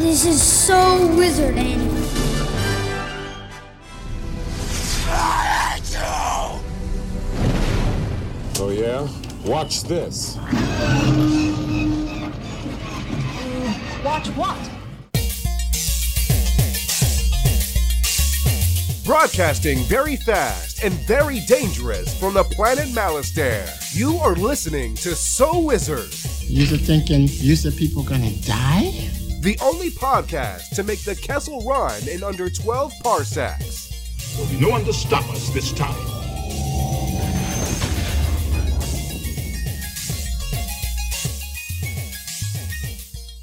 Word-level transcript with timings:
This 0.00 0.24
is 0.24 0.42
so 0.42 1.14
wizard, 1.14 1.58
Annie. 1.58 1.90
Oh 8.58 8.70
yeah? 8.70 9.06
Watch 9.44 9.82
this. 9.82 10.36
Watch 14.02 14.28
what? 14.28 14.70
Broadcasting 19.04 19.80
very 19.80 20.16
fast 20.16 20.82
and 20.82 20.94
very 21.06 21.40
dangerous 21.40 22.18
from 22.18 22.32
the 22.32 22.44
planet 22.44 22.88
Malastare. 22.88 23.68
You 23.94 24.16
are 24.16 24.34
listening 24.34 24.94
to 24.96 25.14
So 25.14 25.58
Wizard, 25.58 26.14
You 26.48 26.64
are 26.74 26.78
thinking, 26.78 27.28
you 27.28 27.54
said 27.54 27.76
people 27.76 28.02
gonna 28.02 28.30
die? 28.46 29.10
The 29.40 29.58
only 29.62 29.88
podcast 29.88 30.68
to 30.74 30.82
make 30.82 31.00
the 31.00 31.16
Kessel 31.16 31.62
run 31.62 32.06
in 32.06 32.22
under 32.22 32.50
12 32.50 32.92
parsecs. 33.02 34.36
There'll 34.36 34.50
be 34.50 34.60
no 34.60 34.68
one 34.68 34.84
to 34.84 34.92
stop 34.92 35.26
us 35.30 35.48
this 35.48 35.72
time. 35.72 35.94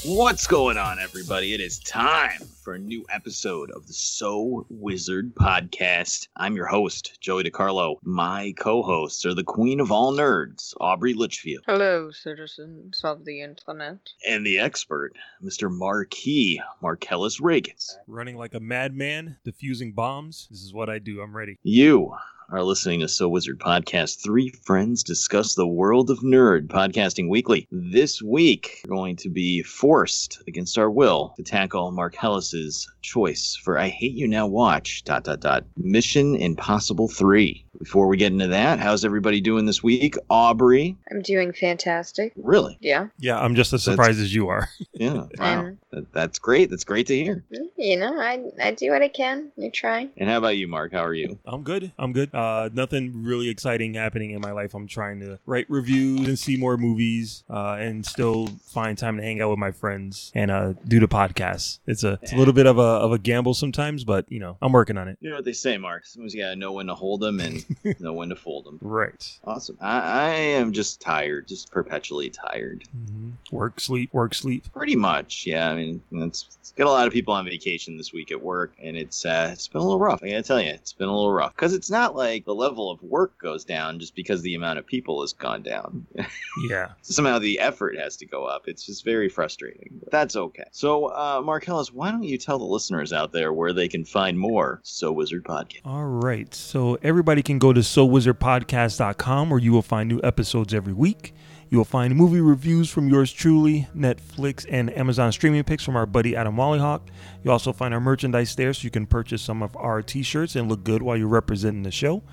What's 0.06 0.46
going 0.46 0.78
on, 0.78 1.00
everybody? 1.00 1.56
It 1.56 1.62
is 1.62 1.80
time 1.80 2.48
for 2.68 2.74
a 2.74 2.80
new 2.80 3.06
episode 3.10 3.72
of 3.72 3.88
the 3.88 3.94
So 3.94 4.66
Wizard 4.70 5.34
podcast. 5.36 6.28
I'm 6.36 6.58
your 6.58 6.66
host, 6.66 7.18
Joey 7.22 7.46
DiCarlo. 7.46 7.96
My 8.04 8.54
co 8.60 8.84
hosts 8.84 9.26
are 9.26 9.34
the 9.34 9.46
queen 9.46 9.80
of 9.80 9.90
all 9.90 10.12
nerds, 10.12 10.74
Aubrey 10.82 11.14
Litchfield, 11.14 11.64
Hello, 11.66 12.12
citizens 12.12 13.00
of 13.06 13.24
the 13.24 13.40
internet. 13.42 14.00
and 14.28 14.46
the 14.46 14.60
expert, 14.60 15.14
Mr. 15.42 15.72
Marquis 15.74 16.60
Marcellus 16.82 17.40
Reagans. 17.40 17.94
running 18.06 18.36
like 18.36 18.54
a 18.54 18.60
madman, 18.60 19.38
defusing 19.48 19.96
bombs. 19.96 20.50
This 20.52 20.62
is 20.62 20.74
what 20.74 20.90
I 20.90 21.00
do. 21.00 21.22
I'm 21.22 21.38
ready. 21.38 21.58
You 21.64 22.12
are 22.50 22.64
listening 22.64 23.02
to 23.02 23.08
So 23.10 23.28
Wizard 23.28 23.60
Podcast. 23.60 24.24
Three 24.24 24.50
friends 24.66 25.04
discuss 25.04 25.56
the 25.56 25.68
world 25.68 26.10
of 26.10 26.20
nerd, 26.20 26.68
podcasting 26.68 27.28
weekly. 27.30 27.68
This 27.72 28.22
week, 28.22 28.82
we're 28.88 28.96
going 28.96 29.16
to 29.18 29.30
be 29.30 29.64
forced 29.64 30.42
against 30.48 30.78
our 30.78 30.90
will 30.90 31.34
to 31.36 31.44
tackle 31.44 31.92
Marcellus's 31.92 32.90
choice 33.02 33.58
for 33.62 33.78
I 33.78 33.90
Hate 33.90 34.14
You 34.14 34.28
Now 34.30 34.48
Watch, 34.48 35.04
dot, 35.04 35.26
dot, 35.26 35.42
dot, 35.42 35.66
Mission 35.76 36.36
Impossible 36.36 37.10
3. 37.10 37.66
Before 37.80 38.08
we 38.08 38.18
get 38.18 38.32
into 38.32 38.48
that, 38.48 38.80
how's 38.80 39.06
everybody 39.06 39.40
doing 39.40 39.66
this 39.66 39.84
week? 39.84 40.16
Aubrey? 40.32 40.98
I'm 41.12 41.22
doing 41.22 41.52
fantastic. 41.54 42.34
Really? 42.36 42.76
Yeah, 42.82 43.08
Yeah, 43.20 43.40
I'm 43.40 43.54
just 43.56 43.72
as 43.74 43.86
That's- 43.86 43.94
surprised 43.98 44.20
as 44.22 44.34
you 44.34 44.48
are. 44.48 44.70
Yeah. 44.94 45.26
Wow. 45.38 45.74
That- 45.92 46.12
That's 46.12 46.40
great. 46.40 46.72
That's 46.72 46.84
great 46.84 47.06
to 47.08 47.16
hear. 47.16 47.44
you 47.78 47.98
know, 47.98 48.20
I 48.20 48.42
I 48.60 48.72
do 48.72 48.90
what 48.90 49.04
I 49.04 49.10
can. 49.10 49.52
I 49.64 49.70
try. 49.70 50.10
And 50.18 50.28
how 50.28 50.40
about 50.40 50.58
you, 50.58 50.68
Mark? 50.68 50.92
How 50.92 51.04
are 51.04 51.14
you? 51.14 51.38
I'm 51.46 51.62
good. 51.64 51.92
I'm 52.00 52.14
good. 52.14 52.34
Uh, 52.38 52.70
nothing 52.72 53.24
really 53.24 53.50
exciting 53.50 53.96
happening 53.96 54.30
in 54.30 54.40
my 54.40 54.52
life. 54.52 54.76
I'm 54.76 54.86
trying 54.86 55.20
to 55.22 55.40
write 55.48 55.66
reviews 55.70 56.28
and 56.28 56.38
see 56.38 56.56
more 56.56 56.78
movies, 56.78 57.44
uh, 57.50 57.78
and 57.80 58.06
still 58.06 58.46
find 58.64 58.96
time 58.96 59.18
to 59.18 59.24
hang 59.24 59.42
out 59.42 59.50
with 59.50 59.58
my 59.58 59.72
friends 59.72 60.32
and 60.36 60.52
uh, 60.52 60.74
do 60.88 61.00
the 61.00 61.08
podcast. 61.08 61.80
It's 61.88 62.04
a 62.04 62.20
it's 62.22 62.34
a 62.34 62.36
little 62.36 62.54
bit 62.54 62.68
of 62.68 62.78
a 62.78 62.82
of 62.82 63.12
a 63.12 63.18
gamble 63.18 63.56
sometimes, 63.56 64.04
but 64.04 64.32
you 64.32 64.40
know 64.40 64.56
I'm 64.62 64.72
working 64.72 65.00
on 65.00 65.08
it. 65.08 65.18
You 65.20 65.32
know 65.32 65.38
what 65.38 65.46
they 65.46 65.52
say, 65.54 65.80
Mark. 65.80 66.06
Sometimes 66.06 66.36
you 66.36 66.44
gotta 66.44 66.56
know 66.56 66.74
when 66.74 66.86
to 66.86 66.94
hold 66.94 67.22
them 67.22 67.40
and 67.40 67.66
know 68.00 68.14
when 68.14 68.30
to 68.30 68.36
fold 68.36 68.66
them. 68.66 68.78
Right. 68.84 69.40
Awesome. 69.44 69.80
I, 69.82 70.00
I 70.00 70.30
am 70.30 70.74
just 70.74 71.02
tired, 71.02 71.48
just 71.48 71.72
perpetually 71.72 72.30
tired. 72.30 72.84
hmm 72.92 73.32
Work, 73.52 73.80
sleep, 73.80 74.14
work, 74.14 74.36
sleep. 74.36 74.72
Pretty 74.74 74.96
much, 74.96 75.46
yeah. 75.48 75.70
I 75.72 75.76
mean, 75.76 76.02
it's, 76.12 76.58
it's 76.60 76.72
got 76.74 76.86
a 76.86 76.92
lot 76.92 77.08
of 77.08 77.14
people 77.14 77.34
on 77.34 77.46
vacation 77.46 77.98
this 77.98 78.14
week 78.14 78.32
at 78.32 78.40
work, 78.40 78.74
and 78.80 78.96
it's 78.96 79.26
uh, 79.26 79.50
it's 79.52 79.68
been 79.68 79.80
a 79.82 79.84
little 79.84 79.98
rough. 80.00 80.22
I 80.22 80.30
gotta 80.30 80.44
tell 80.44 80.62
you, 80.62 80.70
it's 80.70 80.94
been 80.94 81.08
a 81.08 81.16
little 81.16 81.32
rough 81.32 81.56
because 81.56 81.74
it's 81.74 81.90
not 81.90 82.16
like 82.16 82.27
the 82.46 82.54
level 82.56 82.90
of 82.92 83.02
work 83.02 83.38
goes 83.40 83.64
down 83.66 84.00
just 84.00 84.16
because 84.16 84.42
the 84.42 84.56
amount 84.56 84.80
of 84.80 84.86
people 84.86 85.22
has 85.22 85.34
gone 85.34 85.62
down. 85.64 86.06
Yeah. 86.68 86.94
Somehow 87.04 87.38
the 87.38 87.60
effort 87.60 88.00
has 88.00 88.18
to 88.18 88.26
go 88.26 88.46
up. 88.46 88.64
It's 88.68 88.84
just 88.84 89.06
very 89.06 89.30
frustrating. 89.30 90.00
But 90.04 90.12
that's 90.12 90.36
okay. 90.36 90.64
So, 90.72 91.06
uh, 91.06 91.40
Marcellus, 91.46 91.94
why 91.94 92.10
don't 92.10 92.24
you 92.24 92.36
tell 92.40 92.58
the 92.58 92.66
listeners 92.66 93.14
out 93.14 93.32
there 93.32 93.54
where 93.54 93.74
they 93.74 93.88
can 93.88 94.04
find 94.04 94.40
more 94.40 94.80
So 94.84 95.12
Wizard 95.12 95.44
podcast? 95.44 95.82
All 95.86 96.06
right. 96.06 96.52
So 96.56 96.98
everybody 97.04 97.44
can 97.44 97.60
go 97.60 97.74
to 97.74 97.82
SoWizardPodcast.com 97.82 99.50
where 99.52 99.60
you 99.60 99.72
will 99.72 99.84
find 99.84 100.10
new 100.10 100.20
episodes 100.24 100.74
every 100.74 100.94
week. 100.94 101.36
You 101.70 101.78
will 101.78 101.86
find 101.86 102.16
movie 102.16 102.40
reviews 102.40 102.90
from 102.90 103.10
yours 103.10 103.32
truly, 103.34 103.90
Netflix 103.96 104.66
and 104.70 104.96
Amazon 104.98 105.34
streaming 105.34 105.66
picks 105.66 105.84
from 105.84 105.98
our 105.98 106.06
buddy 106.06 106.34
Adam 106.34 106.56
Wallyhawk. 106.56 107.02
You 107.44 107.52
also 107.52 107.74
find 107.74 107.94
our 107.94 108.00
merchandise 108.00 108.56
there 108.56 108.74
so 108.74 108.84
you 108.84 108.90
can 108.90 109.06
purchase 109.06 109.42
some 109.42 109.62
of 109.62 109.76
our 109.76 110.02
t-shirts 110.02 110.56
and 110.56 110.70
look 110.70 110.86
good 110.86 111.02
while 111.02 111.18
you're 111.18 111.28
representing 111.28 111.84
the 111.84 111.92
show. 111.92 112.24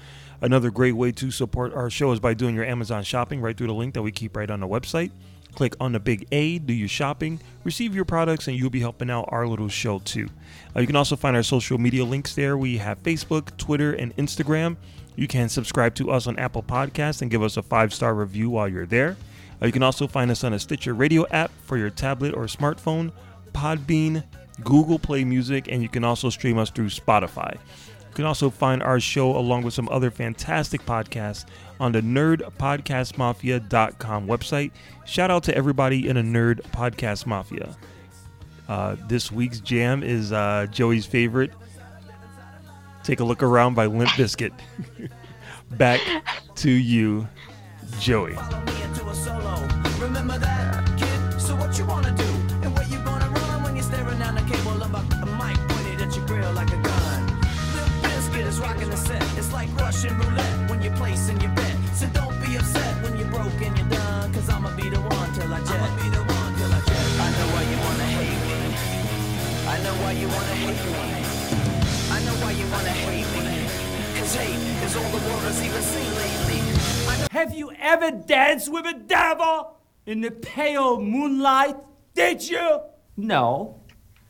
Another 0.41 0.71
great 0.71 0.93
way 0.93 1.11
to 1.12 1.33
support 1.33 1.75
our 1.75 1.91
show 1.91 2.12
is 2.12 2.21
by 2.21 2.34
doing 2.34 2.55
your 2.55 2.65
Amazon 2.65 3.03
shopping 3.03 3.41
right 3.41 3.56
through 3.56 3.67
the 3.67 3.75
link 3.75 3.94
that 3.94 4.03
we 4.03 4.12
keep 4.12 4.37
right 4.37 4.50
on 4.50 4.61
the 4.61 4.69
website. 4.69 5.11
Click 5.55 5.75
on 5.81 5.93
the 5.93 6.00
big 6.00 6.27
A, 6.33 6.59
do 6.59 6.73
your 6.73 6.89
shopping, 6.89 7.41
receive 7.62 7.94
your 7.94 8.05
products, 8.05 8.47
and 8.49 8.56
you'll 8.56 8.71
be 8.71 8.81
helping 8.81 9.11
out 9.11 9.28
our 9.28 9.47
little 9.47 9.69
show 9.69 10.00
too. 10.00 10.28
Uh, 10.77 10.81
you 10.81 10.87
can 10.87 10.97
also 10.97 11.17
find 11.17 11.37
our 11.37 11.43
social 11.44 11.78
media 11.78 12.05
links 12.05 12.34
there. 12.34 12.59
We 12.59 12.78
have 12.78 13.03
Facebook, 13.03 13.56
Twitter, 13.56 13.93
and 13.93 14.15
Instagram. 14.17 14.77
You 15.16 15.28
can 15.28 15.48
subscribe 15.48 15.94
to 15.97 16.10
us 16.10 16.26
on 16.26 16.38
Apple 16.38 16.62
Podcasts 16.62 17.22
and 17.22 17.30
give 17.30 17.42
us 17.42 17.56
a 17.56 17.62
five 17.62 17.94
star 17.94 18.14
review 18.14 18.50
while 18.50 18.69
you're 18.69 18.86
there. 18.86 19.16
Uh, 19.62 19.66
you 19.66 19.72
can 19.72 19.82
also 19.82 20.06
find 20.06 20.30
us 20.30 20.44
on 20.44 20.52
a 20.52 20.58
Stitcher 20.58 20.94
radio 20.94 21.26
app 21.28 21.50
for 21.62 21.76
your 21.76 21.91
tablet 21.91 22.34
or 22.34 22.44
smartphone, 22.44 23.12
Podbean, 23.52 24.25
Google 24.62 24.98
Play 24.98 25.25
Music, 25.25 25.69
and 25.69 25.82
you 25.82 25.88
can 25.88 26.04
also 26.04 26.30
stream 26.30 26.58
us 26.58 26.70
through 26.70 26.88
Spotify. 26.88 27.54
You 27.54 28.14
can 28.14 28.26
also 28.26 28.50
find 28.50 28.82
our 28.82 29.00
show 29.00 29.36
along 29.36 29.62
with 29.62 29.75
some 29.75 29.88
other 29.88 30.10
fantastic 30.10 30.84
podcasts 30.86 31.46
on 31.81 31.92
the 31.92 32.00
nerdpodcastmafia.com 32.00 34.26
website. 34.26 34.70
Shout 35.04 35.31
out 35.31 35.42
to 35.44 35.56
everybody 35.56 36.08
in 36.08 36.16
the 36.16 36.22
Nerd 36.22 36.62
Podcast 36.70 37.26
Mafia. 37.26 37.76
Uh, 38.69 38.96
this 39.08 39.32
week's 39.32 39.60
jam 39.60 40.02
is 40.02 40.32
uh, 40.32 40.66
Joey's 40.70 41.06
favorite. 41.06 41.52
Take 43.04 43.20
a 43.20 43.25
look 43.25 43.42
around 43.42 43.75
by 43.75 43.84
Limp 43.84 44.09
Bizkit. 44.12 44.53
Back 45.72 46.00
to 46.56 46.70
you, 46.70 47.28
Joey. 48.00 48.32
Remember 50.00 50.38
that, 50.38 50.88
kid? 50.97 51.38
So 51.38 51.54
what 51.54 51.76
you 51.78 51.84
wanna 51.84 52.16
do? 52.16 52.25
And 52.64 52.75
where 52.75 52.88
you 52.88 52.97
gonna 53.04 53.28
run 53.28 53.62
when 53.62 53.76
you're 53.76 53.84
staring 53.84 54.19
down 54.19 54.34
the 54.34 54.41
cable 54.41 54.82
of 54.82 54.94
a, 54.94 55.04
a 55.20 55.26
mic 55.37 55.59
pointed 55.69 56.00
at 56.00 56.16
your 56.16 56.26
grill 56.26 56.50
like 56.54 56.72
a 56.72 56.81
gun? 56.81 57.26
Limp 57.76 57.93
Bizkit 58.09 58.47
is 58.47 58.59
rocking 58.59 58.88
the 58.88 58.97
set. 58.97 59.22
It's 59.37 59.53
like 59.53 59.69
Russian 59.78 60.19
roulette 60.19 60.70
when 60.70 60.81
you're 60.81 60.97
placing 60.97 61.38
your 61.43 61.50
bet. 61.53 61.76
So 61.93 62.06
don't 62.09 62.41
be 62.41 62.56
upset 62.56 63.03
when 63.03 63.19
you're 63.19 63.28
broke 63.28 63.60
and 63.60 63.76
you're 63.76 63.88
done. 63.88 64.32
Cause 64.32 64.48
I'ma 64.48 64.75
be 64.76 64.88
the 64.88 65.00
one 65.00 65.31
till 65.34 65.53
I 65.53 65.60
jet. 65.60 65.76
I'ma 65.76 66.03
be 66.03 66.09
the 66.09 66.25
one 66.25 66.53
till 66.56 66.72
I 66.72 66.81
jet. 66.88 67.06
I 67.20 67.28
know 67.37 67.48
why 67.53 67.62
you 67.69 67.78
wanna 67.84 68.09
hate 68.16 68.41
me. 68.48 68.64
I 69.69 69.76
know 69.84 69.94
why 70.00 70.12
you 70.12 70.26
wanna 70.26 70.56
hate 70.64 71.20
me. 71.20 71.24
Have 77.31 77.53
you 77.55 77.72
ever 77.78 78.11
danced 78.11 78.72
with 78.72 78.87
a 78.87 78.95
devil 78.95 79.77
in 80.06 80.21
the 80.21 80.31
pale 80.31 81.00
moonlight? 81.00 81.77
Did 82.15 82.49
you? 82.49 82.81
No, 83.17 83.81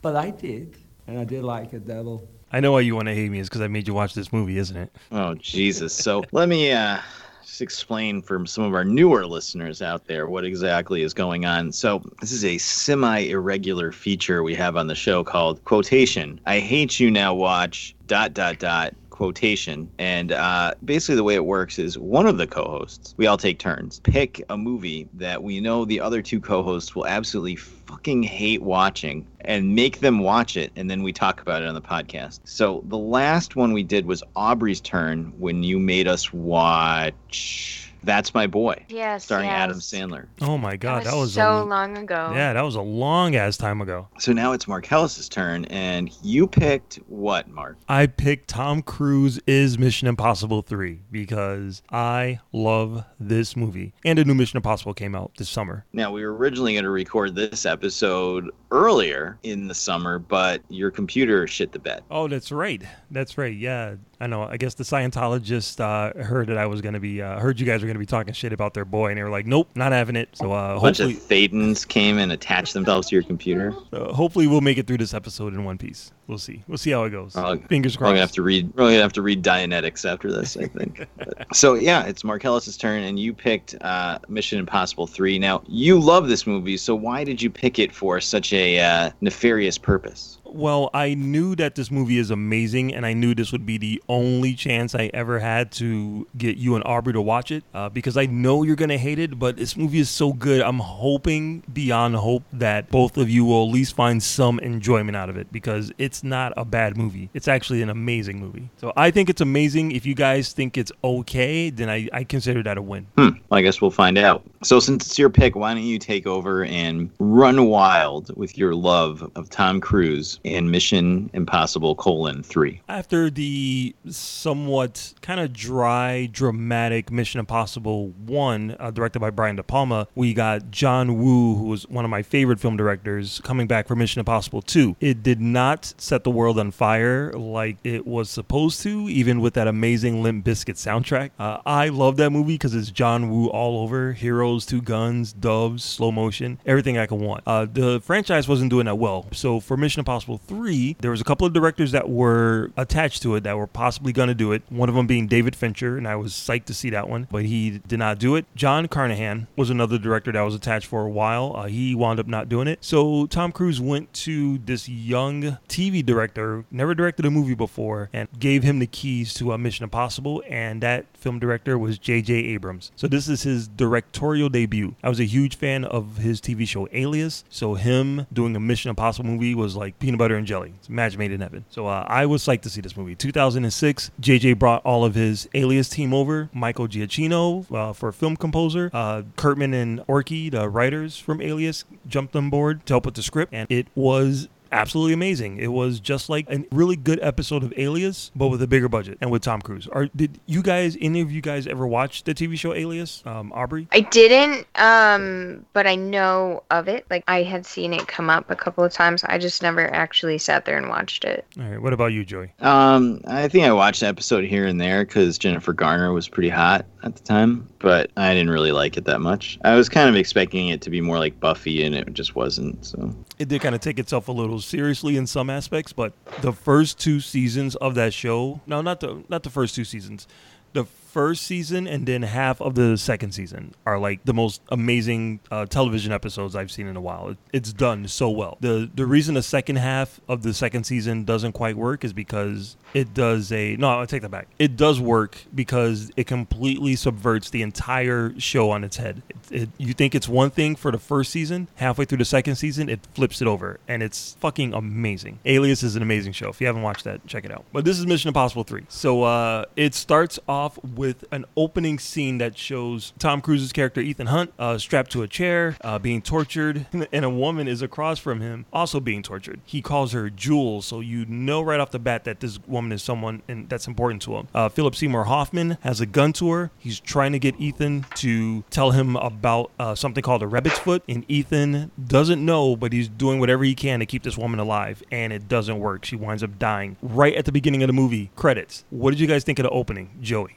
but 0.03 0.17
I 0.17 0.31
did. 0.31 0.77
And 1.07 1.19
I 1.19 1.25
did 1.25 1.45
like 1.45 1.73
a 1.73 1.79
devil. 1.79 2.29
I 2.53 2.61
know 2.61 2.73
why 2.73 2.81
you 2.81 2.95
want 2.95 3.09
to 3.09 3.15
hate 3.15 3.31
me 3.31 3.41
is 3.41 3.49
because 3.49 3.61
I 3.61 3.69
made 3.69 3.89
you 3.89 3.95
watch 3.95 4.15
this 4.15 4.33
movie, 4.33 4.59
isn't 4.59 4.77
it? 4.77 4.95
Oh 5.13 5.35
Jesus! 5.35 5.93
So 5.95 6.25
let 6.33 6.49
me 6.49 6.73
uh, 6.73 6.99
just 7.45 7.63
explain 7.63 8.23
for 8.23 8.45
some 8.47 8.65
of 8.65 8.75
our 8.75 8.85
newer 8.85 9.27
listeners 9.27 9.83
out 9.83 10.07
there 10.07 10.27
what 10.27 10.45
exactly 10.45 11.03
is 11.03 11.15
going 11.15 11.45
on. 11.45 11.73
So 11.73 12.03
this 12.21 12.33
is 12.33 12.45
a 12.45 12.59
semi-irregular 12.59 13.93
feature 13.93 14.43
we 14.43 14.55
have 14.55 14.77
on 14.77 14.87
the 14.87 14.95
show 14.95 15.23
called 15.23 15.65
quotation. 15.65 16.41
I 16.47 16.59
hate 16.59 16.99
you 16.99 17.11
now. 17.11 17.35
Watch 17.35 17.95
dot 18.07 18.35
dot 18.35 18.59
dot 18.59 18.95
quotation 19.15 19.89
and 20.01 20.33
uh, 20.33 20.75
basically 20.85 21.15
the 21.15 21.23
way 21.23 21.37
it 21.37 21.45
works 21.45 21.79
is 21.79 21.97
one 21.97 22.27
of 22.27 22.37
the 22.37 22.49
co-hosts 22.49 23.15
we 23.17 23.29
all 23.29 23.37
take 23.37 23.61
turns 23.61 24.01
pick 24.01 24.43
a 24.49 24.57
movie 24.57 25.09
that 25.15 25.41
we 25.41 25.61
know 25.61 25.85
the 25.85 26.01
other 26.01 26.21
two 26.21 26.41
co-hosts 26.41 26.97
will 26.97 27.07
absolutely 27.07 27.55
fucking 27.55 28.25
hate 28.25 28.61
watching 28.61 29.25
and 29.43 29.75
make 29.75 30.01
them 30.01 30.19
watch 30.19 30.57
it 30.57 30.73
and 30.75 30.91
then 30.91 31.03
we 31.03 31.13
talk 31.13 31.41
about 31.41 31.63
it 31.63 31.69
on 31.69 31.75
the 31.75 31.81
podcast. 31.81 32.41
So 32.45 32.83
the 32.87 32.99
last 32.99 33.57
one 33.57 33.73
we 33.73 33.83
did 33.85 34.07
was 34.07 34.23
aubrey's 34.35 34.81
turn 34.81 35.33
when 35.39 35.63
you 35.63 35.79
made 35.79 36.09
us 36.09 36.33
watch 36.33 37.94
That's 38.05 38.35
My 38.35 38.47
Boy, 38.47 38.85
Yes. 38.89 39.25
starring 39.25 39.49
yes. 39.49 39.59
Adam 39.59 39.79
Sandler. 39.79 40.27
Oh 40.41 40.59
my 40.59 40.77
god, 40.77 41.05
that 41.05 41.15
was, 41.15 41.35
so 41.35 41.63
a, 41.63 41.65
long 41.65 41.97
ago. 41.97 42.33
Yeah, 42.35 42.53
that 42.53 42.63
was 42.63 42.75
a 42.75 42.83
long 42.83 43.35
ass 43.37 43.57
time 43.57 43.81
ago. 43.81 44.09
So 44.19 44.33
now 44.33 44.53
it's 44.53 44.67
Marcellus's 44.67 45.29
turn, 45.29 45.65
and 45.67 46.11
you 46.23 46.47
picked 46.47 46.97
what, 47.09 47.49
Mark? 47.49 47.77
I 47.89 48.07
picked 48.07 48.49
Tom 48.49 48.83
Cruise 48.83 49.41
is 49.47 49.79
Mission 49.79 50.09
Impossible 50.09 50.63
3 50.63 51.01
because 51.11 51.83
I 51.91 52.41
love 52.53 53.05
this 53.19 53.57
movie. 53.57 53.95
And 54.05 54.19
a 54.19 54.25
new 54.25 54.35
Mission 54.35 54.57
Impossible 54.57 54.95
came 54.95 55.15
out 55.15 55.33
this 55.37 55.49
summer. 55.49 55.85
Now, 55.93 56.13
we 56.13 56.25
were 56.25 56.35
originally 56.35 56.75
going 56.75 56.85
to 56.85 56.91
record 56.91 57.35
this 57.35 57.67
episode 57.67 58.51
earlier 58.71 59.39
in 59.43 59.69
the 59.69 59.75
summer, 59.75 60.19
but 60.19 60.61
your 60.69 60.91
computer 60.91 61.47
shit 61.47 61.73
the 61.73 61.79
bed. 61.79 62.03
Oh, 62.11 62.29
that's 62.29 62.51
right. 62.53 62.83
That's 63.11 63.39
right. 63.39 63.55
Yeah. 63.55 63.97
I 64.21 64.27
know. 64.27 64.43
I 64.43 64.57
guess 64.57 64.75
the 64.75 64.85
Scientologist 64.85 65.81
uh, 65.81 66.23
heard 66.23 66.49
that 66.49 66.59
I 66.59 66.67
was 66.67 66.81
going 66.81 66.95
to 66.95 67.01
be, 67.01 67.21
uh, 67.23 67.39
heard 67.39 67.61
you 67.61 67.67
guys 67.67 67.83
were 67.83 67.89
going 67.95 68.07
to 68.07 68.11
be 68.13 68.17
talking 68.17 68.35
shit 68.35 68.53
about 68.53 68.75
their 68.75 68.85
boy, 68.85 69.09
and 69.09 69.19
they 69.19 69.23
were 69.23 69.31
like, 69.31 69.47
nope, 69.47 69.69
not 69.75 69.93
having 69.93 70.17
it. 70.17 70.29
So 70.35 70.53
uh, 70.53 70.77
A 70.77 70.81
bunch 70.81 70.99
hopefully, 70.99 71.15
of 71.15 71.21
Thetans 71.21 71.87
came 71.87 72.19
and 72.19 72.33
attached 72.33 72.75
themselves 72.75 73.09
to 73.09 73.17
your 73.17 73.23
computer. 73.23 73.75
uh, 73.93 74.13
hopefully 74.13 74.47
we'll 74.47 74.61
make 74.61 74.79
it 74.79 74.87
through 74.87 74.99
this 74.99 75.15
episode 75.15 75.55
in 75.55 75.65
one 75.65 75.79
piece. 75.79 76.13
We'll 76.27 76.39
see. 76.39 76.63
We'll 76.67 76.79
see 76.79 76.91
how 76.91 77.05
it 77.05 77.11
goes. 77.11 77.37
Oh, 77.37 77.57
Fingers 77.69 77.99
We're 77.99 78.07
gonna 78.07 78.21
have 78.21 78.33
to 78.33 78.43
read. 78.43 78.73
We're 78.75 78.85
gonna 78.85 79.03
have 79.03 79.13
to 79.15 79.23
read 79.23 79.43
Dianetics 79.43 80.11
after 80.11 80.33
this, 80.33 80.57
I 80.57 80.67
think. 80.67 81.07
But- 81.17 81.47
so 81.55 81.75
yeah, 81.75 82.05
it's 82.07 82.25
Mark 82.25 82.43
Marcellus's 82.43 82.77
turn, 82.77 83.03
and 83.03 83.19
you 83.19 83.35
picked 83.35 83.75
uh, 83.83 84.19
Mission 84.29 84.59
Impossible 84.59 85.07
Three. 85.07 85.39
Now 85.39 85.63
you 85.69 86.01
love 86.01 86.29
this 86.29 86.47
movie, 86.47 86.79
so 86.79 86.95
why 86.95 87.25
did 87.25 87.43
you 87.43 87.51
pick 87.51 87.79
it 87.79 87.95
for 87.95 88.21
such 88.21 88.53
a 88.55 88.81
uh, 88.81 89.11
nefarious 89.21 89.77
purpose? 89.77 90.39
Well, 90.55 90.89
I 90.95 91.15
knew 91.15 91.57
that 91.57 91.75
this 91.75 91.91
movie 91.91 92.17
is 92.17 92.31
amazing, 92.31 92.95
and 92.95 93.05
I 93.05 93.13
knew 93.13 93.35
this 93.35 93.51
would 93.51 93.67
be 93.67 93.77
the 93.77 94.01
only 94.09 94.55
chance 94.55 94.95
I 94.95 95.11
ever 95.13 95.41
had 95.41 95.73
to 95.73 96.29
get 96.39 96.59
you 96.59 96.77
and 96.77 96.85
Aubrey 96.87 97.13
to 97.13 97.21
watch 97.21 97.51
it 97.51 97.65
uh, 97.75 97.89
because 97.89 98.17
I 98.17 98.27
know 98.27 98.63
you're 98.63 98.77
going 98.77 98.91
to 98.91 98.97
hate 98.97 99.19
it, 99.19 99.37
but 99.37 99.57
this 99.57 99.77
movie 99.77 99.99
is 99.99 100.09
so 100.09 100.33
good. 100.33 100.63
I'm 100.63 100.79
hoping 100.79 101.65
beyond 101.73 102.15
hope 102.15 102.45
that 102.53 102.89
both 102.93 103.17
of 103.17 103.29
you 103.29 103.45
will 103.45 103.67
at 103.67 103.73
least 103.73 103.97
find 103.97 104.23
some 104.23 104.61
enjoyment 104.61 105.17
out 105.17 105.29
of 105.29 105.37
it 105.37 105.51
because 105.51 105.91
it's 105.99 106.23
not 106.23 106.53
a 106.57 106.65
bad 106.65 106.97
movie. 106.97 107.31
It's 107.35 107.49
actually 107.49 107.83
an 107.83 107.91
amazing 107.91 108.39
movie. 108.39 108.71
So 108.77 108.93
I 108.97 109.11
think 109.11 109.29
it's 109.29 109.41
amazing. 109.41 109.91
If 109.91 110.07
you 110.07 110.15
guys 110.15 110.53
think 110.53 110.79
it's 110.79 110.93
okay, 111.03 111.71
then 111.71 111.91
I, 111.91 112.09
I 112.13 112.23
consider 112.23 112.63
that 112.63 112.79
a 112.79 112.83
win. 112.83 113.09
Hmm. 113.19 113.31
Well, 113.51 113.59
I 113.59 113.63
guess 113.63 113.81
we'll 113.81 113.91
find 113.91 114.19
out. 114.19 114.45
So 114.63 114.79
since 114.79 115.05
it's 115.07 115.19
your 115.19 115.31
pick, 115.31 115.57
why 115.57 115.75
don't 115.75 115.83
you 115.83 115.99
take 115.99 116.29
over 116.29 116.65
and 116.65 117.11
run 117.19 117.67
wild 117.67 118.35
with 118.37 118.57
your 118.57 118.77
love 118.77 119.29
of 119.35 119.51
Tom 119.51 119.81
Cruise 119.81 120.39
in 120.45 120.71
Mission 120.71 121.31
Impossible: 121.33 121.95
colon 121.97 122.43
three? 122.43 122.83
After 122.89 123.31
the 123.31 123.95
somewhat 124.09 125.15
kind 125.23 125.41
of 125.41 125.53
dry, 125.53 126.29
dramatic 126.31 127.11
Mission 127.11 127.41
Impossible 127.41 128.11
1, 128.27 128.77
uh, 128.79 128.91
directed 128.91 129.21
by 129.21 129.31
Brian 129.31 129.57
De 129.57 129.63
Palma, 129.63 130.07
we 130.15 130.35
got 130.35 130.71
John 130.71 131.17
Woo, 131.17 131.57
who 131.57 131.65
was 131.65 131.89
one 131.89 132.05
of 132.05 132.11
my 132.11 132.23
favorite 132.23 132.61
film 132.61 132.77
directors, 132.77 133.41
coming 133.43 133.67
back 133.67 133.89
for 133.89 133.97
Mission 133.97 134.21
Impossible 134.21 134.63
2. 134.63 134.97
It 135.01 135.23
did 135.23 135.41
not 135.41 135.95
set 135.99 136.25
the 136.25 136.31
world 136.31 136.59
on 136.59 136.71
fire 136.71 137.33
like 137.33 137.79
it 137.83 138.07
was 138.07 138.29
supposed 138.29 138.83
to, 138.83 139.09
even 139.09 139.41
with 139.41 139.55
that 139.55 139.67
amazing 139.67 140.23
Limp 140.23 140.45
Bizkit 140.45 140.75
soundtrack. 140.75 141.31
Uh, 141.39 141.59
I 141.65 141.89
love 141.89 142.17
that 142.19 142.31
movie 142.31 142.55
because 142.55 142.75
it's 142.75 142.91
John 142.91 143.31
Woo 143.31 143.49
all 143.49 143.83
over 143.83 144.13
heroes, 144.13 144.67
two 144.67 144.83
guns, 144.83 145.33
doves, 145.33 145.83
slow 145.83 146.13
motion, 146.13 146.59
everything 146.67 146.99
I 146.99 147.07
could 147.07 147.21
want. 147.21 147.43
Uh, 147.47 147.67
the 147.71 148.01
franchise 148.01 148.47
wasn't 148.47 148.71
doing 148.71 148.87
that 148.87 148.97
well. 148.97 149.27
So 149.33 149.61
for 149.61 149.77
Mission 149.77 150.01
Impossible 150.01 150.34
3, 150.39 150.97
there 151.01 151.11
was 151.11 151.21
a 151.21 151.25
couple 151.25 151.47
of 151.47 151.53
directors 151.53 151.93
that 151.93 152.09
were 152.09 152.71
attached 152.77 153.23
to 153.23 153.35
it 153.35 153.45
that 153.45 153.57
were 153.57 153.67
possibly 153.67 154.13
going 154.13 154.29
to 154.29 154.35
do 154.35 154.53
it. 154.53 154.63
One 154.69 154.89
of 154.89 154.95
them 154.95 155.07
being 155.07 155.27
David 155.27 155.57
Fincher, 155.57 155.97
and 155.97 156.07
I 156.07 156.17
was 156.17 156.33
psyched 156.33 156.67
to 156.67 156.75
see 156.75 156.91
that 156.91 157.09
one, 157.09 157.29
but 157.31 157.45
he 157.45 157.81
did 157.87 157.99
not 157.99 158.19
do 158.19 158.37
it. 158.37 158.47
John 158.55 158.89
Carnahan 158.89 159.47
was 159.57 159.71
another 159.71 159.99
director 159.99 160.33
that 160.33 160.41
was 160.41 160.55
attached 160.55 160.87
for 160.87 161.05
a 161.05 161.11
while. 161.11 161.55
Uh, 161.57 161.67
he 161.67 161.95
wound 161.95 162.21
up 162.21 162.27
not 162.27 162.49
doing 162.49 162.69
it. 162.69 162.79
So 162.85 163.27
Tom 163.27 163.53
Cruise 163.53 163.81
went 163.81 164.13
to 164.15 164.59
this 164.59 164.89
young 164.89 165.59
TV 165.69 166.05
director, 166.05 166.65
never 166.71 166.95
directed 166.95 167.27
a 167.27 167.31
movie 167.31 167.55
before, 167.55 168.11
and 168.13 168.29
gave 168.39 168.63
him 168.63 168.79
the 168.79 168.87
keys 168.87 169.35
to 169.35 169.53
uh, 169.53 169.59
Mission 169.59 169.85
Impossible, 169.85 170.43
and 170.49 170.83
that 170.83 171.07
film 171.17 171.39
director 171.39 171.79
was 171.79 171.99
J.J. 171.99 172.35
Abrams. 172.35 172.93
So 172.97 173.07
this 173.09 173.29
is 173.29 173.43
his 173.43 173.69
directorial 173.69 174.49
debut. 174.49 174.95
I 175.03 175.09
was 175.09 175.21
a 175.21 175.25
huge 175.25 175.57
fan 175.57 175.85
of 175.85 176.19
his 176.19 176.41
TV 176.41 176.67
show 176.67 176.89
Alias, 176.93 177.45
so 177.49 177.75
him 177.75 178.27
doing 178.33 178.55
a 178.57 178.61
Mission 178.61 178.91
Impossible 178.91 179.29
movie 179.29 179.55
was 179.55 179.77
like 179.77 179.99
peanut 179.99 180.14
butter 180.17 180.37
and 180.37 180.47
jelly. 180.47 180.75
It's 180.79 180.89
a 180.89 180.93
match 180.93 181.17
made 181.17 181.33
in 181.33 181.41
heaven. 181.41 181.65
So 181.71 181.87
uh, 181.87 182.05
I 182.09 182.27
was 182.27 182.43
psyched 182.43 182.63
to 182.63 182.71
see 182.71 182.81
this 182.81 182.97
movie. 182.97 183.15
2006, 183.15 184.11
JJ 184.21 184.59
brought 184.59 184.85
all 184.85 185.05
of 185.05 185.15
his 185.15 185.49
Alias 185.55 185.89
team 185.89 186.13
over. 186.15 186.49
Michael 186.53 186.89
Giacchino 186.89 187.67
uh, 187.75 187.93
for 187.93 188.13
film 188.13 188.37
composer. 188.37 188.91
Uh, 188.93 189.23
Kurtzman 189.37 189.75
and 189.75 190.01
Orci, 190.07 190.51
the 190.51 190.69
writers 190.69 191.19
from 191.19 191.41
Alias, 191.41 191.85
jumped 192.07 192.37
on 192.37 192.51
board 192.51 192.85
to 192.87 192.95
help 192.95 193.07
with 193.07 193.15
the 193.15 193.23
script, 193.23 193.53
and 193.53 193.71
it 193.71 193.89
was 193.95 194.49
absolutely 194.75 195.15
amazing. 195.15 195.59
It 195.59 195.69
was 195.69 196.01
just 196.01 196.29
like 196.29 196.51
a 196.51 196.65
really 196.73 196.97
good 196.97 197.21
episode 197.23 197.63
of 197.63 197.73
Alias, 197.77 198.31
but 198.35 198.49
with 198.49 198.61
a 198.61 198.67
bigger 198.67 198.89
budget 198.89 199.19
and 199.21 199.31
with 199.31 199.43
Tom 199.43 199.63
Cruise. 199.63 199.89
Are 199.89 200.07
did 200.07 200.41
you 200.47 200.63
guys, 200.63 200.97
any 201.01 201.21
of 201.21 201.31
you 201.31 201.41
guys, 201.41 201.67
ever 201.67 201.87
watch 201.87 202.25
the 202.25 202.35
TV 202.35 202.59
show 202.59 202.75
Alias? 202.75 203.23
Um, 203.25 203.53
Aubrey. 203.53 203.89
I 203.93 204.01
didn't, 204.01 204.67
um, 204.75 205.65
but 205.73 205.87
I 205.87 205.95
know 205.95 206.63
of 206.71 206.89
it. 206.89 207.07
Like 207.09 207.25
I 207.29 207.43
had 207.43 207.65
seen 207.65 207.95
it 207.95 208.07
come 208.09 208.29
up 208.29 208.51
a 208.51 208.57
couple 208.57 208.85
of 208.85 208.93
times. 208.93 209.25
I 209.25 209.39
just 209.39 209.63
never 209.63 209.93
actually 209.95 210.39
sat 210.39 210.65
there 210.65 210.77
and 210.77 210.89
watched 210.89 211.25
it. 211.25 211.47
All 211.59 211.65
right. 211.65 211.81
What 211.81 211.93
about 211.93 212.13
you, 212.13 212.25
Joey? 212.25 212.53
Um, 212.61 213.21
I 213.27 213.49
think 213.49 213.65
I 213.65 213.73
watched 213.73 214.03
an 214.03 214.09
episode 214.09 214.45
here 214.45 214.67
and 214.67 214.81
there 214.81 215.05
because 215.05 215.39
Jennifer 215.39 215.73
Garner 215.73 216.13
was 216.13 216.29
pretty 216.29 216.49
hot 216.49 216.85
at 217.05 217.15
the 217.15 217.23
time, 217.23 217.69
but 217.79 218.11
I 218.17 218.33
didn't 218.35 218.51
really 218.51 218.73
like 218.73 218.97
it 218.97 219.05
that 219.05 219.21
much. 219.21 219.59
I 219.65 219.77
was 219.77 219.89
kind 219.89 220.09
of 220.09 220.17
expecting 220.17 220.69
it 220.69 220.81
to 220.83 220.91
be 220.91 221.01
more 221.01 221.19
like 221.19 221.39
Buffy, 221.39 221.85
and 221.85 221.95
it 221.95 222.13
just 222.13 222.35
wasn't. 222.35 222.85
So 222.85 223.15
it 223.39 223.49
did 223.49 223.61
kind 223.61 223.75
of 223.75 223.81
take 223.81 223.99
itself 223.99 224.29
a 224.29 224.33
little 224.33 224.61
seriously 224.61 225.17
in 225.17 225.27
some 225.27 225.51
aspects, 225.51 225.93
but 225.93 226.13
the 226.41 226.53
first 226.53 226.99
two 226.99 227.21
seasons 227.21 227.75
of 227.77 227.95
that 227.97 228.15
show, 228.15 228.61
no, 228.67 228.81
not 228.81 229.01
the 229.01 229.25
not 229.29 229.43
the 229.43 229.51
first 229.51 229.75
two 229.75 229.85
seasons. 229.85 230.27
The 230.73 230.85
first 231.15 231.45
season 231.45 231.87
and 231.87 232.07
then 232.07 232.23
half 232.23 232.61
of 232.61 232.75
the 232.75 232.99
second 232.99 233.31
season 233.31 233.73
are 233.87 234.01
like 234.01 234.25
the 234.25 234.35
most 234.35 234.61
amazing 234.71 235.39
uh, 235.49 235.65
television 235.65 236.11
episodes 236.11 236.57
I've 236.57 236.73
seen 236.73 236.89
in 236.89 236.97
a 236.97 237.01
while. 237.01 237.29
It, 237.29 237.39
it's 237.53 237.73
done 237.73 238.09
so 238.09 238.29
well. 238.31 238.59
The 238.59 238.91
the 238.93 239.07
reason 239.07 239.37
the 239.37 239.43
second 239.43 239.77
half 239.77 240.21
of 240.27 240.43
the 240.43 240.53
second 240.53 240.83
season 240.83 241.23
doesn't 241.23 241.53
quite 241.53 241.77
work 241.77 242.03
is 242.03 242.13
because 242.13 242.77
it 242.95 243.15
does 243.15 243.53
a 243.53 243.77
no, 243.77 244.01
I 244.01 244.07
take 244.07 244.23
that 244.23 244.33
back. 244.33 244.49
It 244.59 244.77
does 244.77 244.99
work 244.99 245.39
because 245.55 246.11
it 246.17 246.27
completely 246.27 246.97
subverts 246.97 247.49
the 247.49 247.63
entire 247.63 248.35
show 248.41 248.71
on 248.71 248.83
its 248.83 248.97
head. 248.97 249.23
It, 249.29 249.63
it, 249.63 249.69
you 249.79 249.93
think 249.95 250.17
it's 250.17 250.29
one 250.29 250.51
thing 250.51 250.75
for 250.75 250.91
the 250.91 250.99
first 250.99 251.31
season, 251.31 251.69
halfway 251.77 252.07
through 252.07 252.19
the 252.19 252.25
second 252.25 252.57
season, 252.57 252.89
it 252.89 253.07
flips 253.15 253.41
it 253.41 253.47
over, 253.47 253.79
and 253.87 254.03
it's 254.03 254.37
fucking 254.41 254.75
amazing. 254.75 255.39
Alias 255.45 255.85
is 255.85 255.95
an 255.95 256.03
amazing 256.03 256.33
show. 256.33 256.49
If 256.49 256.61
you 256.61 256.67
haven't 256.67 256.83
watched 256.83 257.05
that, 257.05 257.25
check 257.29 257.45
it 257.45 257.53
out. 257.53 257.65
But 257.73 257.85
this 257.85 258.01
is 258.01 258.05
Mission 258.05 258.27
Impossible 258.27 258.65
3. 258.65 258.87
So 258.89 259.23
uh, 259.23 259.67
it 259.77 259.95
starts 259.95 260.41
off 260.49 260.77
with 260.83 261.04
an 261.31 261.45
opening 261.57 261.99
scene 261.99 262.39
that 262.39 262.57
shows 262.57 263.13
Tom 263.19 263.41
Cruise's 263.41 263.73
character 263.73 264.01
Ethan 264.01 264.29
Hunt 264.29 264.53
uh, 264.59 264.79
strapped 264.79 265.11
to 265.13 265.23
a 265.23 265.29
chair, 265.29 265.77
uh, 265.83 265.99
being 265.99 266.23
tortured, 266.23 266.87
and 267.13 267.25
a 267.25 267.31
woman 267.31 267.69
is 267.69 267.83
across 267.83 268.19
from 268.19 268.41
him, 268.41 268.67
also 268.73 269.01
being 269.01 269.23
tortured. 269.23 269.61
He 269.65 269.83
calls 269.83 270.13
her 270.13 270.31
Jules, 270.31 270.87
so 270.87 271.01
you 271.01 271.27
know 271.27 271.61
right 271.63 271.81
off 271.81 271.91
the 271.91 271.99
bat 271.99 272.25
that 272.25 272.41
this 272.41 272.59
woman 272.67 272.93
is 272.93 273.03
someone 273.03 273.43
and 273.49 273.69
that's 273.69 273.87
important 273.87 274.23
to 274.23 274.37
him. 274.37 274.49
Uh, 274.55 274.69
Philip 274.69 274.95
Seymour 274.95 275.25
Hoffman 275.25 275.79
has 275.83 276.01
a 276.01 276.07
gun 276.07 276.33
to 276.35 276.51
her. 276.51 276.71
He's 276.79 277.01
trying 277.01 277.33
to 277.33 277.39
get 277.39 277.59
Ethan 277.61 278.07
to 278.17 278.63
tell 278.71 278.93
him 278.93 279.17
about 279.17 279.71
uh, 279.79 279.95
something 279.95 280.23
called 280.23 280.43
a 280.43 280.47
rabbit's 280.47 280.79
foot, 280.79 281.03
and 281.09 281.25
Ethan 281.29 281.91
doesn't 282.07 282.45
know, 282.45 282.77
but 282.77 282.93
he's 282.93 283.09
doing 283.09 283.41
whatever 283.41 283.65
he 283.65 283.75
can 283.75 284.01
to 284.01 284.07
keep 284.07 284.23
this 284.23 284.39
woman 284.39 284.61
alive, 284.61 285.03
and 285.11 285.33
it 285.33 285.49
doesn't 285.49 285.79
work. 285.79 286.05
She 286.05 286.17
winds 286.17 286.43
up 286.43 286.59
dying 286.59 286.97
right 287.03 287.35
at 287.35 287.45
the 287.45 287.53
beginning 287.53 287.83
of 287.83 287.89
the 287.89 287.93
movie. 287.93 288.31
Credits. 288.37 288.85
What 288.91 289.11
did 289.11 289.21
you 289.21 289.27
guys 289.27 289.45
think 289.45 289.59
of 289.59 289.65
the 289.65 289.71
opening, 289.71 290.11
Joey? 290.21 290.57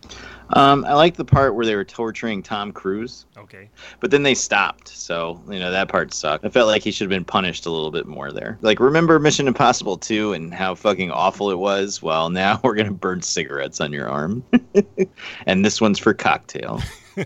Um, 0.52 0.86
I 0.86 0.94
like 0.94 1.16
the 1.16 1.26
part 1.26 1.56
where 1.56 1.66
they 1.66 1.76
were 1.76 1.84
torturing 1.84 2.42
Tom 2.42 2.72
Cruise. 2.72 3.26
Okay. 3.38 3.70
But 4.00 4.12
then 4.12 4.24
they 4.24 4.34
stopped, 4.34 4.88
so 4.88 5.42
you 5.50 5.60
know 5.60 5.72
that 5.72 5.90
part 5.90 6.14
sucked. 6.14 6.46
I 6.46 6.50
felt 6.50 6.68
like 6.68 6.84
he 6.84 6.92
should 6.92 7.06
have 7.06 7.18
been 7.18 7.26
punished 7.26 7.66
a 7.66 7.72
little 7.72 7.92
bit 7.92 8.06
more 8.06 8.32
there. 8.32 8.58
Like, 8.62 8.80
remember 8.80 9.20
Mission 9.20 9.48
Impossible 9.48 9.98
2 9.98 10.34
and 10.34 10.54
how 10.54 10.76
fucking 10.76 11.12
awful 11.12 11.52
it 11.52 11.58
was? 11.58 12.02
Well, 12.02 12.30
now 12.38 12.60
we're 12.64 12.76
gonna 12.76 12.92
burn 12.92 13.22
cigarettes 13.22 13.82
on 13.82 13.92
your 13.92 14.10
arm, 14.10 14.44
and 15.46 15.66
this 15.66 15.82
one's 15.82 16.00
for 16.00 16.14
cocktail. 16.14 16.82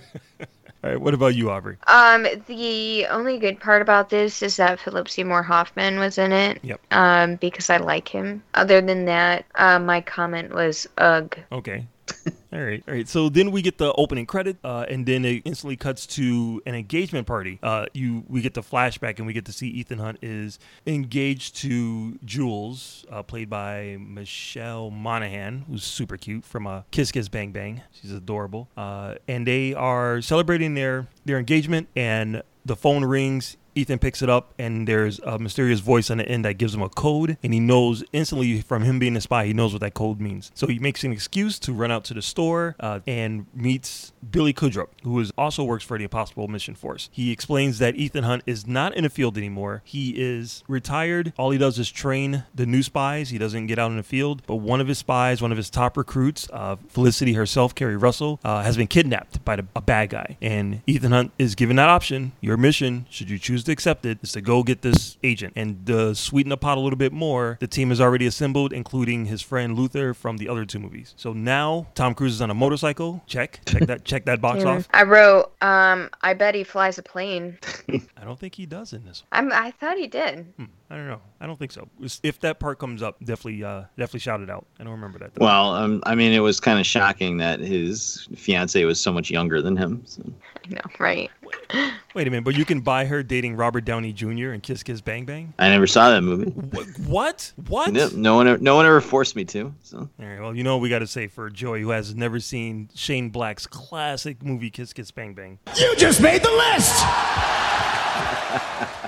All 0.84 0.90
right. 0.90 1.00
What 1.00 1.14
about 1.14 1.36
you, 1.36 1.52
Aubrey? 1.52 1.78
Um, 1.86 2.26
the 2.48 3.06
only 3.08 3.38
good 3.38 3.60
part 3.60 3.84
about 3.84 4.10
this 4.10 4.42
is 4.42 4.56
that 4.56 4.80
Philip 4.80 5.10
Seymour 5.10 5.44
Hoffman 5.44 6.00
was 6.00 6.18
in 6.18 6.32
it. 6.32 6.60
Yep. 6.64 6.82
Um, 6.90 7.36
because 7.36 7.70
I 7.70 7.78
like 7.78 8.08
him. 8.08 8.42
Other 8.56 8.82
than 8.82 9.06
that, 9.06 9.46
uh, 9.56 9.78
my 9.78 10.02
comment 10.02 10.56
was 10.56 10.88
ugh. 10.98 11.38
Okay. 11.52 11.86
All 12.54 12.62
right, 12.62 12.84
all 12.86 12.94
right. 12.94 13.08
So 13.08 13.30
then 13.30 13.52
we 13.52 13.62
get 13.62 13.78
the 13.78 13.94
opening 13.94 14.26
credit, 14.26 14.58
uh, 14.62 14.86
and 14.90 15.06
then 15.06 15.24
it 15.24 15.44
instantly 15.46 15.78
cuts 15.78 16.06
to 16.08 16.62
an 16.66 16.76
engagement 16.76 17.26
party. 17.26 17.60
Uh, 17.64 17.86
you 17.94 18.26
we 18.28 18.42
get 18.42 18.56
the 18.56 18.62
flashback, 18.62 19.20
and 19.20 19.26
we 19.26 19.32
get 19.32 19.46
to 19.46 19.54
see 19.54 19.70
Ethan 19.70 20.00
Hunt 20.00 20.18
is 20.22 20.60
engaged 20.86 21.56
to 21.58 22.20
Jules, 22.26 23.06
uh, 23.10 23.24
played 23.24 23.50
by 23.50 23.96
Michelle 24.02 24.92
Monaghan, 24.92 25.64
who's 25.70 25.86
super 25.86 26.18
cute 26.18 26.44
from 26.44 26.68
uh, 26.68 26.82
Kiss 26.92 27.14
Kiss 27.14 27.30
Bang 27.30 27.54
Bang. 27.54 27.84
She's 27.94 28.12
adorable, 28.12 28.68
uh, 28.76 29.16
and 29.30 29.48
they 29.48 29.74
are 29.74 30.22
celebrating 30.22 30.74
their 30.74 31.08
their 31.24 31.40
engagement. 31.40 31.88
And 31.96 32.44
the 32.66 32.76
phone 32.76 33.06
rings. 33.06 33.56
Ethan 33.76 34.00
picks 34.00 34.22
it 34.22 34.30
up, 34.30 34.54
and 34.58 34.88
there's 34.88 35.20
a 35.20 35.40
mysterious 35.40 35.80
voice 35.80 36.10
on 36.10 36.18
the 36.18 36.28
end 36.28 36.46
that 36.46 36.56
gives 36.56 36.74
him 36.74 36.82
a 36.82 36.90
code, 36.90 37.38
and 37.44 37.54
he 37.54 37.60
knows 37.60 38.04
instantly 38.14 38.62
from 38.62 38.84
him 38.84 39.00
being 39.00 39.16
a 39.16 39.22
spy, 39.22 39.46
he 39.46 39.54
knows 39.54 39.74
what 39.74 39.82
that 39.82 39.94
code 39.94 40.20
means. 40.20 40.52
So 40.56 40.68
he 40.68 40.80
makes 40.80 41.04
an 41.04 41.12
excuse 41.12 41.60
to 41.60 41.74
run 41.74 41.92
out 41.92 42.04
to 42.06 42.14
the 42.14 42.22
store 42.22 42.76
uh, 42.80 43.00
and 43.08 43.46
meets 43.54 44.14
Billy 44.30 44.54
Crudup, 44.54 44.90
who 45.04 45.20
is 45.20 45.32
also 45.38 45.64
works 45.64 45.84
for 45.84 45.98
the 45.98 46.04
Impossible 46.04 46.48
Mission 46.48 46.76
Force. 46.76 47.10
He 47.12 47.32
explains 47.32 47.80
that 47.80 47.96
Ethan 47.96 48.24
Hunt 48.24 48.44
is 48.46 48.68
not 48.68 48.96
in 48.96 49.04
the 49.04 49.10
field 49.10 49.38
anymore. 49.38 49.82
He 49.86 50.12
is 50.12 50.64
retired. 50.68 51.34
All 51.38 51.52
he 51.52 51.58
does 51.58 51.80
is 51.80 51.90
train 51.90 52.44
the 52.54 52.66
new 52.66 52.84
spies. 52.84 53.30
He 53.30 53.38
doesn't 53.38 53.68
get 53.68 53.80
out 53.80 53.92
in 53.92 53.98
the 53.98 54.04
field. 54.04 54.44
But 54.46 54.56
one 54.58 54.82
of 54.82 54.88
his 54.88 54.98
spies, 54.98 55.42
one 55.42 55.52
of 55.52 55.58
his 55.58 55.70
top 55.70 55.98
recruits, 55.98 56.48
uh, 56.52 56.76
Felicity 56.88 57.34
herself, 57.34 57.74
Keri 57.74 57.98
Russell, 57.98 58.40
uh, 58.44 58.64
has 58.64 58.78
been 58.78 58.88
kidnapped 58.88 59.44
by 59.46 59.56
the, 59.56 59.66
a 59.76 59.82
bad 59.82 60.10
guy, 60.10 60.38
and 60.42 60.82
Ethan 60.88 61.12
Hunt 61.12 61.32
is 61.38 61.56
given 61.56 61.78
that 61.78 61.90
option. 61.90 62.34
Your 62.42 62.58
mission, 62.58 63.06
should 63.10 63.30
you 63.30 63.40
choose 63.40 63.61
to 63.66 63.72
accept 63.72 64.06
it, 64.06 64.20
is 64.22 64.32
to 64.34 64.42
go 64.42 64.64
get 64.64 64.82
this 64.82 65.18
agent. 65.24 65.54
And 65.56 65.86
to 65.88 66.16
sweeten 66.16 66.50
the 66.50 66.58
pot 66.58 66.78
a 66.78 66.82
little 66.82 66.98
bit 66.98 67.14
more, 67.14 67.58
the 67.60 67.68
team 67.68 67.92
is 67.92 68.02
already 68.02 68.26
assembled, 68.26 68.74
including 68.74 69.26
his 69.26 69.42
friend 69.42 69.78
Luther 69.78 70.14
from 70.14 70.38
the 70.38 70.50
other 70.50 70.66
two 70.66 70.80
movies. 70.80 71.14
So 71.18 71.34
now 71.34 71.88
Tom 71.96 72.14
Cruise 72.14 72.34
is 72.34 72.42
on 72.42 72.50
a 72.50 72.54
motorcycle. 72.54 73.24
Check, 73.28 73.62
check 73.66 73.88
that, 73.88 74.06
check 74.06 74.26
that 74.26 74.42
box 74.42 74.64
off. 74.64 74.88
I 74.94 75.04
wrote, 75.04 75.52
um, 75.62 76.10
I 76.22 76.34
bet 76.34 76.56
he 76.56 76.64
flies 76.64 76.98
a 76.98 77.04
plane. 77.04 77.58
I 78.18 78.24
don't 78.24 78.40
think 78.40 78.56
he 78.56 78.66
does 78.66 78.94
in 78.94 79.04
this. 79.06 79.24
I'm, 79.32 79.52
I 79.52 79.72
thought 79.72 79.98
he 79.98 80.08
did. 80.08 80.46
Hmm, 80.58 80.66
I 80.90 80.96
don't 80.96 81.08
know. 81.08 81.22
I 81.40 81.48
don't 81.48 81.58
think 81.58 81.72
so. 81.72 81.88
If 82.24 82.40
that 82.42 82.60
part 82.60 82.80
comes 82.80 83.02
up, 83.02 83.18
definitely, 83.20 83.64
uh, 83.64 83.84
definitely 83.98 84.20
shout 84.20 84.42
it 84.42 84.50
out. 84.50 84.66
I 84.80 84.84
don't 84.84 84.94
remember 84.94 85.20
that. 85.20 85.34
Though. 85.34 85.46
Well, 85.46 85.74
um, 85.74 86.04
I 86.06 86.16
mean, 86.16 86.34
it 86.34 86.40
was 86.40 86.60
kind 86.60 86.80
of 86.80 86.86
shocking 86.86 87.38
that 87.38 87.60
his 87.60 88.28
fiance 88.36 88.84
was 88.84 89.00
so 89.00 89.12
much 89.12 89.32
younger 89.32 89.62
than 89.62 89.76
him. 89.76 90.04
So. 90.06 90.24
I 90.66 90.74
know, 90.74 90.82
right? 91.00 91.32
Wait 92.14 92.28
a 92.28 92.30
minute, 92.30 92.44
but 92.44 92.58
you 92.58 92.66
can 92.66 92.82
buy 92.82 93.06
her 93.06 93.24
dating 93.24 93.56
Robert 93.56 93.86
Downey 93.86 94.12
Jr. 94.12 94.52
and 94.52 94.62
Kiss 94.62 94.84
Kiss 94.84 95.00
Bang 95.00 95.26
Bang. 95.26 95.54
I 95.58 95.70
never 95.70 95.88
saw 95.88 96.10
that 96.10 96.22
movie. 96.22 96.52
What? 97.08 97.54
What? 97.68 97.94
No, 97.94 98.10
no 98.14 98.36
one, 98.36 98.62
no 98.62 98.76
one 98.76 98.86
ever 98.86 99.00
forced 99.00 99.36
me 99.36 99.46
to. 99.46 99.74
So. 99.82 99.98
All 99.98 100.10
right. 100.20 100.42
Well, 100.42 100.56
you 100.56 100.64
know 100.64 100.76
what 100.76 100.82
we 100.82 100.90
got 100.90 101.00
to 101.00 101.08
say 101.08 101.28
for 101.28 101.50
Joey, 101.50 101.82
who 101.82 101.92
has 101.92 102.14
never 102.16 102.40
seen 102.40 102.90
Shane 102.94 103.30
Black's 103.30 103.66
classic 103.66 104.44
movie 104.44 104.70
Kiss 104.70 104.94
Kiss 104.94 105.12
Bang 105.12 105.34
Bang. 105.34 105.60
You 105.78 105.96
just 105.96 106.22
made 106.22 106.44
the 106.44 106.52
list! 106.52 107.04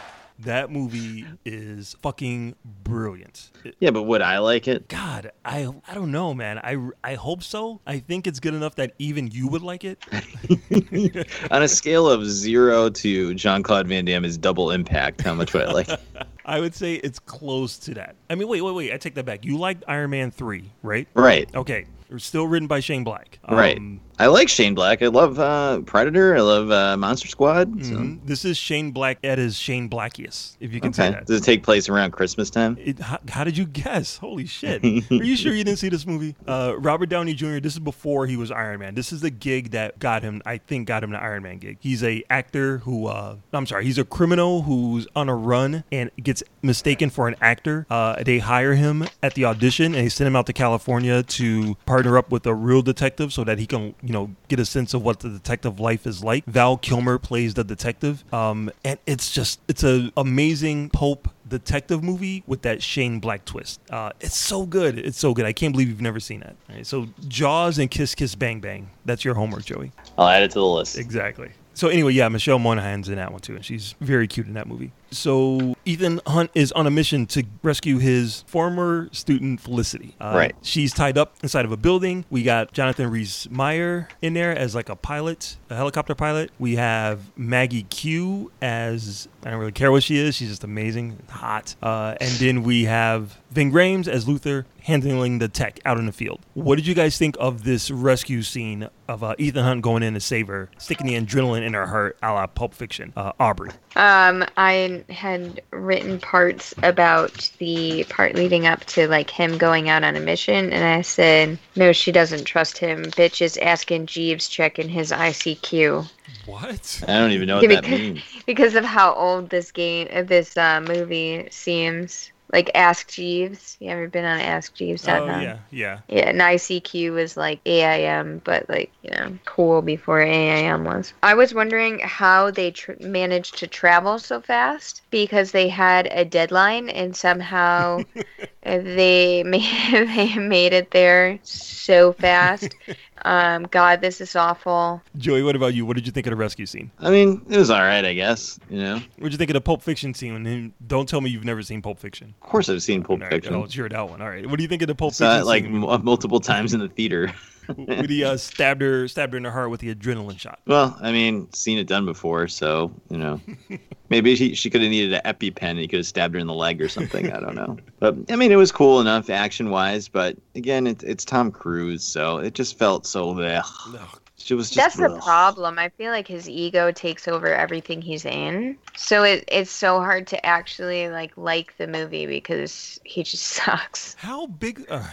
That 0.46 0.72
movie 0.72 1.26
is 1.46 1.96
fucking 2.02 2.56
brilliant. 2.84 3.52
Yeah, 3.80 3.92
but 3.92 4.04
would 4.04 4.22
I 4.22 4.40
like 4.40 4.68
it? 4.68 4.88
God, 4.90 5.32
I 5.46 5.68
I 5.88 5.94
don't 5.94 6.12
know, 6.12 6.34
man. 6.34 6.60
I 6.60 6.78
I 7.04 7.16
hope 7.16 7.44
so. 7.44 7.80
I 7.88 8.00
think 8.00 8.28
it's 8.28 8.40
good 8.40 8.54
enough 8.54 8.76
that 8.76 8.94
even 9.00 9.28
you 9.28 9.48
would 9.48 9.62
like 9.62 9.84
it. 9.84 10.04
On 11.52 11.64
a 11.64 11.68
scale 11.68 12.10
of 12.10 12.26
zero 12.26 12.90
to 12.90 13.34
Jean 13.36 13.64
Claude 13.64 13.88
Van 13.88 14.06
Damme 14.06 14.26
is 14.26 14.38
double 14.38 14.72
impact, 14.72 15.22
how 15.22 15.34
much 15.34 15.54
would 15.54 15.64
I 15.64 15.72
like? 15.72 15.90
it? 15.90 16.00
I 16.46 16.60
would 16.60 16.76
say 16.76 16.96
it's 16.96 17.20
close 17.20 17.78
to 17.80 17.94
that. 17.94 18.16
I 18.30 18.36
mean, 18.36 18.48
wait, 18.50 18.62
wait, 18.62 18.76
wait. 18.76 18.94
I 18.94 18.98
take 18.98 19.16
that 19.16 19.26
back. 19.26 19.46
You 19.46 19.58
liked 19.58 19.86
Iron 19.88 20.10
Man 20.10 20.30
3, 20.30 20.70
right? 20.82 21.08
Right. 21.14 21.50
Okay. 21.56 21.86
It's 22.10 22.26
still 22.26 22.48
written 22.48 22.68
by 22.68 22.82
Shane 22.82 23.04
Black. 23.06 23.40
right. 23.50 23.78
Um, 23.78 24.02
I 24.20 24.28
like 24.28 24.48
Shane 24.48 24.76
Black. 24.76 25.02
I 25.02 25.08
love 25.08 25.40
uh, 25.40 25.82
Predator. 25.82 26.36
I 26.36 26.42
love 26.42 26.70
uh, 26.72 26.96
Monster 26.98 27.28
Squad. 27.28 27.84
So. 27.84 27.94
mhm. 27.96 28.20
This 28.26 28.46
is 28.46 28.58
Shane 28.58 28.92
Black 28.92 29.18
at 29.24 29.38
his 29.38 29.58
Shane 29.58 29.90
Blackiest, 29.90 30.56
if 30.60 30.72
you 30.74 30.80
can 30.80 30.94
say 30.94 31.10
that. 31.12 31.26
Does 31.26 31.42
it 31.42 31.44
take 31.44 31.64
place 31.64 31.90
around 31.90 32.12
Christmas 32.12 32.50
time? 32.50 32.78
It, 32.80 33.00
how, 33.00 33.20
how 33.28 33.44
did 33.44 33.58
you 33.58 33.66
guess? 33.66 34.18
Holy 34.18 34.46
shit. 34.46 34.84
Are 35.12 35.24
you 35.24 35.36
sure 35.36 35.54
you 35.54 35.64
didn't 35.64 35.80
see 35.80 35.90
this 35.90 36.06
movie? 36.06 36.36
Uh, 36.48 36.76
Robert 36.78 37.08
Downey 37.10 37.34
Jr., 37.34 37.58
this 37.60 37.74
is 37.74 37.80
before 37.80 38.28
he 38.28 38.38
was 38.38 38.52
Iron 38.52 38.80
Man. 38.80 38.94
This 38.96 39.12
is 39.12 39.22
the 39.22 39.32
gig 39.32 39.72
that 39.72 39.98
got 40.00 40.22
him, 40.22 40.42
I 40.46 40.58
think, 40.60 40.88
got 40.88 41.04
him 41.04 41.10
the 41.12 41.22
Iron 41.22 41.44
Man 41.44 41.58
gig. 41.58 41.78
He's 41.80 42.04
a 42.04 42.24
actor 42.30 42.78
who, 42.80 43.08
uh, 43.08 43.38
I'm 43.52 43.66
sorry, 43.66 43.86
he's 43.86 43.98
a 43.98 44.06
criminal 44.06 44.62
who's 44.62 45.08
on 45.16 45.28
a 45.28 45.36
run 45.36 45.84
and 45.92 46.12
gets 46.22 46.44
mistaken 46.62 47.10
for 47.10 47.28
an 47.28 47.36
actor. 47.42 47.88
Uh, 47.90 48.22
they 48.24 48.40
hire 48.40 48.76
him 48.76 49.06
at 49.24 49.34
the 49.34 49.46
audition 49.46 49.86
and 49.96 50.06
they 50.06 50.10
send 50.10 50.28
him 50.28 50.36
out 50.36 50.46
to 50.46 50.54
California 50.54 51.24
to 51.24 51.76
partner 51.86 52.18
up 52.18 52.32
with 52.32 52.46
a 52.46 52.54
real 52.54 52.82
detective 52.84 53.34
so 53.34 53.44
that 53.44 53.58
he 53.58 53.66
can, 53.66 53.96
you 54.04 54.12
know, 54.12 54.30
get 54.50 54.60
a 54.60 54.66
sense 54.66 54.94
of 54.94 55.02
what 55.04 55.22
the 55.22 55.30
detective 55.30 55.80
life 55.80 56.06
is 56.06 56.24
like. 56.24 56.46
Val 56.46 56.78
Kilmer 56.78 57.18
plays 57.18 57.54
the 57.54 57.64
detective. 57.64 58.24
Um, 58.34 58.70
and 58.84 59.00
it's 59.06 59.32
just, 59.32 59.62
it's 59.68 59.84
an 59.84 60.12
amazing 60.18 60.90
Pope 60.90 61.30
detective 61.48 62.04
movie 62.04 62.44
with 62.46 62.64
that 62.64 62.84
Shane 62.84 63.20
Black 63.20 63.46
twist. 63.46 63.80
Uh, 63.90 64.12
it's 64.20 64.36
so 64.36 64.66
good. 64.66 65.00
It's 65.00 65.18
so 65.18 65.34
good. 65.34 65.46
I 65.46 65.54
can't 65.54 65.72
believe 65.72 65.88
you've 65.88 66.02
never 66.02 66.20
seen 66.20 66.42
that. 66.42 66.56
All 66.70 66.76
right, 66.76 66.86
so 66.86 67.08
Jaws 67.28 67.80
and 67.80 67.90
Kiss 67.90 68.14
Kiss 68.14 68.36
Bang 68.36 68.60
Bang. 68.60 68.90
That's 69.06 69.24
your 69.24 69.36
homework, 69.36 69.66
Joey. 69.66 69.92
I'll 70.18 70.28
add 70.28 70.44
it 70.44 70.52
to 70.52 70.60
the 70.60 70.66
list. 70.66 70.98
Exactly. 70.98 71.52
So 71.76 71.88
anyway, 71.88 72.14
yeah, 72.14 72.28
Michelle 72.30 72.60
Monaghan's 72.60 73.10
in 73.10 73.16
that 73.16 73.32
one 73.32 73.42
too, 73.42 73.56
and 73.56 73.66
she's 73.66 73.96
very 74.00 74.28
cute 74.28 74.48
in 74.48 74.54
that 74.54 74.68
movie. 74.68 74.92
So 75.14 75.76
Ethan 75.86 76.20
Hunt 76.28 76.52
is 76.54 76.72
on 76.74 76.88
a 76.88 76.92
mission 76.92 77.26
to 77.28 77.44
rescue 77.62 77.98
his 78.00 78.44
former 78.48 79.10
student 79.12 79.62
Felicity. 79.62 80.16
Uh, 80.20 80.34
Right. 80.36 80.56
She's 80.62 80.94
tied 80.94 81.18
up 81.18 81.36
inside 81.44 81.66
of 81.66 81.72
a 81.72 81.78
building. 81.78 82.26
We 82.30 82.44
got 82.44 82.74
Jonathan 82.74 83.10
Rhys 83.12 83.48
Meyer 83.52 84.08
in 84.22 84.34
there 84.34 84.58
as 84.58 84.74
like 84.76 84.90
a 84.90 84.96
pilot, 84.96 85.58
a 85.70 85.76
helicopter 85.76 86.16
pilot. 86.16 86.52
We 86.60 86.76
have 86.76 87.20
Maggie 87.38 87.84
Q 87.84 88.52
as 88.62 89.28
I 89.46 89.52
don't 89.52 89.60
really 89.60 89.72
care 89.72 89.92
what 89.92 90.04
she 90.04 90.18
is. 90.18 90.36
She's 90.36 90.50
just 90.50 90.64
amazing, 90.64 91.20
hot. 91.30 91.76
Uh, 91.82 92.16
and 92.20 92.32
then 92.34 92.64
we 92.64 92.86
have 92.86 93.38
Ving 93.52 93.72
Rhames 93.72 94.08
as 94.08 94.28
Luther 94.28 94.66
handling 94.82 95.40
the 95.40 95.48
tech 95.48 95.80
out 95.86 95.98
in 95.98 96.06
the 96.06 96.12
field. 96.12 96.40
What 96.56 96.76
did 96.76 96.88
you 96.88 96.94
guys 96.96 97.18
think 97.18 97.36
of 97.40 97.64
this 97.64 97.90
rescue 97.92 98.42
scene 98.42 98.90
of 99.08 99.24
uh, 99.24 99.36
Ethan 99.38 99.64
Hunt 99.64 99.82
going 99.82 100.04
in 100.04 100.14
to 100.16 100.20
save 100.20 100.48
her, 100.48 100.70
sticking 100.78 101.08
the 101.08 101.16
adrenaline 101.16 101.66
in 101.66 101.74
her 101.74 101.86
heart, 101.88 102.18
a 102.24 102.34
la 102.34 102.48
Pulp 102.48 102.74
Fiction? 102.74 103.14
Uh, 103.16 103.32
Aubrey. 103.40 103.70
Um, 103.96 104.44
I 104.58 105.04
had 105.10 105.62
written 105.72 106.20
parts 106.20 106.74
about 106.82 107.52
the 107.60 108.06
part 108.10 108.36
leading 108.36 108.66
up 108.66 108.84
to 108.86 109.08
like 109.08 109.30
him 109.30 109.58
going 109.58 109.88
out 109.90 110.04
on 110.04 110.16
a 110.16 110.20
mission, 110.20 110.74
and 110.74 110.84
I 110.84 111.02
said, 111.02 111.60
"No, 111.76 111.92
she 111.92 112.12
doesn't 112.12 112.46
trust 112.46 112.78
him. 112.78 113.06
Bitch 113.06 113.42
is 113.42 113.58
asking 113.58 114.08
Jeeves 114.08 114.48
checking 114.48 114.90
his 114.90 115.12
ICQ 115.12 116.10
What? 116.46 117.04
I 117.08 117.20
don't 117.20 117.32
even 117.32 117.48
know 117.48 117.56
what 117.62 117.70
that 117.70 117.84
because, 117.84 118.00
means. 118.00 118.22
because 118.46 118.76
of 118.76 118.84
how 118.84 119.14
old 119.14 119.50
this 119.50 119.72
game, 119.72 120.08
uh, 120.12 120.24
this 120.24 120.58
uh, 120.58 120.82
movie 120.82 121.48
seems. 121.52 122.32
Like 122.54 122.70
Ask 122.76 123.10
Jeeves. 123.10 123.76
You 123.80 123.90
ever 123.90 124.08
been 124.08 124.26
on 124.26 124.40
AskJeeves.com? 124.40 125.30
Oh 125.30 125.42
yeah, 125.42 125.58
yeah. 125.72 126.00
Yeah, 126.08 126.30
an 126.30 126.38
ICQ 126.38 127.12
was 127.12 127.36
like 127.36 127.60
AIM, 127.66 128.42
but 128.46 128.70
like, 128.70 128.92
you 129.02 129.10
know, 129.10 129.38
cool 129.46 129.82
before 129.82 130.22
AIM 130.22 130.84
was. 130.84 131.14
I 131.24 131.34
was 131.34 131.56
wondering 131.56 131.98
how 132.00 132.52
they 132.52 132.70
tr- 132.70 132.92
managed 133.00 133.58
to 133.58 133.68
travel 133.68 134.20
so 134.20 134.40
fast 134.40 135.02
because 135.10 135.52
they 135.52 135.68
had 135.68 136.08
a 136.12 136.24
deadline 136.24 136.90
and 136.90 137.16
somehow 137.16 138.04
they 138.64 139.44
made, 139.48 139.92
they 139.92 140.36
made 140.38 140.74
it 140.74 140.92
there 140.92 141.40
so 141.42 142.14
fast. 142.14 142.76
Um, 143.26 143.64
God, 143.72 144.02
this 144.02 144.20
is 144.20 144.36
awful. 144.36 145.02
Joey, 145.18 145.44
what 145.44 145.56
about 145.56 145.74
you? 145.74 145.86
What 145.86 145.96
did 145.96 146.06
you 146.06 146.12
think 146.12 146.28
of 146.28 146.32
the 146.32 146.36
rescue 146.36 146.66
scene? 146.66 146.92
I 147.00 147.10
mean, 147.10 147.42
it 147.50 147.58
was 147.58 147.70
all 147.70 147.80
right, 147.80 148.04
I 148.04 148.14
guess. 148.14 148.60
You 148.70 148.80
know, 148.80 148.94
What 148.96 149.24
did 149.24 149.32
you 149.32 149.38
think 149.38 149.50
of 149.50 149.54
the 149.54 149.62
Pulp 149.62 149.82
Fiction 149.82 150.14
scene? 150.14 150.46
And 150.46 150.74
don't 150.86 151.08
tell 151.08 151.22
me 151.22 151.30
you've 151.30 151.46
never 151.46 151.62
seen 151.62 151.82
Pulp 151.82 152.00
Fiction. 152.00 152.34
Of 152.44 152.50
course 152.50 152.70
I've 152.70 152.84
seen 152.84 153.04
Pulp 153.04 153.22
right, 153.22 153.32
Fiction. 153.32 153.56
Oh, 153.56 153.66
cheer 153.66 153.90
that 153.90 154.10
one. 154.10 154.22
All 154.22 154.30
right. 154.30 154.46
What 154.46 154.58
do 154.58 154.64
you 154.64 154.70
think 154.70 154.82
of 154.82 154.88
the 154.88 154.96
Pulp 154.96 155.14
Fiction 155.14 155.40
it 155.40 155.46
like 155.46 155.64
scene? 155.64 155.84
m- 155.84 156.04
multiple 156.06 156.40
times 156.40 156.74
in 156.74 156.80
the 156.80 156.90
theater. 156.90 157.32
when 157.76 158.10
he 158.10 158.24
uh, 158.24 158.36
stabbed 158.36 158.82
her, 158.82 159.08
stabbed 159.08 159.34
her 159.34 159.38
in 159.38 159.44
the 159.44 159.52
heart 159.52 159.70
with 159.70 159.80
the 159.80 159.94
adrenaline 159.94 160.38
shot. 160.38 160.60
Well, 160.68 160.98
I 161.02 161.12
mean, 161.12 161.52
seen 161.54 161.78
it 161.78 161.88
done 161.88 162.06
before, 162.06 162.48
so 162.48 162.92
you 163.10 163.18
know, 163.18 163.40
maybe 164.10 164.36
she 164.36 164.54
she 164.56 164.70
could 164.70 164.82
have 164.82 164.92
needed 164.92 165.14
an 165.14 165.22
EpiPen. 165.34 165.64
and 165.64 165.80
He 165.80 165.88
could 165.88 166.00
have 166.00 166.06
stabbed 166.06 166.34
her 166.34 166.40
in 166.40 166.48
the 166.48 166.54
leg 166.54 166.82
or 166.82 166.90
something. 166.90 167.32
I 167.32 167.40
don't 167.40 167.56
know, 167.56 167.78
but 168.00 168.16
I 168.30 168.36
mean, 168.36 168.52
it 168.52 168.58
was 168.58 168.72
cool 168.72 169.00
enough 169.00 169.30
action 169.30 169.70
wise. 169.70 170.10
But 170.10 170.38
again, 170.56 170.88
it, 170.88 171.04
it's 171.04 171.24
Tom 171.24 171.52
Cruise, 171.52 172.04
so 172.04 172.38
it 172.38 172.54
just 172.54 172.78
felt 172.78 173.06
so. 173.06 173.40
Ugh. 173.40 174.20
It 174.52 174.56
was 174.56 174.70
just. 174.70 174.98
That's 174.98 175.14
the 175.14 175.20
problem. 175.22 175.80
I 175.80 175.90
feel 175.90 176.12
like 176.12 176.28
his 176.28 176.50
ego 176.50 176.92
takes 176.92 177.28
over 177.28 177.48
everything 177.48 178.02
he's 178.02 178.26
in. 178.26 178.78
So 178.96 179.24
it, 179.24 179.46
it's 179.48 179.72
so 179.72 180.00
hard 180.00 180.28
to 180.28 180.46
actually 180.46 181.10
like 181.10 181.36
like 181.38 181.76
the 181.78 181.88
movie 181.88 182.26
because 182.26 183.00
he 183.04 183.24
just 183.24 183.44
sucks. 183.48 184.16
How 184.20 184.48
big? 184.48 184.86
Uh, 184.90 185.04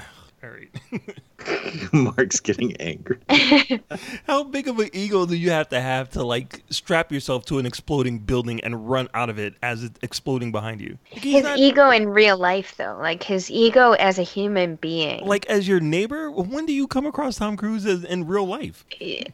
all 0.43 0.51
right. 0.51 1.93
Mark's 1.93 2.41
getting 2.41 2.77
angry. 2.77 3.19
How 4.27 4.45
big 4.45 4.69
of 4.69 4.79
an 4.79 4.91
ego 4.93 5.27
do 5.27 5.37
you 5.37 5.51
have 5.51 5.69
to 5.71 5.81
have 5.81 6.11
to 6.11 6.25
like 6.25 6.63
strap 6.71 7.13
yourself 7.13 7.45
to 7.47 7.59
an 7.59 7.67
exploding 7.67 8.19
building 8.21 8.61
and 8.63 8.89
run 8.89 9.09
out 9.15 9.29
of 9.31 9.39
it 9.39 9.55
as 9.63 9.85
it's 9.85 9.99
exploding 10.03 10.53
behind 10.53 10.81
you? 10.81 10.99
Like, 11.13 11.23
his 11.23 11.43
not- 11.43 11.59
ego 11.59 11.91
in 11.91 12.09
real 12.09 12.39
life, 12.39 12.77
though, 12.77 12.97
like 13.01 13.23
his 13.23 13.51
ego 13.51 13.93
as 13.93 14.19
a 14.19 14.23
human 14.23 14.77
being. 14.77 15.27
like 15.27 15.47
as 15.47 15.69
your 15.69 15.81
neighbor, 15.81 16.31
when 16.31 16.67
do 16.67 16.73
you 16.73 16.87
come 16.87 17.07
across 17.07 17.37
Tom 17.37 17.57
Cruise 17.57 17.85
as, 17.87 18.05
in 18.05 18.27
real 18.27 18.47
life? 18.47 18.85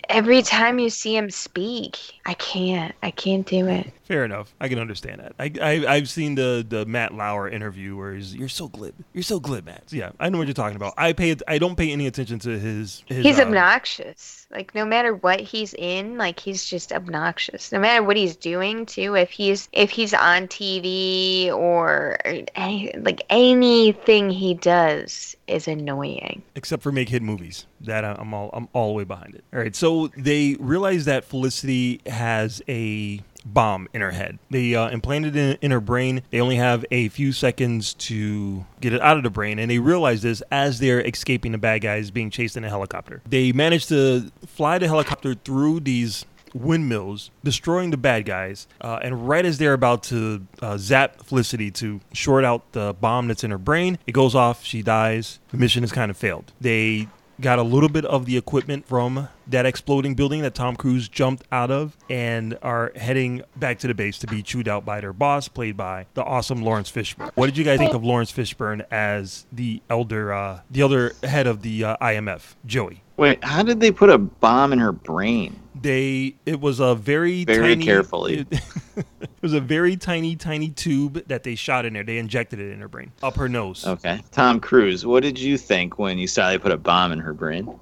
Every 0.08 0.42
time 0.42 0.78
you 0.78 0.90
see 0.90 1.16
him 1.16 1.30
speak, 1.30 1.98
I 2.24 2.34
can't. 2.34 2.94
I 3.02 3.10
can't 3.10 3.46
do 3.46 3.66
it. 3.68 3.92
Fair 4.04 4.24
enough. 4.24 4.54
I 4.60 4.68
can 4.68 4.78
understand 4.78 5.20
that. 5.20 5.34
I, 5.38 5.52
I 5.60 5.94
I've 5.94 6.08
seen 6.08 6.36
the 6.36 6.64
the 6.66 6.86
Matt 6.86 7.12
Lauer 7.14 7.48
interview 7.48 7.96
where 7.96 8.14
he's 8.14 8.34
you're 8.34 8.48
so 8.48 8.68
glib. 8.68 8.94
You're 9.12 9.24
so 9.24 9.40
glib, 9.40 9.66
Matt. 9.66 9.84
Yeah, 9.90 10.12
I 10.20 10.28
know 10.28 10.38
what 10.38 10.46
you're 10.46 10.54
talking 10.54 10.76
about. 10.76 10.94
I 10.96 11.12
pay 11.12 11.36
I 11.46 11.58
don't 11.58 11.76
pay 11.76 11.92
any 11.92 12.06
attention 12.06 12.38
to 12.40 12.58
his 12.58 13.02
his 13.06 13.24
He's 13.24 13.38
uh, 13.38 13.42
obnoxious. 13.42 14.46
Like 14.50 14.74
no 14.74 14.84
matter 14.84 15.14
what 15.14 15.40
he's 15.40 15.74
in, 15.74 16.16
like 16.18 16.40
he's 16.40 16.64
just 16.64 16.92
obnoxious. 16.92 17.72
No 17.72 17.78
matter 17.78 18.02
what 18.02 18.16
he's 18.16 18.36
doing 18.36 18.86
too. 18.86 19.14
If 19.14 19.30
he's 19.30 19.68
if 19.72 19.90
he's 19.90 20.14
on 20.14 20.46
TV 20.48 21.48
or 21.52 22.16
any, 22.54 22.92
like 22.98 23.22
anything 23.30 24.30
he 24.30 24.54
does 24.54 25.36
is 25.46 25.68
annoying. 25.68 26.42
except 26.54 26.82
for 26.82 26.92
make 26.92 27.08
hit 27.08 27.22
movies. 27.22 27.66
That 27.80 28.04
I- 28.04 28.16
I'm 28.18 28.32
all 28.34 28.50
I'm 28.52 28.68
all 28.72 28.88
the 28.88 28.94
way 28.94 29.04
behind 29.04 29.34
it. 29.34 29.44
All 29.52 29.60
right, 29.60 29.74
so 29.76 30.08
they 30.16 30.56
realize 30.58 31.04
that 31.04 31.24
Felicity 31.24 32.00
has 32.06 32.62
a 32.68 33.20
bomb 33.46 33.88
in 33.94 34.00
her 34.00 34.10
head. 34.10 34.38
They 34.50 34.74
uh, 34.74 34.90
implanted 34.90 35.36
it 35.36 35.40
in, 35.40 35.58
in 35.62 35.70
her 35.70 35.80
brain. 35.80 36.22
They 36.30 36.40
only 36.40 36.56
have 36.56 36.84
a 36.90 37.08
few 37.08 37.32
seconds 37.32 37.94
to 37.94 38.66
get 38.80 38.92
it 38.92 39.00
out 39.00 39.16
of 39.16 39.22
the 39.22 39.30
brain, 39.30 39.58
and 39.58 39.70
they 39.70 39.78
realize 39.78 40.22
this 40.22 40.42
as 40.50 40.78
they're 40.78 41.00
escaping 41.00 41.52
the 41.52 41.58
bad 41.58 41.80
guys 41.80 42.10
being 42.10 42.30
chased 42.30 42.56
in 42.56 42.64
a 42.64 42.68
helicopter. 42.68 43.22
They 43.28 43.52
manage 43.52 43.86
to 43.86 44.30
fly 44.46 44.78
the 44.78 44.88
helicopter 44.88 45.34
through 45.34 45.80
these 45.80 46.26
windmills, 46.54 47.30
destroying 47.44 47.90
the 47.90 47.96
bad 47.96 48.24
guys. 48.24 48.66
Uh, 48.80 48.98
and 49.02 49.28
right 49.28 49.44
as 49.44 49.58
they're 49.58 49.74
about 49.74 50.02
to 50.04 50.46
uh, 50.62 50.76
zap 50.78 51.22
Felicity 51.22 51.70
to 51.72 52.00
short 52.12 52.44
out 52.44 52.72
the 52.72 52.94
bomb 53.00 53.28
that's 53.28 53.44
in 53.44 53.50
her 53.50 53.58
brain, 53.58 53.98
it 54.06 54.12
goes 54.12 54.34
off. 54.34 54.64
She 54.64 54.82
dies. 54.82 55.38
The 55.50 55.58
mission 55.58 55.82
has 55.82 55.92
kind 55.92 56.10
of 56.10 56.16
failed. 56.16 56.52
They 56.60 57.08
got 57.40 57.58
a 57.58 57.62
little 57.62 57.88
bit 57.88 58.04
of 58.04 58.26
the 58.26 58.36
equipment 58.36 58.86
from 58.86 59.28
that 59.46 59.66
exploding 59.66 60.14
building 60.14 60.42
that 60.42 60.54
Tom 60.54 60.76
Cruise 60.76 61.08
jumped 61.08 61.44
out 61.52 61.70
of 61.70 61.96
and 62.08 62.58
are 62.62 62.92
heading 62.96 63.42
back 63.56 63.78
to 63.80 63.86
the 63.86 63.94
base 63.94 64.18
to 64.18 64.26
be 64.26 64.42
chewed 64.42 64.68
out 64.68 64.84
by 64.84 65.00
their 65.00 65.12
boss, 65.12 65.48
played 65.48 65.76
by 65.76 66.06
the 66.14 66.24
awesome 66.24 66.62
Laurence 66.62 66.90
Fishburne. 66.90 67.30
What 67.34 67.46
did 67.46 67.58
you 67.58 67.64
guys 67.64 67.78
think 67.78 67.94
of 67.94 68.04
Laurence 68.04 68.32
Fishburne 68.32 68.84
as 68.90 69.46
the 69.52 69.82
elder, 69.90 70.32
uh, 70.32 70.60
the 70.70 70.80
elder 70.80 71.12
head 71.22 71.46
of 71.46 71.62
the 71.62 71.84
uh, 71.84 71.96
IMF, 71.98 72.54
Joey? 72.64 73.02
Wait, 73.16 73.42
how 73.42 73.62
did 73.62 73.80
they 73.80 73.90
put 73.90 74.10
a 74.10 74.18
bomb 74.18 74.72
in 74.72 74.78
her 74.78 74.92
brain? 74.92 75.58
They 75.82 76.36
it 76.46 76.60
was 76.60 76.80
a 76.80 76.94
very 76.94 77.44
Very 77.44 77.74
tiny, 77.74 77.84
carefully. 77.84 78.38
It, 78.38 78.46
it 78.96 79.42
was 79.42 79.52
a 79.52 79.60
very 79.60 79.96
tiny 79.96 80.36
tiny 80.36 80.70
tube 80.70 81.26
that 81.28 81.42
they 81.42 81.54
shot 81.54 81.84
in 81.84 81.92
there 81.92 82.04
they 82.04 82.18
injected 82.18 82.58
it 82.60 82.72
in 82.72 82.80
her 82.80 82.88
brain 82.88 83.12
up 83.22 83.36
her 83.36 83.48
nose 83.48 83.86
Okay. 83.86 84.20
Tom 84.30 84.60
Cruise, 84.60 85.04
what 85.04 85.22
did 85.22 85.38
you 85.38 85.58
think 85.58 85.98
when 85.98 86.18
you 86.18 86.26
saw 86.26 86.48
they 86.48 86.58
put 86.58 86.72
a 86.72 86.76
bomb 86.76 87.12
in 87.12 87.18
her 87.18 87.34
brain? 87.34 87.78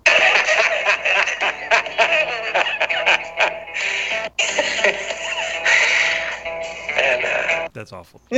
that's 7.72 7.92
awful 7.92 8.20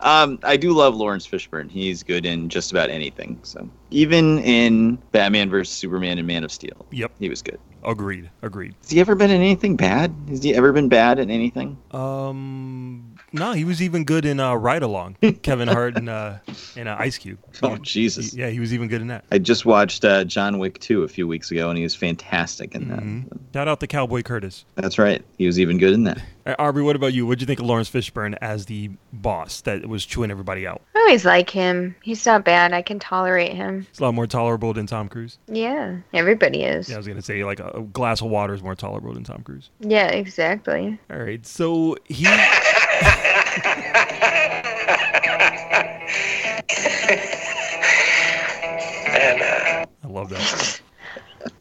Um, 0.00 0.38
I 0.44 0.56
do 0.56 0.72
love 0.72 0.94
Laurence 0.94 1.26
Fishburne. 1.26 1.68
He's 1.68 2.04
good 2.04 2.26
in 2.26 2.48
just 2.48 2.70
about 2.70 2.90
anything. 2.90 3.40
So 3.42 3.68
even 3.90 4.38
in 4.40 4.96
Batman 5.10 5.50
vs 5.50 5.74
Superman 5.74 6.18
and 6.18 6.26
Man 6.26 6.44
of 6.44 6.52
Steel, 6.52 6.86
yep 6.92 7.12
he 7.18 7.28
was 7.28 7.42
good. 7.42 7.58
Agreed 7.86 8.30
agreed 8.42 8.74
Has 8.82 8.90
he 8.90 9.00
ever 9.00 9.14
been 9.14 9.30
in 9.30 9.40
anything 9.40 9.76
bad? 9.76 10.14
Has 10.28 10.42
he 10.42 10.54
ever 10.54 10.72
been 10.72 10.88
bad 10.88 11.18
in 11.18 11.30
anything? 11.30 11.78
um 11.92 13.15
no 13.32 13.52
he 13.52 13.64
was 13.64 13.82
even 13.82 14.04
good 14.04 14.24
in 14.24 14.38
uh 14.40 14.54
ride 14.54 14.82
along 14.82 15.16
kevin 15.42 15.68
hart 15.68 15.96
and 15.96 16.08
uh 16.08 16.34
and 16.76 16.88
uh, 16.88 16.96
ice 16.98 17.18
cube 17.18 17.38
Oh 17.62 17.76
Jesus! 17.78 18.34
yeah 18.34 18.48
he 18.50 18.60
was 18.60 18.74
even 18.74 18.86
good 18.88 19.00
in 19.00 19.06
that 19.08 19.24
I 19.32 19.38
just 19.38 19.64
watched 19.64 20.04
uh, 20.04 20.24
John 20.24 20.58
Wick 20.58 20.78
2 20.78 21.04
a 21.04 21.08
few 21.08 21.26
weeks 21.26 21.50
ago, 21.50 21.68
and 21.70 21.78
he 21.78 21.82
was 21.82 21.94
fantastic 21.94 22.74
in 22.74 22.88
that. 22.88 22.98
Mhm. 23.00 23.38
shout 23.54 23.66
out 23.66 23.80
to 23.80 23.86
cowboy 23.86 24.22
curtis 24.22 24.64
That's 24.74 24.98
right. 24.98 25.24
He 25.38 25.46
was 25.46 25.58
even 25.58 25.78
good 25.78 25.94
in 25.94 26.04
that. 26.04 26.18
All 26.18 26.22
right, 26.52 26.56
Aubrey, 26.60 26.82
what 26.82 26.94
about 26.96 27.12
you? 27.14 27.26
What'd 27.26 27.40
you 27.40 27.46
think 27.46 27.58
of 27.58 27.66
Laurence 27.66 27.90
Fishburne 27.90 28.36
as 28.40 28.66
the 28.66 28.90
boss 29.12 29.62
that 29.62 29.86
was 29.86 30.04
chewing 30.06 30.30
everybody 30.30 30.64
out? 30.66 30.80
I 30.94 30.98
always 31.00 31.24
like 31.24 31.50
him. 31.50 31.96
He's 32.02 32.24
not 32.26 32.44
bad. 32.44 32.72
I 32.72 32.82
can 32.82 32.98
tolerate 33.00 33.52
him. 33.54 33.86
It's 33.90 33.98
a 33.98 34.02
lot 34.04 34.14
more 34.14 34.26
tolerable 34.28 34.72
than 34.72 34.86
Tom 34.86 35.08
Cruise. 35.08 35.38
Yeah, 35.48 35.96
everybody 36.12 36.62
is. 36.62 36.88
Yeah, 36.88 36.94
I 36.96 36.98
was 36.98 37.08
gonna 37.08 37.22
say 37.22 37.42
like 37.44 37.58
a, 37.58 37.68
a 37.70 37.82
glass 37.82 38.20
of 38.20 38.28
water 38.28 38.54
is 38.54 38.62
more 38.62 38.74
tolerable 38.76 39.12
than 39.14 39.24
Tom 39.24 39.42
Cruise. 39.42 39.70
Yeah, 39.80 40.08
exactly. 40.08 40.98
All 41.10 41.18
right, 41.18 41.44
so 41.46 41.96
he. 42.04 42.24
I 50.02 50.08
love 50.08 50.28
that. 50.30 50.80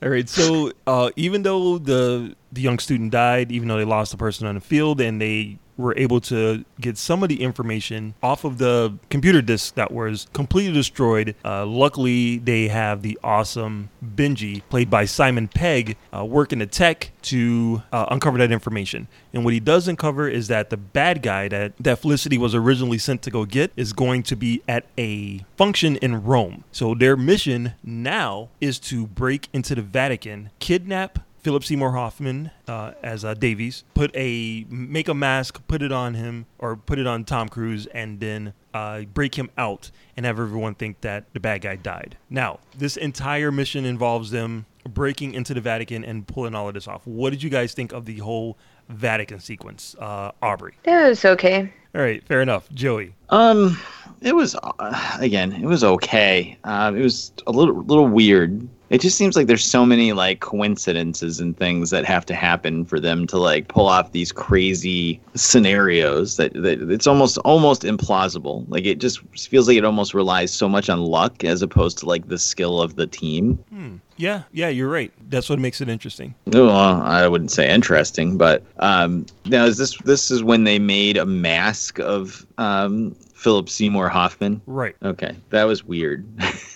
All 0.04 0.10
right, 0.10 0.28
so 0.28 0.72
uh, 0.88 1.10
even 1.16 1.44
though 1.44 1.78
the 1.78 2.36
the 2.52 2.62
young 2.62 2.80
student 2.80 3.12
died, 3.12 3.52
even 3.52 3.68
though 3.68 3.78
they 3.78 3.86
lost 3.86 4.12
the 4.12 4.18
person 4.18 4.48
on 4.48 4.56
the 4.56 4.62
field, 4.62 5.00
and 5.02 5.22
they 5.22 5.58
were 5.78 5.94
able 5.98 6.22
to 6.22 6.64
get 6.80 6.98
some 6.98 7.24
of 7.24 7.30
the 7.30 7.42
information 7.42 8.14
off 8.24 8.44
of 8.44 8.58
the 8.58 8.98
computer 9.10 9.42
disk 9.42 9.76
that 9.76 9.92
was 9.92 10.28
completely 10.34 10.74
destroyed. 10.74 11.36
Uh, 11.44 11.66
luckily, 11.66 12.38
they 12.38 12.68
have 12.68 13.02
the 13.02 13.18
awesome 13.24 13.90
Benji, 14.04 14.62
played 14.70 14.90
by 14.90 15.06
Simon 15.06 15.48
Pegg, 15.48 15.98
uh, 16.16 16.24
working 16.24 16.60
the 16.60 16.66
tech 16.66 17.12
to 17.24 17.84
uh, 17.92 18.06
uncover 18.10 18.38
that 18.38 18.52
information. 18.52 19.08
And 19.34 19.44
what 19.44 19.54
he 19.54 19.60
does 19.60 19.88
uncover 19.88 20.30
is 20.30 20.48
that 20.48 20.70
the 20.70 20.78
bad 20.78 21.22
guy 21.22 21.48
that, 21.50 21.74
that 21.80 22.00
Felicity 22.00 22.38
was 22.38 22.56
originally 22.56 22.98
sent 22.98 23.22
to 23.24 23.32
go 23.32 23.46
get 23.46 23.72
is 23.76 23.94
going 23.94 24.24
to 24.24 24.36
be 24.36 24.62
at 24.68 24.86
a 24.98 25.44
function 25.58 25.98
in 25.98 26.24
Rome. 26.24 26.64
So 26.72 26.94
their 26.94 27.18
mission 27.18 27.74
now 27.84 28.50
is 28.62 28.80
to 28.80 29.08
break 29.08 29.50
into 29.54 29.76
the 29.76 29.82
Vatican, 29.82 30.52
kidnap 30.60 31.20
Philip 31.46 31.64
Seymour 31.64 31.92
Hoffman 31.92 32.50
uh, 32.68 32.94
as 33.04 33.24
uh, 33.24 33.36
Davian, 33.36 33.84
put 33.94 34.10
a 34.16 34.66
make 34.68 35.08
a 35.08 35.14
mask, 35.14 35.62
put 35.68 35.84
it 35.84 35.92
on 35.92 36.16
him 36.16 36.48
or 36.58 36.76
put 36.76 36.98
it 36.98 37.06
on 37.06 37.24
Tom 37.24 37.50
Cruise, 37.50 37.86
and 37.86 38.20
then 38.20 38.56
uh, 38.74 39.02
break 39.02 39.36
him 39.36 39.52
out 39.56 39.92
and 40.18 40.26
have 40.26 40.40
everyone 40.40 40.74
think 40.74 41.02
that 41.02 41.32
the 41.36 41.40
bad 41.40 41.62
guy 41.62 41.76
died. 41.76 42.18
Now, 42.32 42.62
this 42.76 42.98
entire 42.98 43.52
mission 43.52 43.86
involves 43.86 44.32
them 44.32 44.66
breaking 44.90 45.36
into 45.36 45.54
the 45.54 45.62
Vatican 45.62 46.04
and 46.04 46.26
pulling 46.26 46.56
all 46.56 46.68
of 46.68 46.74
this 46.74 46.88
off. 46.88 47.06
What 47.06 47.30
did 47.30 47.44
you 47.44 47.52
guys 47.52 47.76
think 47.76 47.92
of 47.92 48.06
the 48.06 48.18
whole 48.18 48.58
Vatican 48.90 49.40
sequence, 49.40 49.96
uh, 50.00 50.32
Aubrey? 50.42 50.74
It 50.84 51.10
was 51.10 51.26
okay. 51.26 51.72
All 51.96 52.02
right, 52.02 52.22
fair 52.26 52.42
enough. 52.42 52.70
Joey. 52.74 53.16
Um, 53.30 53.80
it 54.20 54.36
was 54.36 54.54
uh, 54.56 55.18
again, 55.20 55.54
it 55.54 55.66
was 55.66 55.82
okay. 55.82 56.58
Um, 56.66 56.98
it 56.98 57.02
was 57.02 57.32
a 57.48 57.52
little 57.52 57.84
little 57.84 58.08
weird. 58.08 58.68
It 58.90 59.00
just 59.00 59.18
seems 59.18 59.36
like 59.36 59.48
there's 59.48 59.64
so 59.64 59.86
many 59.86 60.12
like 60.12 60.42
coincidences 60.42 61.40
and 61.40 61.58
things 61.58 61.92
that 61.92 62.04
have 62.04 62.26
to 62.28 62.36
happen 62.36 62.84
for 62.84 63.00
them 63.00 63.28
to 63.28 63.38
like 63.38 63.70
pull 63.70 63.88
off 63.88 64.12
these 64.12 64.32
crazy 64.32 65.22
scenarios 65.36 66.36
that, 66.36 66.54
that 66.54 66.82
it's 66.92 67.08
almost 67.08 67.38
almost 67.40 67.84
implausible. 67.84 68.66
Like 68.68 68.86
it 68.86 69.00
just 69.00 69.22
feels 69.38 69.68
like 69.70 69.78
it 69.78 69.86
almost 69.86 70.14
relies 70.14 70.54
so 70.54 70.68
much 70.68 70.90
on 70.90 71.00
luck 71.00 71.46
as 71.46 71.62
opposed 71.62 71.98
to 72.00 72.06
like 72.08 72.28
the 72.28 72.38
skill 72.38 72.82
of 72.82 72.98
the 72.98 73.08
team. 73.08 73.56
Hmm. 73.70 73.96
Yeah, 74.18 74.44
yeah, 74.52 74.70
you're 74.70 74.90
right. 74.90 75.12
That's 75.30 75.50
what 75.50 75.60
makes 75.60 75.82
it 75.82 75.90
interesting. 75.90 76.36
Well, 76.46 76.70
I 76.70 77.28
wouldn't 77.28 77.52
say 77.52 77.70
interesting, 77.70 78.38
but 78.38 78.64
um, 78.80 79.26
now 79.46 79.66
is 79.66 79.78
this 79.78 79.98
this 80.00 80.32
is 80.32 80.44
when 80.44 80.64
they 80.64 80.80
made 80.80 81.18
a 81.18 81.26
mask 81.26 82.00
of 82.00 82.46
um, 82.58 83.16
Philip 83.34 83.70
Seymour 83.70 84.10
Hoffman? 84.10 84.62
Right. 84.66 84.96
Okay, 85.04 85.36
that 85.50 85.66
was 85.66 85.84
weird. 85.84 86.26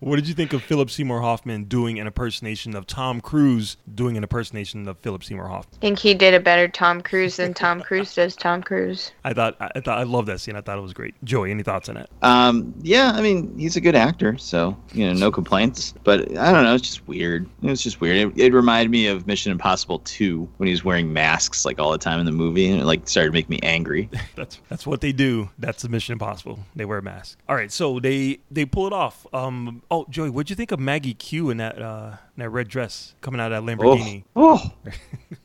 What 0.00 0.16
did 0.16 0.28
you 0.28 0.34
think 0.34 0.52
of 0.52 0.62
Philip 0.62 0.90
Seymour 0.90 1.20
Hoffman 1.20 1.64
doing 1.64 1.98
an 1.98 2.06
impersonation 2.06 2.76
of 2.76 2.86
Tom 2.86 3.20
Cruise 3.20 3.76
doing 3.94 4.16
an 4.16 4.22
impersonation 4.22 4.86
of 4.88 4.98
Philip 4.98 5.24
Seymour 5.24 5.48
Hoffman? 5.48 5.78
I 5.78 5.80
think 5.80 5.98
he 5.98 6.14
did 6.14 6.34
a 6.34 6.40
better 6.40 6.68
Tom 6.68 7.02
Cruise 7.02 7.36
than 7.36 7.54
Tom 7.54 7.80
Cruise 7.80 8.14
does 8.14 8.36
Tom 8.36 8.62
Cruise. 8.62 9.12
I 9.24 9.32
thought 9.32 9.56
I 9.60 9.80
thought 9.80 9.98
I 9.98 10.02
love 10.02 10.26
that 10.26 10.40
scene. 10.40 10.56
I 10.56 10.60
thought 10.60 10.78
it 10.78 10.82
was 10.82 10.92
great. 10.92 11.14
Joey, 11.24 11.50
any 11.50 11.62
thoughts 11.62 11.88
on 11.88 11.96
it? 11.96 12.10
um, 12.22 12.74
yeah, 12.82 13.12
I 13.14 13.20
mean 13.22 13.56
he's 13.58 13.76
a 13.76 13.80
good 13.80 13.94
actor, 13.96 14.36
so 14.38 14.76
you 14.92 15.06
know 15.06 15.12
no 15.14 15.30
complaints. 15.30 15.94
But 16.04 16.36
I 16.36 16.52
don't 16.52 16.64
know, 16.64 16.74
it's 16.74 16.86
just 16.86 17.06
weird. 17.08 17.48
It 17.62 17.70
was 17.70 17.82
just 17.82 18.00
weird. 18.00 18.16
It, 18.16 18.38
it 18.38 18.52
reminded 18.52 18.90
me 18.90 19.06
of 19.06 19.26
Mission 19.26 19.50
Impossible 19.52 20.00
2 20.00 20.48
when 20.58 20.66
he 20.66 20.72
was 20.72 20.84
wearing 20.84 21.12
masks 21.12 21.64
like 21.64 21.78
all 21.78 21.90
the 21.90 21.98
time 21.98 22.20
in 22.20 22.26
the 22.26 22.32
movie, 22.32 22.68
and 22.70 22.80
it 22.80 22.84
like 22.84 23.08
started 23.08 23.30
to 23.30 23.32
make 23.32 23.48
me 23.48 23.58
angry. 23.62 24.10
That's 24.36 24.60
that's 24.68 24.86
what 24.86 25.00
they 25.00 25.12
do. 25.12 25.48
That's 25.58 25.82
the 25.82 25.88
Mission 25.88 26.12
Impossible. 26.12 26.58
They 26.74 26.84
wear 26.84 26.98
a 26.98 27.02
mask. 27.02 27.38
All 27.48 27.56
right, 27.56 27.72
so 27.72 27.98
they 27.98 28.40
they 28.50 28.66
pull 28.66 28.86
it 28.86 28.92
off. 28.92 29.26
Um, 29.32 29.82
oh, 29.90 30.06
Joey, 30.08 30.30
what'd 30.30 30.50
you 30.50 30.56
think 30.56 30.72
of 30.72 30.80
Maggie 30.80 31.14
Q 31.14 31.50
in 31.50 31.58
that 31.58 31.80
uh 31.80 32.16
in 32.36 32.40
that 32.40 32.50
red 32.50 32.68
dress 32.68 33.14
coming 33.20 33.40
out 33.40 33.52
of 33.52 33.64
that 33.64 33.76
Lamborghini? 33.76 34.24
Oh, 34.34 34.72
oh. 34.86 34.92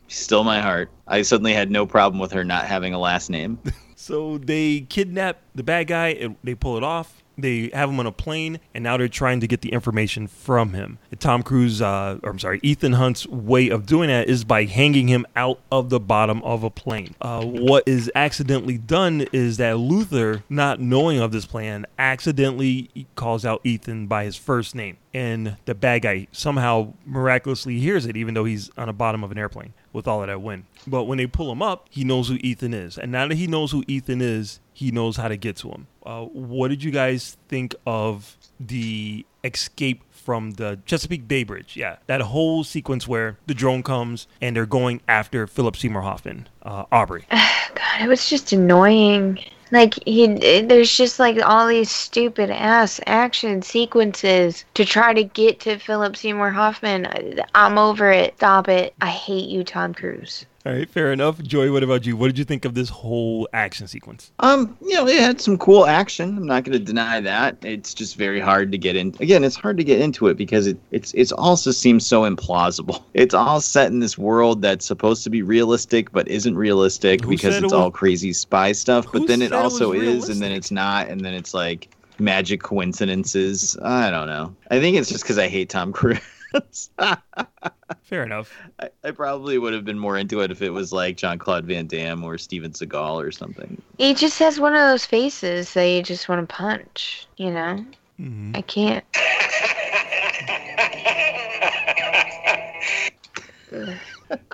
still 0.08 0.44
my 0.44 0.60
heart. 0.62 0.92
I 1.08 1.22
suddenly 1.22 1.54
had 1.54 1.72
no 1.72 1.86
problem 1.86 2.20
with 2.20 2.32
her 2.32 2.44
not 2.44 2.66
having 2.66 2.94
a 2.94 3.00
last 3.00 3.30
name. 3.30 3.60
So 4.02 4.40
they 4.40 4.82
kidnap 4.82 5.38
the 5.54 5.62
bad 5.62 5.86
guy. 5.86 6.08
It, 6.08 6.32
they 6.44 6.56
pull 6.56 6.76
it 6.76 6.84
off. 6.84 7.21
They 7.42 7.70
have 7.74 7.90
him 7.90 8.00
on 8.00 8.08
a 8.08 8.12
plane, 8.12 8.60
and 8.74 8.84
now 8.84 8.98
they're 8.98 9.08
trying 9.08 9.40
to 9.42 9.48
get 9.48 9.62
the 9.62 9.72
information 9.72 10.28
from 10.28 10.74
him. 10.74 11.00
Tom 11.20 11.44
Cruise, 11.44 11.82
uh, 11.82 12.20
or 12.24 12.30
I'm 12.30 12.40
sorry, 12.40 12.60
Ethan 12.64 12.94
Hunt's 12.94 13.28
way 13.28 13.70
of 13.70 13.86
doing 13.86 14.08
that 14.10 14.28
is 14.30 14.44
by 14.44 14.66
hanging 14.66 15.08
him 15.08 15.26
out 15.36 15.60
of 15.72 15.90
the 15.90 16.00
bottom 16.00 16.42
of 16.44 16.64
a 16.64 16.70
plane. 16.70 17.16
Uh, 17.22 17.44
what 17.44 17.84
is 17.88 18.12
accidentally 18.16 18.78
done 18.78 19.28
is 19.32 19.58
that 19.58 19.78
Luther, 19.78 20.44
not 20.50 20.80
knowing 20.80 21.20
of 21.20 21.32
this 21.32 21.46
plan, 21.46 21.86
accidentally 22.00 23.08
calls 23.16 23.46
out 23.46 23.62
Ethan 23.64 24.08
by 24.08 24.24
his 24.24 24.36
first 24.36 24.76
name. 24.76 24.98
And 25.14 25.58
the 25.66 25.76
bad 25.76 26.04
guy 26.04 26.28
somehow 26.32 26.94
miraculously 27.06 27.80
hears 27.80 28.06
it, 28.06 28.16
even 28.16 28.34
though 28.34 28.46
he's 28.46 28.72
on 28.78 28.88
the 28.88 28.94
bottom 28.94 29.26
of 29.26 29.32
an 29.32 29.38
airplane 29.38 29.74
with 29.92 30.08
all 30.08 30.22
of 30.22 30.28
that 30.28 30.42
wind. 30.42 30.64
But 30.88 31.04
when 31.04 31.18
they 31.18 31.28
pull 31.28 31.52
him 31.52 31.62
up, 31.62 31.88
he 31.90 32.06
knows 32.06 32.30
who 32.30 32.36
Ethan 32.36 32.74
is. 32.74 32.98
And 32.98 33.12
now 33.12 33.28
that 33.28 33.36
he 33.36 33.46
knows 33.46 33.72
who 33.72 33.84
Ethan 33.88 34.22
is, 34.22 34.61
he 34.82 34.90
knows 34.90 35.16
how 35.16 35.28
to 35.28 35.38
get 35.38 35.56
to 35.58 35.70
him. 35.70 35.86
Uh, 36.04 36.24
what 36.24 36.70
did 36.70 36.84
you 36.84 36.90
guys 36.90 37.38
think 37.48 37.76
of 37.86 38.36
the 38.60 39.24
escape 39.44 40.02
from 40.10 40.52
the 40.54 40.80
Chesapeake 40.88 41.28
Bay 41.28 41.44
Bridge? 41.44 41.78
Yeah, 41.78 41.98
that 42.08 42.22
whole 42.22 42.64
sequence 42.64 43.08
where 43.08 43.38
the 43.46 43.54
drone 43.54 43.84
comes 43.84 44.26
and 44.42 44.56
they're 44.56 44.66
going 44.66 45.02
after 45.08 45.46
Philip 45.46 45.78
Seymour 45.78 46.02
Hoffman, 46.02 46.50
uh, 46.64 46.86
Aubrey. 46.92 47.26
God, 47.32 48.02
it 48.02 48.08
was 48.08 48.28
just 48.28 48.54
annoying. 48.54 49.40
Like 49.70 49.94
he, 50.08 50.26
there's 50.62 50.98
just 50.98 51.20
like 51.20 51.38
all 51.46 51.68
these 51.68 51.92
stupid 51.92 52.50
ass 52.50 53.00
action 53.06 53.62
sequences 53.62 54.66
to 54.74 54.84
try 54.84 55.14
to 55.14 55.24
get 55.24 55.60
to 55.62 55.78
Philip 55.78 56.18
Seymour 56.18 56.50
Hoffman. 56.50 57.40
I'm 57.54 57.78
over 57.78 58.12
it. 58.12 58.34
Stop 58.38 58.68
it. 58.68 58.96
I 59.00 59.10
hate 59.10 59.48
you, 59.48 59.64
Tom 59.64 59.94
Cruise. 59.94 60.48
All 60.64 60.72
right, 60.72 60.88
fair 60.88 61.12
enough. 61.12 61.42
Joy, 61.42 61.72
what 61.72 61.82
about 61.82 62.06
you? 62.06 62.16
What 62.16 62.28
did 62.28 62.38
you 62.38 62.46
think 62.46 62.66
of 62.66 62.76
this 62.76 62.88
whole 62.88 63.50
action 63.52 63.88
sequence? 63.88 64.32
Um, 64.40 64.78
you 64.80 64.94
know, 64.94 65.08
it 65.08 65.20
had 65.20 65.42
some 65.42 65.58
cool 65.58 65.88
action. 65.88 66.38
I'm 66.38 66.46
not 66.46 66.66
going 66.66 66.78
to 66.78 66.84
deny 66.84 67.20
that. 67.20 67.58
It's 67.64 67.96
just 67.96 68.16
very 68.16 68.40
hard 68.40 68.72
to 68.72 68.78
get 68.78 68.96
in. 68.96 69.16
Again, 69.20 69.44
it's 69.44 69.56
hard 69.56 69.78
to 69.78 69.84
get 69.84 70.00
into 70.00 70.28
it 70.28 70.38
because 70.38 70.68
it 70.68 70.78
it's 70.92 71.14
it's 71.16 71.32
also 71.32 71.72
seems 71.72 72.06
so 72.06 72.30
implausible. 72.30 73.04
It's 73.14 73.34
all 73.34 73.60
set 73.62 73.92
in 73.92 74.00
this 74.00 74.18
world 74.18 74.62
that's 74.62 74.86
supposed 74.86 75.24
to 75.26 75.30
be 75.30 75.42
realistic 75.42 76.12
but 76.12 76.28
isn't 76.28 76.56
realistic 76.56 77.24
Who 77.24 77.30
because 77.30 77.58
it's 77.58 77.74
it 77.74 77.76
all 77.76 77.92
crazy 77.92 78.34
spy 78.34 78.72
stuff. 78.72 79.06
Who 79.06 79.20
But 79.20 79.28
then 79.28 79.42
it 79.42 79.50
said 79.50 79.60
it 79.60 79.64
also 79.64 79.92
is, 79.92 80.30
and 80.30 80.42
then 80.42 80.52
it's 80.52 80.72
not, 80.72 81.08
and 81.08 81.22
then 81.22 81.34
it's 81.34 81.54
like 81.54 81.90
magic 82.20 82.62
coincidences. 82.62 83.78
I 83.84 84.10
don't 84.10 84.28
know. 84.28 84.56
I 84.70 84.80
think 84.80 84.98
it's 84.98 85.10
just 85.10 85.24
because 85.24 85.38
I 85.38 85.50
hate 85.50 85.70
Tom 85.70 85.92
Cruise. 85.92 86.20
Fair 88.04 88.24
enough. 88.24 88.58
I, 88.80 88.90
I 89.04 89.12
probably 89.12 89.58
would 89.58 89.74
have 89.74 89.86
been 89.86 90.00
more 90.00 90.18
into 90.18 90.42
it 90.42 90.52
if 90.52 90.62
it 90.62 90.72
was 90.72 90.92
like 90.92 91.18
John 91.18 91.38
Claude 91.40 91.66
Van 91.66 91.88
Damme 91.88 92.24
or 92.24 92.38
Steven 92.38 92.72
Seagal 92.72 93.26
or 93.26 93.32
something. 93.32 93.82
He 93.98 94.14
just 94.14 94.40
has 94.40 94.60
one 94.60 94.74
of 94.74 94.82
those 94.82 95.06
faces 95.06 95.74
that 95.74 95.86
you 95.88 96.04
just 96.04 96.28
want 96.30 96.48
to 96.48 96.54
punch. 96.54 97.28
You 97.38 97.52
know, 97.52 97.86
Mhm. 98.20 98.58
I 98.58 98.62
can't. 98.62 99.06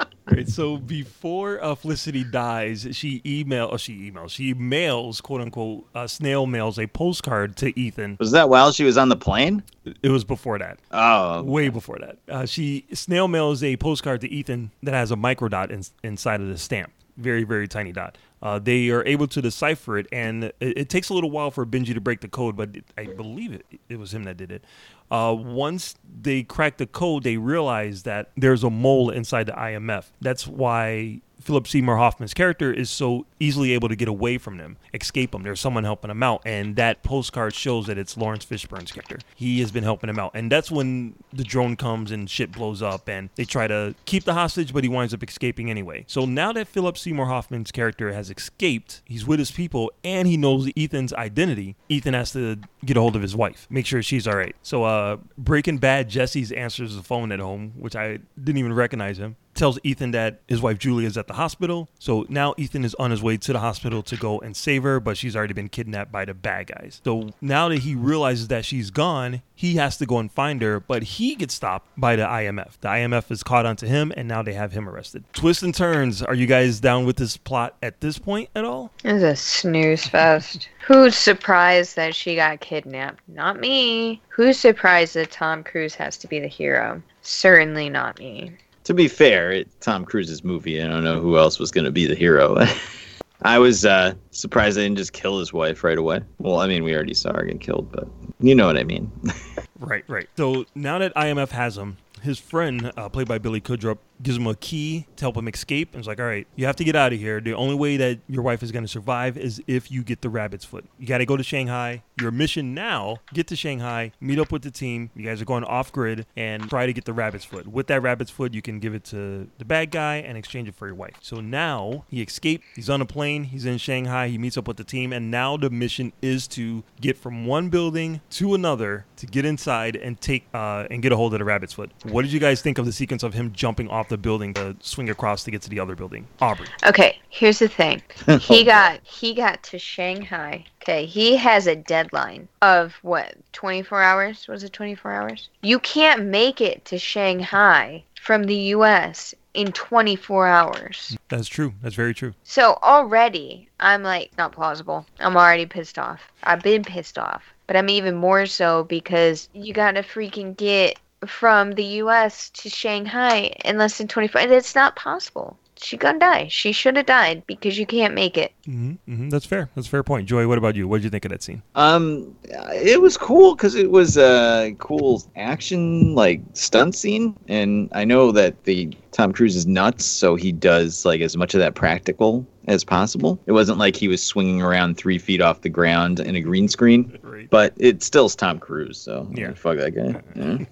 Right, 0.29 0.47
so 0.47 0.77
before 0.77 1.63
uh, 1.63 1.73
Felicity 1.75 2.23
dies, 2.23 2.87
she 2.91 3.21
email, 3.25 3.69
oh, 3.71 3.77
she 3.77 4.11
emails, 4.11 4.31
she 4.31 4.53
mails, 4.53 5.21
quote 5.21 5.41
unquote, 5.41 5.85
uh, 5.95 6.05
snail 6.05 6.45
mails 6.45 6.77
a 6.77 6.87
postcard 6.87 7.55
to 7.57 7.77
Ethan. 7.79 8.17
Was 8.19 8.31
that 8.31 8.49
while 8.49 8.71
she 8.71 8.83
was 8.83 8.97
on 8.97 9.09
the 9.09 9.15
plane? 9.15 9.63
It 10.03 10.09
was 10.09 10.25
before 10.25 10.59
that. 10.59 10.79
Oh, 10.91 11.43
way 11.43 11.69
before 11.69 11.97
that. 11.99 12.17
Uh, 12.27 12.45
she 12.45 12.85
snail 12.93 13.27
mails 13.27 13.63
a 13.63 13.77
postcard 13.77 14.21
to 14.21 14.29
Ethan 14.29 14.71
that 14.83 14.93
has 14.93 15.11
a 15.11 15.15
microdot 15.15 15.71
in, 15.71 15.83
inside 16.03 16.41
of 16.41 16.47
the 16.49 16.57
stamp. 16.57 16.91
Very, 17.15 17.43
very 17.43 17.67
tiny 17.67 17.91
dot. 17.91 18.17
Uh, 18.41 18.59
they 18.59 18.89
are 18.89 19.03
able 19.05 19.27
to 19.27 19.41
decipher 19.41 19.97
it, 19.97 20.07
and 20.11 20.45
it, 20.45 20.55
it 20.59 20.89
takes 20.89 21.09
a 21.09 21.13
little 21.13 21.31
while 21.31 21.49
for 21.49 21.65
Benji 21.65 21.93
to 21.93 22.01
break 22.01 22.21
the 22.21 22.27
code, 22.27 22.55
but 22.55 22.69
I 22.97 23.05
believe 23.05 23.51
it, 23.53 23.65
it 23.89 23.97
was 23.97 24.13
him 24.13 24.23
that 24.25 24.37
did 24.37 24.51
it. 24.51 24.63
Uh, 25.09 25.35
once 25.37 25.95
they 26.21 26.43
crack 26.43 26.77
the 26.77 26.85
code, 26.85 27.23
they 27.23 27.37
realize 27.37 28.03
that 28.03 28.31
there's 28.35 28.63
a 28.63 28.69
mole 28.69 29.09
inside 29.09 29.45
the 29.45 29.53
IMF. 29.53 30.05
That's 30.21 30.47
why 30.47 31.21
Philip 31.47 31.65
Seymour 31.65 31.95
Hoffman's 31.95 32.33
character 32.33 32.73
is 32.73 32.89
so 32.89 33.25
easily 33.39 33.71
able 33.71 33.87
to 33.87 33.95
get 33.95 34.09
away 34.09 34.37
from 34.37 34.57
them, 34.57 34.75
escape 34.93 35.31
them. 35.31 35.43
There's 35.43 35.61
someone 35.61 35.85
helping 35.85 36.11
him 36.11 36.21
out, 36.21 36.41
and 36.45 36.75
that 36.75 37.03
postcard 37.03 37.53
shows 37.53 37.87
that 37.87 37.97
it's 37.97 38.17
Laurence 38.17 38.43
Fishburne's 38.43 38.91
character. 38.91 39.19
He 39.33 39.61
has 39.61 39.71
been 39.71 39.85
helping 39.85 40.09
him 40.09 40.19
out, 40.19 40.31
and 40.33 40.51
that's 40.51 40.69
when 40.69 41.15
the 41.31 41.45
drone 41.45 41.77
comes 41.77 42.11
and 42.11 42.29
shit 42.29 42.51
blows 42.51 42.81
up, 42.81 43.07
and 43.07 43.29
they 43.35 43.45
try 43.45 43.65
to 43.65 43.95
keep 44.03 44.25
the 44.25 44.33
hostage, 44.33 44.73
but 44.73 44.83
he 44.83 44.89
winds 44.89 45.13
up 45.13 45.23
escaping 45.23 45.69
anyway. 45.69 46.03
So 46.05 46.25
now 46.25 46.51
that 46.51 46.67
Philip 46.67 46.97
Seymour 46.97 47.27
Hoffman's 47.27 47.71
character 47.71 48.11
has 48.11 48.29
escaped, 48.29 49.01
he's 49.05 49.25
with 49.25 49.39
his 49.39 49.49
people, 49.51 49.93
and 50.03 50.27
he 50.27 50.35
knows 50.35 50.69
Ethan's 50.75 51.13
identity. 51.13 51.77
Ethan 51.87 52.13
has 52.13 52.33
to 52.33 52.57
get 52.83 52.97
a 52.97 52.99
hold 52.99 53.15
of 53.15 53.21
his 53.21 53.37
wife, 53.37 53.67
make 53.69 53.85
sure 53.85 54.03
she's 54.03 54.27
all 54.27 54.35
right. 54.35 54.55
So, 54.63 54.83
uh, 54.83 55.15
Breaking 55.37 55.77
Bad, 55.77 56.09
Jesse's 56.09 56.51
answers 56.51 56.97
the 56.97 57.03
phone 57.03 57.31
at 57.31 57.39
home, 57.39 57.71
which 57.77 57.95
I 57.95 58.19
didn't 58.37 58.57
even 58.57 58.73
recognize 58.73 59.17
him 59.17 59.37
tells 59.57 59.79
Ethan 59.83 60.11
that 60.11 60.41
his 60.47 60.61
wife 60.61 60.79
Julie 60.79 61.05
is 61.05 61.17
at 61.17 61.27
the 61.27 61.33
hospital. 61.33 61.89
So 61.99 62.25
now 62.29 62.53
Ethan 62.57 62.85
is 62.85 62.95
on 62.95 63.11
his 63.11 63.21
way 63.21 63.37
to 63.37 63.53
the 63.53 63.59
hospital 63.59 64.01
to 64.03 64.15
go 64.15 64.39
and 64.39 64.55
save 64.55 64.83
her, 64.83 64.99
but 64.99 65.17
she's 65.17 65.35
already 65.35 65.53
been 65.53 65.69
kidnapped 65.69 66.11
by 66.11 66.25
the 66.25 66.33
bad 66.33 66.67
guys. 66.67 67.01
So 67.03 67.31
now 67.41 67.69
that 67.69 67.79
he 67.79 67.95
realizes 67.95 68.47
that 68.49 68.65
she's 68.65 68.89
gone, 68.89 69.41
he 69.55 69.75
has 69.75 69.97
to 69.97 70.05
go 70.05 70.19
and 70.19 70.31
find 70.31 70.61
her, 70.61 70.79
but 70.79 71.03
he 71.03 71.35
gets 71.35 71.55
stopped 71.55 71.89
by 71.97 72.15
the 72.15 72.23
IMF. 72.23 72.79
The 72.79 72.89
IMF 72.89 73.31
is 73.31 73.41
caught 73.43 73.65
onto 73.65 73.87
him, 73.87 74.13
and 74.15 74.27
now 74.27 74.43
they 74.43 74.53
have 74.53 74.71
him 74.71 74.87
arrested. 74.87 75.23
Twists 75.33 75.63
and 75.63 75.73
turns. 75.73 76.21
Are 76.21 76.35
you 76.35 76.45
guys 76.45 76.79
down 76.79 77.05
with 77.05 77.17
this 77.17 77.37
plot 77.37 77.75
at 77.81 77.99
this 77.99 78.19
point 78.19 78.49
at 78.55 78.63
all? 78.63 78.91
It 79.03 79.13
was 79.13 79.23
a 79.23 79.35
snooze 79.35 80.05
fest. 80.05 80.69
Who's 80.85 81.17
surprised 81.17 81.95
that 81.95 82.15
she 82.15 82.35
got 82.35 82.59
kidnapped? 82.59 83.21
Not 83.27 83.59
me. 83.59 84.21
Who's 84.29 84.59
surprised 84.59 85.15
that 85.15 85.31
Tom 85.31 85.63
Cruise 85.63 85.95
has 85.95 86.17
to 86.17 86.27
be 86.27 86.39
the 86.39 86.47
hero? 86.47 87.01
Certainly 87.23 87.89
not 87.89 88.19
me. 88.19 88.51
To 88.87 88.93
be 88.93 89.09
fair, 89.09 89.51
it's 89.51 89.75
Tom 89.81 90.05
Cruise's 90.05 90.45
movie. 90.45 90.81
I 90.81 90.87
don't 90.87 91.03
know 91.03 91.19
who 91.19 91.37
else 91.37 91.59
was 91.59 91.71
going 91.71 91.83
to 91.83 91.91
be 91.91 92.05
the 92.05 92.15
hero. 92.15 92.55
I 93.41 93.59
was 93.59 93.85
uh, 93.85 94.13
surprised 94.31 94.77
they 94.77 94.83
didn't 94.83 94.97
just 94.97 95.11
kill 95.11 95.39
his 95.39 95.51
wife 95.51 95.83
right 95.83 95.97
away. 95.97 96.21
Well, 96.37 96.61
I 96.61 96.67
mean, 96.67 96.85
we 96.85 96.95
already 96.95 97.13
saw 97.13 97.33
her 97.33 97.43
get 97.43 97.59
killed, 97.59 97.91
but 97.91 98.07
you 98.39 98.55
know 98.55 98.65
what 98.65 98.77
I 98.77 98.85
mean. 98.85 99.11
Right, 99.79 100.03
right. 100.07 100.27
So 100.35 100.65
now 100.73 100.97
that 100.97 101.13
IMF 101.13 101.49
has 101.49 101.77
him, 101.77 101.97
his 102.23 102.39
friend, 102.39 102.91
uh, 102.97 103.09
played 103.09 103.27
by 103.27 103.37
Billy 103.37 103.61
Crudup, 103.61 103.99
gives 104.21 104.37
him 104.37 104.47
a 104.47 104.55
key 104.55 105.07
to 105.15 105.23
help 105.23 105.37
him 105.37 105.47
escape. 105.47 105.93
And 105.93 105.99
it's 105.99 106.07
like, 106.07 106.19
all 106.19 106.25
right, 106.25 106.47
you 106.55 106.65
have 106.65 106.75
to 106.77 106.83
get 106.83 106.95
out 106.95 107.13
of 107.13 107.19
here. 107.19 107.39
The 107.39 107.53
only 107.53 107.75
way 107.75 107.97
that 107.97 108.19
your 108.27 108.41
wife 108.41 108.63
is 108.63 108.71
going 108.71 108.83
to 108.83 108.89
survive 108.89 109.37
is 109.37 109.61
if 109.67 109.91
you 109.91 110.03
get 110.03 110.21
the 110.21 110.29
rabbit's 110.29 110.65
foot. 110.65 110.85
You 110.99 111.07
got 111.07 111.19
to 111.19 111.25
go 111.25 111.37
to 111.37 111.43
Shanghai. 111.43 112.03
Your 112.19 112.31
mission 112.31 112.73
now, 112.73 113.17
get 113.33 113.47
to 113.47 113.55
Shanghai, 113.55 114.11
meet 114.19 114.39
up 114.39 114.51
with 114.51 114.63
the 114.63 114.71
team. 114.71 115.11
You 115.15 115.23
guys 115.23 115.41
are 115.41 115.45
going 115.45 115.63
off 115.63 115.91
grid 115.91 116.25
and 116.35 116.67
try 116.67 116.85
to 116.85 116.93
get 116.93 117.05
the 117.05 117.13
rabbit's 117.13 117.45
foot. 117.45 117.67
With 117.67 117.87
that 117.87 118.01
rabbit's 118.01 118.31
foot, 118.31 118.53
you 118.53 118.61
can 118.61 118.79
give 118.79 118.95
it 118.95 119.03
to 119.05 119.47
the 119.57 119.65
bad 119.65 119.91
guy 119.91 120.15
and 120.17 120.37
exchange 120.37 120.67
it 120.67 120.75
for 120.75 120.87
your 120.87 120.95
wife. 120.95 121.15
So 121.21 121.41
now 121.41 122.05
he 122.09 122.21
escaped. 122.21 122.65
He's 122.75 122.89
on 122.89 123.01
a 123.01 123.05
plane. 123.05 123.45
He's 123.45 123.65
in 123.65 123.77
Shanghai. 123.77 124.29
He 124.29 124.37
meets 124.37 124.57
up 124.57 124.67
with 124.67 124.77
the 124.77 124.83
team. 124.83 125.13
And 125.13 125.29
now 125.29 125.57
the 125.57 125.69
mission 125.69 126.11
is 126.21 126.47
to 126.49 126.83
get 126.99 127.17
from 127.17 127.45
one 127.45 127.69
building 127.69 128.21
to 128.31 128.55
another 128.55 129.05
to 129.17 129.25
get 129.25 129.45
inside 129.45 129.95
and 129.95 130.19
take 130.19 130.47
uh, 130.53 130.87
and 130.89 131.01
get 131.01 131.11
a 131.11 131.15
hold 131.15 131.33
of 131.33 131.39
the 131.39 131.45
rabbit's 131.45 131.73
foot. 131.73 131.91
What 132.03 132.23
did 132.23 132.31
you 132.31 132.39
guys 132.39 132.61
think 132.61 132.77
of 132.77 132.85
the 132.85 132.91
sequence 132.91 133.23
of 133.23 133.33
him 133.33 133.51
jumping 133.51 133.89
off 133.89 134.06
the 134.09 134.17
building 134.17 134.53
to 134.55 134.75
swing 134.79 135.09
across 135.09 135.43
to 135.43 135.51
get 135.51 135.61
to 135.63 135.69
the 135.69 135.79
other 135.79 135.95
building? 135.95 136.27
Aubrey. 136.41 136.67
Okay, 136.85 137.19
here's 137.29 137.59
the 137.59 137.67
thing. 137.67 138.01
He 138.39 138.63
got 138.63 138.99
he 139.03 139.33
got 139.33 139.63
to 139.63 139.79
Shanghai. 139.79 140.65
Okay, 140.81 141.05
he 141.05 141.35
has 141.35 141.67
a 141.67 141.75
deadline 141.75 142.47
of 142.61 142.93
what? 143.01 143.35
24 143.53 144.01
hours? 144.01 144.47
Was 144.47 144.63
it 144.63 144.73
24 144.73 145.11
hours? 145.11 145.49
You 145.61 145.79
can't 145.79 146.25
make 146.25 146.61
it 146.61 146.85
to 146.85 146.97
Shanghai 146.97 148.03
from 148.21 148.43
the 148.43 148.55
US 148.75 149.33
in 149.53 149.71
24 149.71 150.47
hours. 150.47 151.17
That's 151.29 151.47
true. 151.47 151.73
That's 151.81 151.95
very 151.95 152.13
true. 152.13 152.33
So 152.43 152.77
already 152.83 153.69
I'm 153.79 154.03
like 154.03 154.31
not 154.37 154.51
plausible. 154.51 155.05
I'm 155.19 155.35
already 155.35 155.65
pissed 155.65 155.97
off. 155.97 156.21
I've 156.43 156.61
been 156.61 156.83
pissed 156.83 157.17
off. 157.17 157.43
But 157.65 157.75
I'm 157.75 157.89
even 157.89 158.15
more 158.15 158.45
so 158.45 158.85
because 158.85 159.49
you 159.53 159.73
gotta 159.73 160.01
freaking 160.01 160.55
get 160.55 160.97
from 161.25 161.71
the 161.71 161.85
US 162.03 162.49
to 162.51 162.69
Shanghai 162.69 163.51
in 163.65 163.77
less 163.77 163.97
than 163.97 164.07
24 164.07 164.41
and 164.41 164.51
it's 164.51 164.75
not 164.75 164.95
possible. 164.95 165.57
She 165.79 165.95
gonna 165.97 166.19
die. 166.19 166.47
She 166.49 166.71
should 166.71 166.97
have 166.97 167.05
died 167.05 167.43
because 167.47 167.77
you 167.77 167.85
can't 167.85 168.13
make 168.13 168.37
it. 168.37 168.51
hmm 168.65 168.93
hmm 169.05 169.29
That's 169.29 169.45
fair. 169.45 169.69
That's 169.75 169.87
a 169.87 169.89
fair 169.89 170.03
point. 170.03 170.27
Joy, 170.27 170.47
what 170.47 170.57
about 170.57 170.75
you? 170.75 170.87
What 170.87 170.97
did 170.97 171.03
you 171.05 171.09
think 171.09 171.25
of 171.25 171.31
that 171.31 171.43
scene? 171.43 171.61
Um, 171.75 172.35
it 172.43 173.01
was 173.01 173.15
cool 173.17 173.55
because 173.55 173.75
it 173.75 173.91
was 173.91 174.17
a 174.17 174.75
cool 174.79 175.23
action 175.35 176.15
like 176.15 176.41
stunt 176.53 176.95
scene, 176.95 177.35
and 177.47 177.89
I 177.93 178.05
know 178.05 178.31
that 178.31 178.63
the 178.63 178.95
Tom 179.11 179.33
Cruise 179.33 179.55
is 179.55 179.65
nuts, 179.67 180.05
so 180.05 180.35
he 180.35 180.51
does 180.51 181.05
like 181.05 181.21
as 181.21 181.37
much 181.37 181.53
of 181.53 181.59
that 181.59 181.75
practical 181.75 182.45
as 182.67 182.83
possible. 182.83 183.39
It 183.45 183.51
wasn't 183.53 183.77
like 183.77 183.95
he 183.95 184.07
was 184.07 184.21
swinging 184.21 184.61
around 184.61 184.97
three 184.97 185.17
feet 185.19 185.41
off 185.41 185.61
the 185.61 185.69
ground 185.69 186.19
in 186.19 186.35
a 186.35 186.41
green 186.41 186.67
screen, 186.67 187.17
Right. 187.21 187.49
but 187.49 187.73
it 187.77 188.03
still's 188.03 188.35
Tom 188.35 188.59
Cruise, 188.59 188.97
so 188.99 189.29
Yeah. 189.33 189.53
fuck 189.53 189.77
that 189.77 189.91
guy. 189.95 190.21
Yeah, 190.35 190.65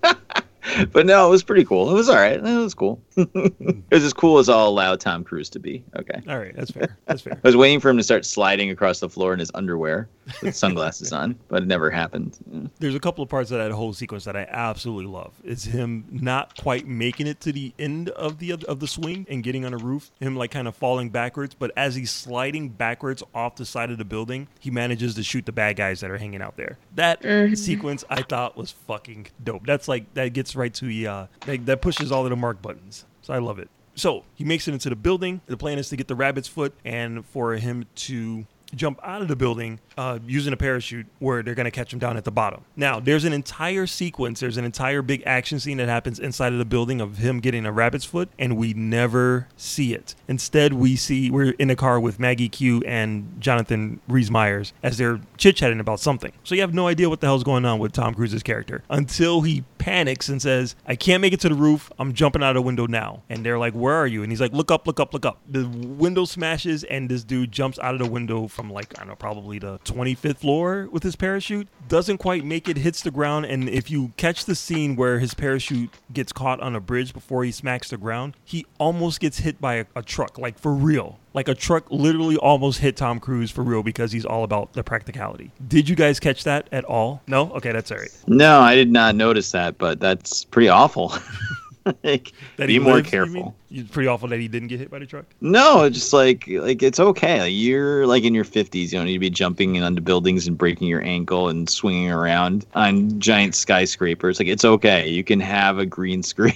but, 0.00 0.44
but 0.92 1.06
no, 1.06 1.26
it 1.26 1.30
was 1.30 1.42
pretty 1.42 1.64
cool. 1.64 1.90
It 1.90 1.94
was 1.94 2.08
all 2.08 2.16
right. 2.16 2.36
It 2.36 2.42
was 2.42 2.74
cool. 2.74 3.00
it 3.16 3.84
was 3.90 4.04
as 4.04 4.12
cool 4.12 4.38
as 4.38 4.48
I'll 4.48 4.68
allow 4.68 4.96
Tom 4.96 5.24
Cruise 5.24 5.50
to 5.50 5.58
be. 5.58 5.84
Okay. 5.96 6.22
All 6.28 6.38
right. 6.38 6.54
That's 6.54 6.70
fair. 6.70 6.96
That's 7.06 7.22
fair. 7.22 7.34
I 7.34 7.48
was 7.48 7.56
waiting 7.56 7.80
for 7.80 7.90
him 7.90 7.96
to 7.96 8.02
start 8.02 8.24
sliding 8.24 8.70
across 8.70 9.00
the 9.00 9.08
floor 9.08 9.32
in 9.32 9.38
his 9.38 9.50
underwear. 9.54 10.08
With 10.42 10.56
sunglasses 10.56 11.12
on, 11.12 11.38
but 11.48 11.62
it 11.62 11.66
never 11.66 11.90
happened. 11.90 12.38
Yeah. 12.50 12.68
There's 12.78 12.94
a 12.94 13.00
couple 13.00 13.22
of 13.22 13.28
parts 13.30 13.50
of 13.50 13.58
that 13.58 13.70
whole 13.72 13.92
sequence 13.92 14.24
that 14.24 14.36
I 14.36 14.46
absolutely 14.50 15.06
love. 15.06 15.32
It's 15.44 15.64
him 15.64 16.06
not 16.10 16.56
quite 16.56 16.86
making 16.86 17.26
it 17.26 17.40
to 17.40 17.52
the 17.52 17.72
end 17.78 18.10
of 18.10 18.38
the 18.38 18.52
of 18.52 18.80
the 18.80 18.88
swing 18.88 19.26
and 19.28 19.42
getting 19.42 19.64
on 19.64 19.74
a 19.74 19.78
roof. 19.78 20.10
Him 20.20 20.36
like 20.36 20.50
kind 20.50 20.68
of 20.68 20.76
falling 20.76 21.10
backwards, 21.10 21.54
but 21.54 21.72
as 21.76 21.94
he's 21.94 22.10
sliding 22.10 22.70
backwards 22.70 23.22
off 23.34 23.56
the 23.56 23.64
side 23.64 23.90
of 23.90 23.98
the 23.98 24.04
building, 24.04 24.48
he 24.60 24.70
manages 24.70 25.14
to 25.14 25.22
shoot 25.22 25.46
the 25.46 25.52
bad 25.52 25.76
guys 25.76 26.00
that 26.00 26.10
are 26.10 26.18
hanging 26.18 26.42
out 26.42 26.56
there. 26.56 26.78
That 26.94 27.22
sequence 27.56 28.04
I 28.08 28.22
thought 28.22 28.56
was 28.56 28.70
fucking 28.70 29.28
dope. 29.42 29.66
That's 29.66 29.88
like 29.88 30.12
that 30.14 30.32
gets 30.32 30.56
right 30.56 30.72
to 30.74 30.86
the 30.86 31.06
uh, 31.06 31.26
that, 31.46 31.66
that 31.66 31.82
pushes 31.82 32.12
all 32.12 32.24
of 32.24 32.30
the 32.30 32.36
mark 32.36 32.62
buttons. 32.62 33.04
So 33.22 33.34
I 33.34 33.38
love 33.38 33.58
it. 33.58 33.68
So 33.96 34.24
he 34.34 34.44
makes 34.44 34.68
it 34.68 34.74
into 34.74 34.90
the 34.90 34.96
building. 34.96 35.40
The 35.46 35.56
plan 35.56 35.78
is 35.78 35.88
to 35.88 35.96
get 35.96 36.06
the 36.06 36.14
rabbit's 36.14 36.48
foot 36.48 36.74
and 36.84 37.24
for 37.24 37.54
him 37.54 37.86
to 37.94 38.46
jump 38.74 39.00
out 39.02 39.22
of 39.22 39.28
the 39.28 39.36
building 39.36 39.80
uh, 39.96 40.18
using 40.26 40.52
a 40.52 40.56
parachute 40.56 41.06
where 41.18 41.42
they're 41.42 41.54
going 41.54 41.64
to 41.64 41.70
catch 41.70 41.92
him 41.92 41.98
down 41.98 42.16
at 42.16 42.24
the 42.24 42.30
bottom. 42.30 42.64
Now, 42.74 43.00
there's 43.00 43.24
an 43.24 43.32
entire 43.32 43.86
sequence, 43.86 44.40
there's 44.40 44.56
an 44.56 44.64
entire 44.64 45.02
big 45.02 45.22
action 45.24 45.60
scene 45.60 45.78
that 45.78 45.88
happens 45.88 46.18
inside 46.18 46.52
of 46.52 46.58
the 46.58 46.64
building 46.64 47.00
of 47.00 47.18
him 47.18 47.40
getting 47.40 47.64
a 47.66 47.72
rabbit's 47.72 48.04
foot, 48.04 48.28
and 48.38 48.56
we 48.56 48.74
never 48.74 49.48
see 49.56 49.94
it. 49.94 50.14
Instead, 50.28 50.72
we 50.72 50.96
see 50.96 51.30
we're 51.30 51.52
in 51.52 51.70
a 51.70 51.76
car 51.76 52.00
with 52.00 52.18
Maggie 52.18 52.48
Q 52.48 52.82
and 52.86 53.40
Jonathan 53.40 54.00
Rhys 54.08 54.30
Myers 54.30 54.72
as 54.82 54.98
they're 54.98 55.20
chit 55.36 55.56
chatting 55.56 55.80
about 55.80 56.00
something. 56.00 56.32
So 56.44 56.54
you 56.54 56.60
have 56.60 56.74
no 56.74 56.88
idea 56.88 57.08
what 57.08 57.20
the 57.20 57.26
hell's 57.26 57.44
going 57.44 57.64
on 57.64 57.78
with 57.78 57.92
Tom 57.92 58.14
Cruise's 58.14 58.42
character 58.42 58.82
until 58.90 59.42
he 59.42 59.64
panics 59.86 60.28
and 60.28 60.42
says, 60.42 60.74
I 60.84 60.96
can't 60.96 61.20
make 61.20 61.32
it 61.32 61.38
to 61.40 61.48
the 61.48 61.54
roof. 61.54 61.92
I'm 61.98 62.12
jumping 62.12 62.42
out 62.42 62.56
of 62.56 62.60
a 62.62 62.66
window 62.66 62.86
now. 62.86 63.22
And 63.28 63.46
they're 63.46 63.58
like, 63.58 63.72
Where 63.72 63.94
are 63.94 64.06
you? 64.06 64.24
And 64.24 64.32
he's 64.32 64.40
like, 64.40 64.52
Look 64.52 64.72
up, 64.72 64.84
look 64.86 64.98
up, 64.98 65.14
look 65.14 65.24
up. 65.24 65.38
The 65.48 65.66
window 65.68 66.24
smashes, 66.24 66.82
and 66.82 67.08
this 67.08 67.22
dude 67.22 67.52
jumps 67.52 67.78
out 67.78 67.94
of 67.94 68.00
the 68.00 68.10
window 68.10 68.48
from 68.56 68.72
like, 68.72 68.94
I 68.96 69.00
don't 69.00 69.10
know, 69.10 69.14
probably 69.14 69.58
the 69.58 69.78
25th 69.80 70.38
floor 70.38 70.88
with 70.90 71.02
his 71.02 71.14
parachute. 71.14 71.68
Doesn't 71.86 72.18
quite 72.18 72.44
make 72.44 72.68
it, 72.68 72.78
hits 72.78 73.02
the 73.02 73.10
ground. 73.12 73.46
And 73.46 73.68
if 73.68 73.90
you 73.90 74.12
catch 74.16 74.46
the 74.46 74.56
scene 74.56 74.96
where 74.96 75.18
his 75.20 75.34
parachute 75.34 75.90
gets 76.12 76.32
caught 76.32 76.58
on 76.60 76.74
a 76.74 76.80
bridge 76.80 77.12
before 77.12 77.44
he 77.44 77.52
smacks 77.52 77.90
the 77.90 77.98
ground, 77.98 78.34
he 78.44 78.66
almost 78.78 79.20
gets 79.20 79.38
hit 79.38 79.60
by 79.60 79.74
a, 79.74 79.84
a 79.94 80.02
truck, 80.02 80.38
like 80.38 80.58
for 80.58 80.72
real. 80.72 81.20
Like 81.34 81.48
a 81.48 81.54
truck 81.54 81.84
literally 81.90 82.38
almost 82.38 82.80
hit 82.80 82.96
Tom 82.96 83.20
Cruise 83.20 83.50
for 83.50 83.62
real 83.62 83.82
because 83.82 84.10
he's 84.10 84.24
all 84.24 84.42
about 84.42 84.72
the 84.72 84.82
practicality. 84.82 85.52
Did 85.68 85.86
you 85.88 85.94
guys 85.94 86.18
catch 86.18 86.44
that 86.44 86.66
at 86.72 86.84
all? 86.86 87.22
No? 87.26 87.52
Okay, 87.52 87.72
that's 87.72 87.92
all 87.92 87.98
right. 87.98 88.10
No, 88.26 88.60
I 88.60 88.74
did 88.74 88.90
not 88.90 89.14
notice 89.14 89.52
that, 89.52 89.76
but 89.76 90.00
that's 90.00 90.44
pretty 90.46 90.70
awful. 90.70 91.12
like, 92.02 92.32
That 92.56 92.68
be 92.68 92.78
more 92.78 93.02
careful. 93.02 93.54
It's 93.70 93.90
pretty 93.90 94.08
awful 94.08 94.28
that 94.28 94.38
he 94.38 94.48
didn't 94.48 94.68
get 94.68 94.78
hit 94.78 94.90
by 94.90 94.98
the 94.98 95.06
truck. 95.06 95.26
No, 95.40 95.84
it's 95.84 95.96
just 95.98 96.12
like 96.12 96.46
like 96.48 96.82
it's 96.82 97.00
okay. 97.00 97.40
Like 97.40 97.52
you're 97.54 98.06
like 98.06 98.24
in 98.24 98.34
your 98.34 98.44
fifties. 98.44 98.92
You 98.92 98.98
don't 98.98 99.06
need 99.06 99.14
to 99.14 99.18
be 99.18 99.30
jumping 99.30 99.82
onto 99.82 100.00
buildings 100.00 100.46
and 100.46 100.56
breaking 100.56 100.88
your 100.88 101.02
ankle 101.02 101.48
and 101.48 101.68
swinging 101.68 102.10
around 102.10 102.66
on 102.74 103.18
giant 103.18 103.54
skyscrapers. 103.54 104.38
Like 104.38 104.48
it's 104.48 104.64
okay. 104.64 105.08
You 105.08 105.24
can 105.24 105.40
have 105.40 105.78
a 105.78 105.86
green 105.86 106.22
screen 106.22 106.54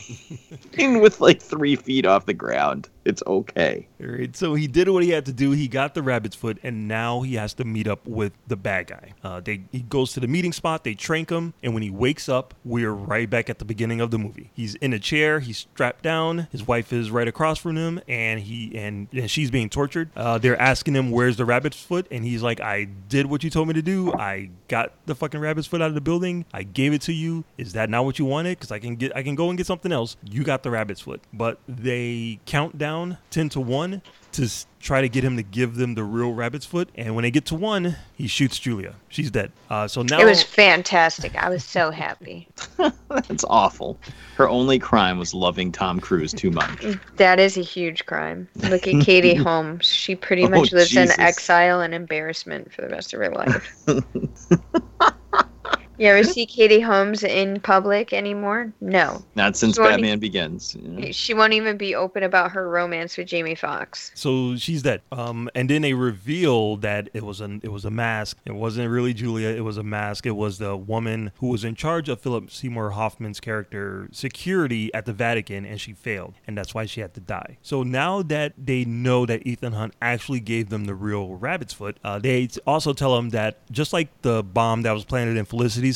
with 1.00 1.20
like 1.20 1.40
three 1.40 1.76
feet 1.76 2.06
off 2.06 2.26
the 2.26 2.34
ground. 2.34 2.88
It's 3.04 3.22
okay. 3.26 3.88
All 4.00 4.08
right, 4.08 4.36
so 4.36 4.54
he 4.54 4.66
did 4.66 4.88
what 4.88 5.02
he 5.02 5.10
had 5.10 5.24
to 5.26 5.32
do. 5.32 5.52
He 5.52 5.68
got 5.68 5.94
the 5.94 6.02
rabbit's 6.02 6.36
foot, 6.36 6.58
and 6.62 6.86
now 6.86 7.22
he 7.22 7.34
has 7.34 7.54
to 7.54 7.64
meet 7.64 7.88
up 7.88 8.06
with 8.06 8.32
the 8.46 8.56
bad 8.56 8.88
guy. 8.88 9.14
Uh, 9.24 9.40
they 9.40 9.62
he 9.72 9.80
goes 9.80 10.12
to 10.12 10.20
the 10.20 10.26
meeting 10.26 10.52
spot. 10.52 10.84
They 10.84 10.94
trank 10.94 11.30
him, 11.30 11.54
and 11.62 11.72
when 11.72 11.82
he 11.82 11.90
wakes 11.90 12.28
up, 12.28 12.54
we're 12.64 12.92
right 12.92 13.28
back 13.28 13.48
at 13.48 13.58
the 13.58 13.64
beginning 13.64 14.00
of 14.02 14.10
the 14.10 14.18
movie. 14.18 14.50
He's 14.52 14.74
in 14.76 14.92
a 14.92 14.98
chair. 14.98 15.40
He's 15.40 15.58
strapped 15.58 16.02
down. 16.02 16.48
His 16.52 16.66
wife 16.66 16.92
is 16.92 16.99
right 17.08 17.28
across 17.28 17.58
from 17.58 17.76
him, 17.76 18.00
and 18.08 18.40
he 18.40 18.76
and, 18.76 19.06
and 19.12 19.30
she's 19.30 19.52
being 19.52 19.70
tortured. 19.70 20.10
Uh, 20.16 20.38
they're 20.38 20.60
asking 20.60 20.96
him 20.96 21.12
where's 21.12 21.36
the 21.36 21.44
rabbit's 21.44 21.80
foot, 21.80 22.08
and 22.10 22.24
he's 22.24 22.42
like, 22.42 22.60
"I 22.60 22.88
did 23.08 23.26
what 23.26 23.44
you 23.44 23.50
told 23.50 23.68
me 23.68 23.74
to 23.74 23.82
do. 23.82 24.12
I 24.12 24.50
got 24.66 24.92
the 25.06 25.14
fucking 25.14 25.38
rabbit's 25.38 25.68
foot 25.68 25.80
out 25.80 25.88
of 25.88 25.94
the 25.94 26.00
building. 26.00 26.44
I 26.52 26.64
gave 26.64 26.92
it 26.92 27.02
to 27.02 27.12
you. 27.12 27.44
Is 27.56 27.74
that 27.74 27.88
not 27.88 28.04
what 28.04 28.18
you 28.18 28.24
wanted? 28.24 28.58
Because 28.58 28.72
I 28.72 28.80
can 28.80 28.96
get 28.96 29.14
I 29.14 29.22
can 29.22 29.36
go 29.36 29.48
and 29.48 29.56
get 29.56 29.66
something 29.66 29.92
else. 29.92 30.16
You 30.28 30.42
got 30.42 30.64
the 30.64 30.70
rabbit's 30.70 31.00
foot." 31.00 31.20
But 31.32 31.60
they 31.68 32.40
count 32.46 32.76
down 32.76 33.18
ten 33.30 33.48
to 33.50 33.60
one 33.60 34.02
to 34.32 34.48
try 34.80 35.00
to 35.00 35.08
get 35.08 35.22
him 35.24 35.36
to 35.36 35.42
give 35.42 35.76
them 35.76 35.94
the 35.94 36.04
real 36.04 36.32
rabbit's 36.32 36.64
foot. 36.66 36.88
And 36.94 37.14
when 37.14 37.22
they 37.22 37.30
get 37.30 37.44
to 37.46 37.54
one, 37.54 37.96
he 38.14 38.26
shoots 38.26 38.58
Julia. 38.58 38.94
She's 39.08 39.30
dead. 39.30 39.52
Uh, 39.68 39.86
so 39.88 40.02
now 40.02 40.20
It 40.20 40.24
was 40.24 40.42
fantastic. 40.42 41.34
I 41.36 41.48
was 41.50 41.62
so 41.64 41.90
happy. 41.90 42.48
That's 43.08 43.44
awful. 43.48 43.98
Her 44.36 44.48
only 44.48 44.78
crime 44.78 45.18
was 45.18 45.34
loving 45.34 45.70
Tom 45.72 46.00
Cruise 46.00 46.32
too 46.32 46.50
much. 46.50 46.84
That 47.16 47.38
is 47.38 47.56
a 47.56 47.62
huge 47.62 48.06
crime. 48.06 48.48
Look 48.68 48.86
at 48.88 49.02
Katie 49.04 49.34
Holmes. 49.42 49.86
She 49.86 50.14
pretty 50.16 50.46
much 50.48 50.72
Oh, 50.72 50.76
lives 50.76 50.90
Jesus. 50.90 51.14
in 51.16 51.20
exile 51.20 51.80
and 51.80 51.92
embarrassment 51.94 52.72
for 52.72 52.82
the 52.82 52.88
rest 52.88 53.12
of 53.12 53.20
her 53.20 53.30
life. 53.30 53.76
you 56.00 56.08
ever 56.08 56.24
see 56.24 56.46
Katie 56.46 56.80
Holmes 56.80 57.22
in 57.22 57.60
public 57.60 58.12
anymore? 58.12 58.72
No. 58.80 59.22
Not 59.34 59.56
since 59.56 59.76
Sorry. 59.76 59.90
Batman 59.90 60.18
Begins. 60.18 60.74
you 60.74 60.88
know? 60.88 61.12
She 61.12 61.34
won't 61.34 61.52
even 61.52 61.76
be 61.76 61.94
open 61.94 62.22
about 62.22 62.52
her 62.52 62.68
romance 62.70 63.16
with 63.18 63.28
Jamie 63.28 63.54
Foxx. 63.54 64.10
So 64.14 64.56
she's 64.56 64.82
dead. 64.82 65.02
Um, 65.12 65.50
and 65.54 65.68
then 65.68 65.82
they 65.82 65.92
reveal 65.92 66.76
that 66.78 67.10
it 67.12 67.22
was 67.22 67.40
a 67.42 67.60
it 67.62 67.70
was 67.70 67.84
a 67.84 67.90
mask. 67.90 68.38
It 68.46 68.54
wasn't 68.54 68.90
really 68.90 69.12
Julia. 69.12 69.48
It 69.48 69.60
was 69.60 69.76
a 69.76 69.82
mask. 69.82 70.24
It 70.24 70.30
was 70.32 70.58
the 70.58 70.76
woman 70.76 71.32
who 71.36 71.48
was 71.48 71.64
in 71.64 71.74
charge 71.74 72.08
of 72.08 72.20
Philip 72.20 72.50
Seymour 72.50 72.90
Hoffman's 72.90 73.38
character 73.38 74.08
security 74.10 74.92
at 74.94 75.04
the 75.04 75.12
Vatican, 75.12 75.66
and 75.66 75.78
she 75.80 75.92
failed, 75.92 76.34
and 76.46 76.56
that's 76.56 76.74
why 76.74 76.86
she 76.86 77.02
had 77.02 77.12
to 77.14 77.20
die. 77.20 77.58
So 77.60 77.82
now 77.82 78.22
that 78.22 78.54
they 78.56 78.86
know 78.86 79.26
that 79.26 79.46
Ethan 79.46 79.74
Hunt 79.74 79.94
actually 80.00 80.40
gave 80.40 80.70
them 80.70 80.86
the 80.86 80.94
real 80.94 81.34
rabbit's 81.34 81.74
foot, 81.74 81.98
uh, 82.02 82.18
they 82.18 82.48
also 82.66 82.94
tell 82.94 83.18
him 83.18 83.30
that 83.30 83.58
just 83.70 83.92
like 83.92 84.08
the 84.22 84.42
bomb 84.42 84.82
that 84.82 84.92
was 84.92 85.04
planted 85.04 85.36
in 85.36 85.44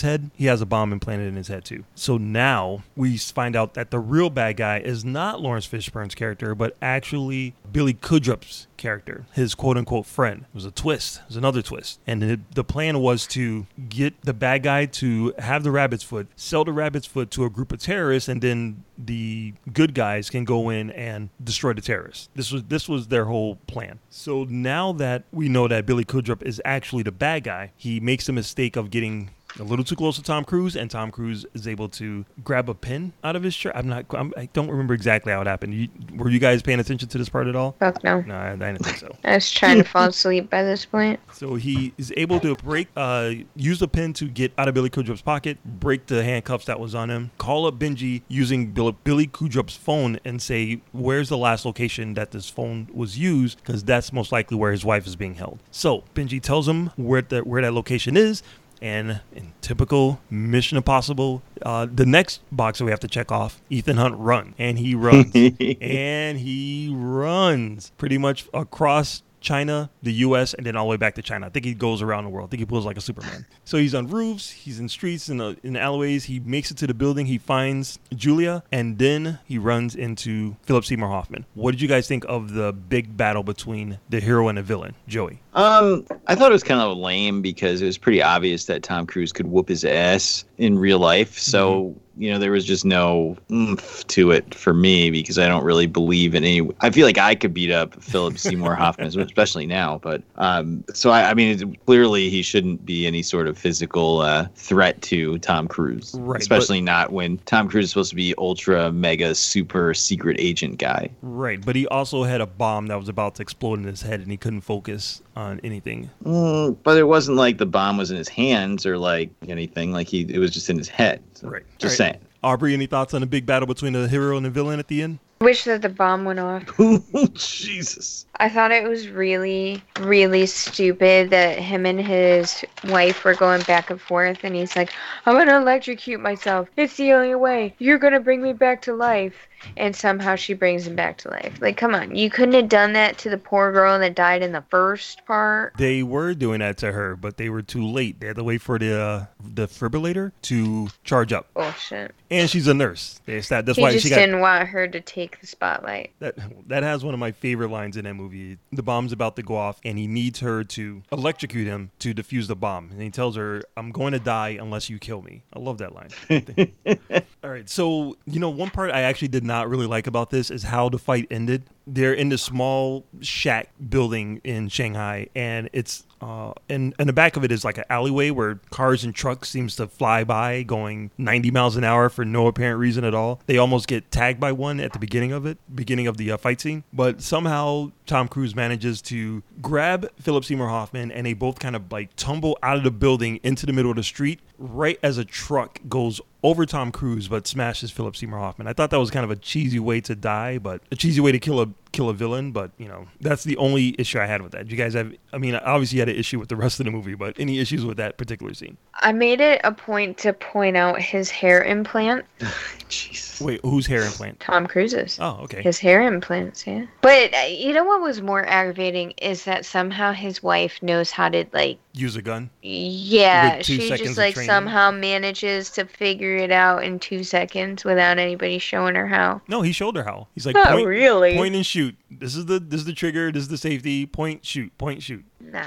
Head, 0.02 0.30
he 0.34 0.46
has 0.46 0.60
a 0.60 0.66
bomb 0.66 0.92
implanted 0.92 1.28
in 1.28 1.36
his 1.36 1.48
head 1.48 1.64
too. 1.64 1.84
So 1.94 2.16
now 2.16 2.84
we 2.96 3.16
find 3.16 3.56
out 3.56 3.74
that 3.74 3.90
the 3.90 3.98
real 3.98 4.30
bad 4.30 4.56
guy 4.56 4.78
is 4.78 5.04
not 5.04 5.40
Laurence 5.40 5.66
Fishburne's 5.66 6.14
character, 6.14 6.54
but 6.54 6.76
actually 6.80 7.54
Billy 7.70 7.94
Crudup's 7.94 8.66
character, 8.76 9.24
his 9.32 9.54
quote 9.54 9.76
unquote 9.76 10.06
friend. 10.06 10.42
It 10.42 10.54
was 10.54 10.64
a 10.64 10.70
twist. 10.70 11.18
It 11.18 11.28
was 11.28 11.36
another 11.36 11.62
twist. 11.62 12.00
And 12.06 12.22
the, 12.22 12.40
the 12.54 12.64
plan 12.64 13.00
was 13.00 13.26
to 13.28 13.66
get 13.88 14.20
the 14.22 14.34
bad 14.34 14.62
guy 14.62 14.86
to 14.86 15.34
have 15.38 15.64
the 15.64 15.70
rabbit's 15.70 16.04
foot, 16.04 16.28
sell 16.36 16.64
the 16.64 16.72
rabbit's 16.72 17.06
foot 17.06 17.30
to 17.32 17.44
a 17.44 17.50
group 17.50 17.72
of 17.72 17.78
terrorists, 17.78 18.28
and 18.28 18.42
then 18.42 18.84
the 18.96 19.54
good 19.72 19.94
guys 19.94 20.30
can 20.30 20.44
go 20.44 20.70
in 20.70 20.90
and 20.90 21.30
destroy 21.42 21.72
the 21.72 21.80
terrorists. 21.80 22.28
This 22.34 22.52
was 22.52 22.64
this 22.64 22.88
was 22.88 23.08
their 23.08 23.24
whole 23.24 23.56
plan. 23.66 23.98
So 24.10 24.44
now 24.44 24.92
that 24.92 25.24
we 25.32 25.48
know 25.48 25.68
that 25.68 25.86
Billy 25.86 26.04
Crudup 26.04 26.42
is 26.42 26.60
actually 26.64 27.02
the 27.02 27.12
bad 27.12 27.44
guy, 27.44 27.72
he 27.76 28.00
makes 28.00 28.26
the 28.26 28.32
mistake 28.32 28.76
of 28.76 28.90
getting 28.90 29.30
a 29.58 29.62
little 29.62 29.84
too 29.84 29.96
close 29.96 30.16
to 30.16 30.22
Tom 30.22 30.44
Cruise, 30.44 30.76
and 30.76 30.90
Tom 30.90 31.10
Cruise 31.10 31.46
is 31.54 31.68
able 31.68 31.88
to 31.90 32.24
grab 32.42 32.68
a 32.68 32.74
pin 32.74 33.12
out 33.22 33.36
of 33.36 33.42
his 33.42 33.54
shirt. 33.54 33.72
I'm 33.74 33.88
not. 33.88 34.06
I'm, 34.10 34.32
I 34.36 34.48
don't 34.52 34.68
remember 34.68 34.94
exactly 34.94 35.32
how 35.32 35.40
it 35.40 35.46
happened. 35.46 35.74
You, 35.74 35.88
were 36.16 36.30
you 36.30 36.38
guys 36.38 36.62
paying 36.62 36.80
attention 36.80 37.08
to 37.08 37.18
this 37.18 37.28
part 37.28 37.46
at 37.46 37.56
all? 37.56 37.76
Fuck 37.78 38.02
no. 38.04 38.20
No, 38.22 38.34
I, 38.34 38.52
I 38.52 38.56
didn't 38.56 38.84
think 38.84 38.98
so. 38.98 39.14
I 39.24 39.34
was 39.34 39.50
trying 39.50 39.78
to 39.78 39.84
fall 39.84 40.08
asleep 40.08 40.50
by 40.50 40.62
this 40.62 40.84
point. 40.84 41.20
So 41.32 41.54
he 41.54 41.92
is 41.98 42.12
able 42.16 42.40
to 42.40 42.54
break, 42.56 42.88
uh, 42.96 43.32
use 43.56 43.78
the 43.78 43.88
pin 43.88 44.12
to 44.14 44.28
get 44.28 44.52
out 44.58 44.68
of 44.68 44.74
Billy 44.74 44.90
Crudup's 44.90 45.22
pocket, 45.22 45.58
break 45.64 46.06
the 46.06 46.24
handcuffs 46.24 46.66
that 46.66 46.80
was 46.80 46.94
on 46.94 47.10
him, 47.10 47.30
call 47.38 47.66
up 47.66 47.78
Benji 47.78 48.22
using 48.28 48.72
Bill- 48.72 48.92
Billy 48.92 49.26
Crudup's 49.26 49.76
phone 49.76 50.18
and 50.24 50.40
say, 50.40 50.80
where's 50.92 51.28
the 51.28 51.38
last 51.38 51.64
location 51.64 52.14
that 52.14 52.30
this 52.30 52.48
phone 52.48 52.88
was 52.92 53.18
used? 53.18 53.58
Because 53.58 53.84
that's 53.84 54.12
most 54.12 54.32
likely 54.32 54.56
where 54.56 54.72
his 54.72 54.84
wife 54.84 55.06
is 55.06 55.16
being 55.16 55.34
held. 55.34 55.58
So 55.70 56.04
Benji 56.14 56.40
tells 56.40 56.68
him 56.68 56.90
where, 56.96 57.22
the, 57.22 57.40
where 57.40 57.62
that 57.62 57.72
location 57.72 58.16
is. 58.16 58.42
And 58.84 59.22
in 59.34 59.54
typical 59.62 60.20
Mission 60.28 60.76
Impossible, 60.76 61.40
uh, 61.62 61.86
the 61.90 62.04
next 62.04 62.42
box 62.52 62.78
that 62.78 62.84
we 62.84 62.90
have 62.90 63.00
to 63.00 63.08
check 63.08 63.32
off, 63.32 63.62
Ethan 63.70 63.96
Hunt 63.96 64.14
run, 64.18 64.54
and 64.58 64.78
he 64.78 64.94
runs, 64.94 65.34
and 65.80 66.38
he 66.38 66.92
runs 66.94 67.92
pretty 67.96 68.18
much 68.18 68.46
across 68.52 69.22
China, 69.44 69.90
the 70.02 70.12
U.S., 70.14 70.54
and 70.54 70.66
then 70.66 70.74
all 70.74 70.86
the 70.86 70.90
way 70.90 70.96
back 70.96 71.14
to 71.14 71.22
China. 71.22 71.46
I 71.46 71.50
think 71.50 71.64
he 71.64 71.74
goes 71.74 72.02
around 72.02 72.24
the 72.24 72.30
world. 72.30 72.48
I 72.48 72.50
think 72.50 72.60
he 72.60 72.66
pulls 72.66 72.84
like 72.84 72.96
a 72.96 73.00
Superman. 73.00 73.46
So 73.66 73.78
he's 73.78 73.94
on 73.94 74.08
roofs, 74.08 74.50
he's 74.50 74.78
in 74.78 74.88
streets, 74.90 75.28
in 75.30 75.38
the, 75.38 75.56
in 75.62 75.74
alleyways. 75.76 76.24
He 76.24 76.38
makes 76.38 76.70
it 76.70 76.76
to 76.78 76.86
the 76.86 76.92
building. 76.92 77.24
He 77.24 77.38
finds 77.38 77.98
Julia, 78.14 78.62
and 78.70 78.98
then 78.98 79.38
he 79.46 79.56
runs 79.58 79.96
into 79.96 80.56
Philip 80.62 80.84
Seymour 80.84 81.08
Hoffman. 81.08 81.46
What 81.54 81.70
did 81.70 81.80
you 81.80 81.88
guys 81.88 82.06
think 82.06 82.24
of 82.28 82.52
the 82.52 82.72
big 82.72 83.16
battle 83.16 83.42
between 83.42 83.98
the 84.10 84.20
hero 84.20 84.48
and 84.48 84.58
the 84.58 84.62
villain, 84.62 84.94
Joey? 85.08 85.40
Um, 85.54 86.04
I 86.26 86.34
thought 86.34 86.50
it 86.50 86.52
was 86.52 86.62
kind 86.62 86.80
of 86.80 86.96
lame 86.98 87.40
because 87.40 87.80
it 87.80 87.86
was 87.86 87.96
pretty 87.96 88.22
obvious 88.22 88.66
that 88.66 88.82
Tom 88.82 89.06
Cruise 89.06 89.32
could 89.32 89.46
whoop 89.46 89.68
his 89.68 89.84
ass. 89.84 90.44
In 90.58 90.78
real 90.78 90.98
life. 90.98 91.38
So 91.38 91.96
you 92.16 92.30
know 92.30 92.38
there 92.38 92.52
was 92.52 92.64
just 92.64 92.84
no 92.84 93.36
oomph 93.50 94.06
to 94.08 94.30
it 94.30 94.54
for 94.54 94.72
me 94.72 95.10
because 95.10 95.38
I 95.38 95.48
don't 95.48 95.64
really 95.64 95.86
believe 95.86 96.34
in 96.34 96.44
any. 96.44 96.68
I 96.80 96.90
feel 96.90 97.06
like 97.06 97.18
I 97.18 97.34
could 97.34 97.52
beat 97.52 97.70
up 97.70 98.00
Philip 98.02 98.38
Seymour 98.38 98.74
Hoffman, 98.74 99.06
especially 99.20 99.66
now. 99.66 99.98
But 99.98 100.22
um, 100.36 100.84
so 100.92 101.10
I, 101.10 101.30
I 101.30 101.34
mean, 101.34 101.60
it, 101.60 101.86
clearly 101.86 102.30
he 102.30 102.42
shouldn't 102.42 102.84
be 102.84 103.06
any 103.06 103.22
sort 103.22 103.48
of 103.48 103.58
physical 103.58 104.20
uh, 104.20 104.46
threat 104.54 105.00
to 105.02 105.38
Tom 105.38 105.68
Cruise, 105.68 106.14
Right, 106.18 106.40
especially 106.40 106.80
not 106.80 107.12
when 107.12 107.38
Tom 107.38 107.68
Cruise 107.68 107.86
is 107.86 107.90
supposed 107.90 108.10
to 108.10 108.16
be 108.16 108.34
ultra 108.38 108.92
mega 108.92 109.34
super 109.34 109.94
secret 109.94 110.36
agent 110.38 110.78
guy. 110.78 111.10
Right, 111.22 111.64
but 111.64 111.76
he 111.76 111.86
also 111.88 112.22
had 112.24 112.40
a 112.40 112.46
bomb 112.46 112.86
that 112.88 112.98
was 112.98 113.08
about 113.08 113.36
to 113.36 113.42
explode 113.42 113.80
in 113.80 113.84
his 113.84 114.02
head, 114.02 114.20
and 114.20 114.30
he 114.30 114.36
couldn't 114.36 114.62
focus 114.62 115.22
on 115.36 115.60
anything. 115.64 116.10
Mm, 116.24 116.76
but 116.82 116.96
it 116.96 117.04
wasn't 117.04 117.36
like 117.36 117.58
the 117.58 117.66
bomb 117.66 117.96
was 117.96 118.10
in 118.10 118.16
his 118.16 118.28
hands 118.28 118.86
or 118.86 118.98
like 118.98 119.30
anything. 119.48 119.92
Like 119.92 120.06
he, 120.08 120.22
it 120.22 120.38
was 120.44 120.52
just 120.52 120.70
in 120.70 120.78
his 120.78 120.88
head. 120.88 121.22
So, 121.34 121.48
Right. 121.48 121.64
Just 121.78 122.00
All 122.00 122.06
right. 122.06 122.12
saying. 122.14 122.24
Aubrey, 122.42 122.74
any 122.74 122.86
thoughts 122.86 123.14
on 123.14 123.20
the 123.22 123.26
big 123.26 123.46
battle 123.46 123.66
between 123.66 123.94
the 123.94 124.06
hero 124.06 124.36
and 124.36 124.44
the 124.46 124.50
villain 124.50 124.78
at 124.78 124.88
the 124.88 125.02
end? 125.02 125.18
Wish 125.44 125.64
that 125.64 125.82
the 125.82 125.90
bomb 125.90 126.24
went 126.24 126.40
off. 126.40 126.62
Oh, 127.16 127.26
Jesus. 127.34 128.24
I 128.36 128.48
thought 128.48 128.72
it 128.72 128.88
was 128.88 129.08
really, 129.08 129.82
really 130.00 130.46
stupid 130.46 131.30
that 131.30 131.58
him 131.58 131.86
and 131.86 132.00
his 132.00 132.64
wife 132.88 133.24
were 133.24 133.34
going 133.34 133.62
back 133.62 133.90
and 133.90 134.00
forth, 134.00 134.38
and 134.42 134.54
he's 134.54 134.74
like, 134.74 134.90
I'm 135.26 135.36
gonna 135.36 135.56
electrocute 135.56 136.20
myself. 136.20 136.68
It's 136.76 136.96
the 136.96 137.12
only 137.12 137.34
way. 137.34 137.74
You're 137.78 137.98
gonna 137.98 138.20
bring 138.20 138.42
me 138.42 138.52
back 138.52 138.82
to 138.82 138.94
life. 138.94 139.48
And 139.78 139.96
somehow 139.96 140.36
she 140.36 140.52
brings 140.52 140.86
him 140.86 140.94
back 140.94 141.16
to 141.18 141.30
life. 141.30 141.58
Like, 141.58 141.78
come 141.78 141.94
on. 141.94 142.14
You 142.14 142.28
couldn't 142.28 142.54
have 142.54 142.68
done 142.68 142.92
that 142.92 143.16
to 143.18 143.30
the 143.30 143.38
poor 143.38 143.72
girl 143.72 143.98
that 143.98 144.14
died 144.14 144.42
in 144.42 144.52
the 144.52 144.62
first 144.68 145.24
part. 145.24 145.72
They 145.78 146.02
were 146.02 146.34
doing 146.34 146.60
that 146.60 146.76
to 146.78 146.92
her, 146.92 147.16
but 147.16 147.38
they 147.38 147.48
were 147.48 147.62
too 147.62 147.82
late. 147.86 148.20
They 148.20 148.26
had 148.26 148.36
to 148.36 148.44
wait 148.44 148.60
for 148.60 148.78
the 148.78 149.00
uh, 149.00 149.26
defibrillator 149.42 150.32
to 150.42 150.88
charge 151.02 151.32
up. 151.32 151.52
Bullshit. 151.54 152.14
And 152.30 152.50
she's 152.50 152.66
a 152.66 152.74
nurse. 152.74 153.22
That's, 153.24 153.48
that, 153.48 153.64
that's 153.64 153.76
he 153.76 153.82
why 153.82 153.92
just 153.92 154.04
she 154.04 154.10
got 154.10 154.16
didn't 154.16 154.40
want 154.40 154.68
her 154.68 154.86
to 154.86 155.00
take 155.00 155.33
the 155.40 155.46
spotlight. 155.46 156.12
that. 156.18 156.34
That 156.68 156.82
has 156.82 157.04
one 157.04 157.14
of 157.14 157.20
my 157.20 157.32
favorite 157.32 157.70
lines 157.70 157.96
in 157.96 158.04
that 158.04 158.14
movie. 158.14 158.58
The 158.72 158.82
bomb's 158.82 159.12
about 159.12 159.36
to 159.36 159.42
go 159.42 159.56
off, 159.56 159.80
and 159.84 159.98
he 159.98 160.06
needs 160.06 160.40
her 160.40 160.64
to 160.64 161.02
electrocute 161.12 161.66
him 161.66 161.90
to 162.00 162.14
defuse 162.14 162.46
the 162.46 162.56
bomb. 162.56 162.90
And 162.90 163.00
he 163.02 163.10
tells 163.10 163.36
her, 163.36 163.62
"I'm 163.76 163.90
going 163.92 164.12
to 164.12 164.18
die 164.18 164.56
unless 164.60 164.88
you 164.88 164.98
kill 164.98 165.22
me." 165.22 165.42
I 165.52 165.58
love 165.58 165.78
that 165.78 165.94
line. 165.94 166.10
All 167.44 167.50
right, 167.50 167.68
so 167.68 168.16
you 168.26 168.40
know 168.40 168.50
one 168.50 168.70
part 168.70 168.90
I 168.90 169.02
actually 169.02 169.28
did 169.28 169.44
not 169.44 169.68
really 169.68 169.86
like 169.86 170.06
about 170.06 170.30
this 170.30 170.50
is 170.50 170.62
how 170.62 170.88
the 170.88 170.98
fight 170.98 171.26
ended. 171.30 171.64
They're 171.86 172.14
in 172.14 172.30
this 172.30 172.42
small 172.42 173.04
shack 173.20 173.68
building 173.90 174.40
in 174.44 174.68
Shanghai, 174.68 175.28
and 175.34 175.68
it's 175.72 176.04
uh, 176.24 176.54
and 176.70 176.94
and 176.98 177.06
the 177.06 177.12
back 177.12 177.36
of 177.36 177.44
it 177.44 177.52
is 177.52 177.66
like 177.66 177.76
an 177.76 177.84
alleyway 177.90 178.30
where 178.30 178.54
cars 178.70 179.04
and 179.04 179.14
trucks 179.14 179.50
seems 179.50 179.76
to 179.76 179.86
fly 179.86 180.24
by, 180.24 180.62
going 180.62 181.10
90 181.18 181.50
miles 181.50 181.76
an 181.76 181.84
hour 181.84 182.08
for 182.08 182.24
no 182.24 182.46
apparent 182.46 182.78
reason 182.78 183.04
at 183.04 183.14
all. 183.14 183.42
They 183.44 183.58
almost 183.58 183.88
get 183.88 184.10
tagged 184.10 184.40
by 184.40 184.52
one 184.52 184.80
at 184.80 184.94
the 184.94 184.98
beginning 184.98 185.32
of 185.32 185.44
it, 185.44 185.58
beginning 185.74 186.06
of 186.06 186.16
the 186.16 186.30
uh, 186.30 186.36
fight 186.38 186.62
scene, 186.62 186.82
but 186.94 187.20
somehow 187.20 187.92
Tom 188.06 188.28
Cruise 188.28 188.54
manages 188.54 189.02
to 189.02 189.42
grab 189.60 190.08
Philip 190.18 190.46
Seymour 190.46 190.68
Hoffman, 190.68 191.12
and 191.12 191.26
they 191.26 191.34
both 191.34 191.58
kind 191.58 191.76
of 191.76 191.92
like 191.92 192.16
tumble 192.16 192.58
out 192.62 192.78
of 192.78 192.84
the 192.84 192.90
building 192.90 193.38
into 193.42 193.66
the 193.66 193.74
middle 193.74 193.90
of 193.90 193.96
the 193.96 194.02
street 194.02 194.40
right 194.58 194.98
as 195.02 195.18
a 195.18 195.24
truck 195.24 195.80
goes 195.88 196.20
over 196.42 196.66
Tom 196.66 196.92
Cruise 196.92 197.26
but 197.26 197.46
smashes 197.46 197.90
Philip 197.90 198.16
Seymour 198.16 198.38
Hoffman. 198.38 198.66
I 198.66 198.72
thought 198.72 198.90
that 198.90 198.98
was 198.98 199.10
kind 199.10 199.24
of 199.24 199.30
a 199.30 199.36
cheesy 199.36 199.80
way 199.80 200.00
to 200.02 200.14
die, 200.14 200.58
but 200.58 200.82
a 200.92 200.96
cheesy 200.96 201.20
way 201.20 201.32
to 201.32 201.38
kill 201.38 201.60
a 201.60 201.68
kill 201.92 202.08
a 202.08 202.14
villain. 202.14 202.52
But 202.52 202.70
you 202.78 202.86
know, 202.86 203.06
that's 203.20 203.44
the 203.44 203.56
only 203.56 203.96
issue 203.98 204.20
I 204.20 204.26
had 204.26 204.42
with 204.42 204.52
that. 204.52 204.68
Do 204.68 204.74
you 204.74 204.76
guys 204.76 204.94
have? 204.94 205.12
I 205.32 205.38
mean, 205.38 205.54
obviously 205.54 205.96
you 205.96 206.02
had 206.02 206.08
an 206.10 206.16
issue 206.16 206.38
with 206.38 206.50
the 206.50 206.56
rest 206.56 206.78
of 206.80 206.86
the 206.86 206.92
movie, 206.92 207.14
but 207.14 207.38
any 207.40 207.58
issues 207.58 207.84
with 207.84 207.96
that 207.96 208.18
particular 208.18 208.52
scene? 208.54 208.76
I 208.94 209.12
made 209.12 209.40
it 209.40 209.60
a 209.64 209.72
point 209.72 210.18
to 210.18 210.32
point 210.32 210.76
out 210.76 211.00
his 211.00 211.30
hair 211.30 211.62
implant. 211.64 212.26
Jesus. 212.88 213.40
Wait, 213.40 213.60
whose 213.62 213.86
hair 213.86 214.02
implant? 214.02 214.38
Tom 214.40 214.66
Cruise's. 214.66 215.18
Oh, 215.20 215.40
okay. 215.44 215.62
His 215.62 215.78
hair 215.78 216.02
implants, 216.02 216.66
yeah. 216.66 216.86
But 217.00 217.34
uh, 217.34 217.46
you 217.48 217.72
know 217.72 217.84
what 217.84 218.02
was 218.02 218.20
more 218.20 218.44
aggravating 218.44 219.12
is 219.12 219.44
that 219.44 219.64
somehow 219.64 220.12
his 220.12 220.42
wife 220.42 220.82
knows 220.82 221.10
how 221.10 221.30
to 221.30 221.46
like 221.52 221.78
Use 221.96 222.16
a 222.16 222.22
gun. 222.22 222.50
yeah, 222.60 223.62
she 223.62 223.88
just 223.88 224.18
like 224.18 224.34
somehow 224.36 224.90
manages 224.90 225.70
to 225.70 225.84
figure 225.84 226.36
it 226.36 226.50
out 226.50 226.82
in 226.82 226.98
2 226.98 227.22
seconds 227.22 227.84
without 227.84 228.18
anybody 228.18 228.58
showing 228.58 228.96
her 228.96 229.06
how. 229.06 229.40
No, 229.46 229.62
he 229.62 229.70
showed 229.70 229.94
her 229.96 230.02
how. 230.02 230.26
He's 230.34 230.44
like, 230.44 230.56
Oh, 230.56 230.64
point, 230.64 230.86
really? 230.88 231.36
point 231.36 231.54
and 231.54 231.64
shoot. 231.64 231.94
This 232.10 232.34
is 232.34 232.46
the 232.46 232.58
this 232.58 232.80
is 232.80 232.86
the 232.86 232.92
trigger. 232.94 233.30
This 233.30 233.42
is 233.44 233.48
the 233.48 233.58
safety. 233.58 234.06
Point, 234.06 234.44
shoot. 234.44 234.76
Point, 234.76 235.02
shoot. 235.04 235.24
No. 235.52 235.66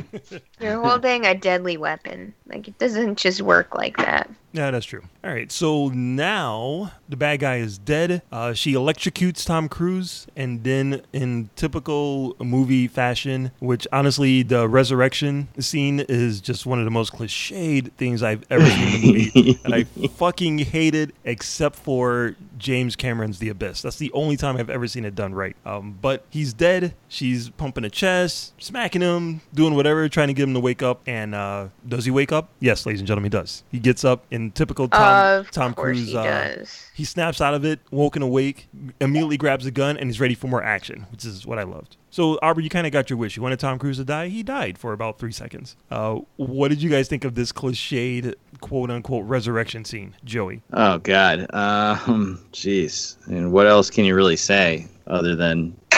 You're 0.60 0.80
holding 0.80 1.26
a 1.26 1.34
deadly 1.34 1.76
weapon. 1.76 2.34
Like 2.46 2.68
it 2.68 2.78
doesn't 2.78 3.18
just 3.18 3.42
work 3.42 3.74
like 3.74 3.96
that. 3.96 4.30
Yeah, 4.52 4.70
that's 4.72 4.86
true. 4.86 5.02
All 5.22 5.30
right, 5.30 5.50
so 5.52 5.88
now 5.88 6.92
the 7.08 7.16
bad 7.16 7.38
guy 7.38 7.56
is 7.56 7.78
dead. 7.78 8.22
Uh, 8.32 8.52
she 8.52 8.72
electrocutes 8.72 9.46
Tom 9.46 9.68
Cruise, 9.68 10.26
and 10.34 10.64
then, 10.64 11.02
in 11.12 11.50
typical 11.54 12.34
movie 12.40 12.88
fashion, 12.88 13.52
which 13.60 13.86
honestly, 13.92 14.42
the 14.42 14.68
resurrection 14.68 15.48
scene 15.60 16.00
is 16.00 16.40
just 16.40 16.66
one 16.66 16.80
of 16.80 16.84
the 16.84 16.90
most 16.90 17.12
cliched 17.12 17.92
things 17.92 18.24
I've 18.24 18.44
ever 18.50 18.68
seen 18.68 18.88
in 18.88 18.94
a 18.94 19.06
movie, 19.06 19.60
and 19.64 19.74
I 19.74 19.84
fucking 19.84 20.58
hate 20.58 20.96
it, 20.96 21.14
except 21.24 21.76
for 21.76 22.34
James 22.60 22.94
Cameron's 22.94 23.38
The 23.38 23.48
Abyss. 23.48 23.82
That's 23.82 23.96
the 23.96 24.12
only 24.12 24.36
time 24.36 24.56
I've 24.56 24.70
ever 24.70 24.86
seen 24.86 25.04
it 25.04 25.14
done 25.14 25.34
right. 25.34 25.56
Um, 25.66 25.98
but 26.00 26.24
he's 26.30 26.52
dead. 26.52 26.94
She's 27.08 27.48
pumping 27.50 27.84
a 27.84 27.90
chest, 27.90 28.52
smacking 28.62 29.00
him, 29.00 29.40
doing 29.52 29.74
whatever, 29.74 30.08
trying 30.08 30.28
to 30.28 30.34
get 30.34 30.44
him 30.44 30.54
to 30.54 30.60
wake 30.60 30.82
up. 30.82 31.00
And 31.06 31.34
uh, 31.34 31.68
does 31.88 32.04
he 32.04 32.10
wake 32.10 32.30
up? 32.30 32.50
Yes, 32.60 32.86
ladies 32.86 33.00
and 33.00 33.08
gentlemen, 33.08 33.32
he 33.32 33.36
does. 33.38 33.64
He 33.70 33.78
gets 33.80 34.04
up 34.04 34.24
in 34.30 34.52
typical 34.52 34.88
Tom 34.88 35.40
Of 35.40 35.50
Tom 35.50 35.74
Cruise. 35.74 36.08
he 36.08 36.16
uh, 36.16 36.64
he 36.94 37.04
snaps 37.04 37.40
out 37.40 37.54
of 37.54 37.64
it, 37.64 37.80
woken 37.90 38.22
awake, 38.22 38.68
immediately 39.00 39.36
grabs 39.38 39.66
a 39.66 39.70
gun, 39.70 39.96
and 39.96 40.10
is 40.10 40.20
ready 40.20 40.34
for 40.34 40.46
more 40.46 40.62
action, 40.62 41.06
which 41.10 41.24
is 41.24 41.46
what 41.46 41.58
I 41.58 41.62
loved. 41.62 41.96
So, 42.10 42.38
Aubrey, 42.42 42.64
you 42.64 42.70
kind 42.70 42.86
of 42.86 42.92
got 42.92 43.08
your 43.08 43.16
wish. 43.16 43.36
You 43.36 43.42
wanted 43.42 43.60
Tom 43.60 43.78
Cruise 43.78 43.98
to 43.98 44.04
die. 44.04 44.28
He 44.28 44.42
died 44.42 44.76
for 44.76 44.92
about 44.92 45.18
three 45.18 45.32
seconds. 45.32 45.76
Uh, 45.90 46.18
what 46.36 46.68
did 46.68 46.82
you 46.82 46.90
guys 46.90 47.08
think 47.08 47.24
of 47.24 47.36
this 47.36 47.52
cliched, 47.52 48.34
quote 48.60 48.90
unquote, 48.90 49.24
resurrection 49.26 49.84
scene, 49.84 50.14
Joey? 50.24 50.62
Oh 50.72 50.98
God. 50.98 51.46
Um. 51.54 52.40
Jeez. 52.52 53.16
And 53.28 53.52
what 53.52 53.66
else 53.66 53.90
can 53.90 54.04
you 54.04 54.14
really 54.14 54.36
say 54.36 54.88
other 55.06 55.36
than? 55.36 55.76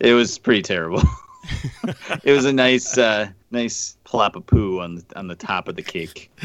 it 0.00 0.14
was 0.14 0.38
pretty 0.38 0.62
terrible. 0.62 1.02
it 2.24 2.32
was 2.32 2.44
a 2.44 2.52
nice, 2.52 2.98
uh, 2.98 3.28
nice 3.50 3.96
plop 4.04 4.36
of 4.36 4.46
poo 4.46 4.80
on 4.80 4.96
the 4.96 5.04
on 5.16 5.28
the 5.28 5.34
top 5.34 5.68
of 5.68 5.76
the 5.76 5.82
cake. 5.82 6.30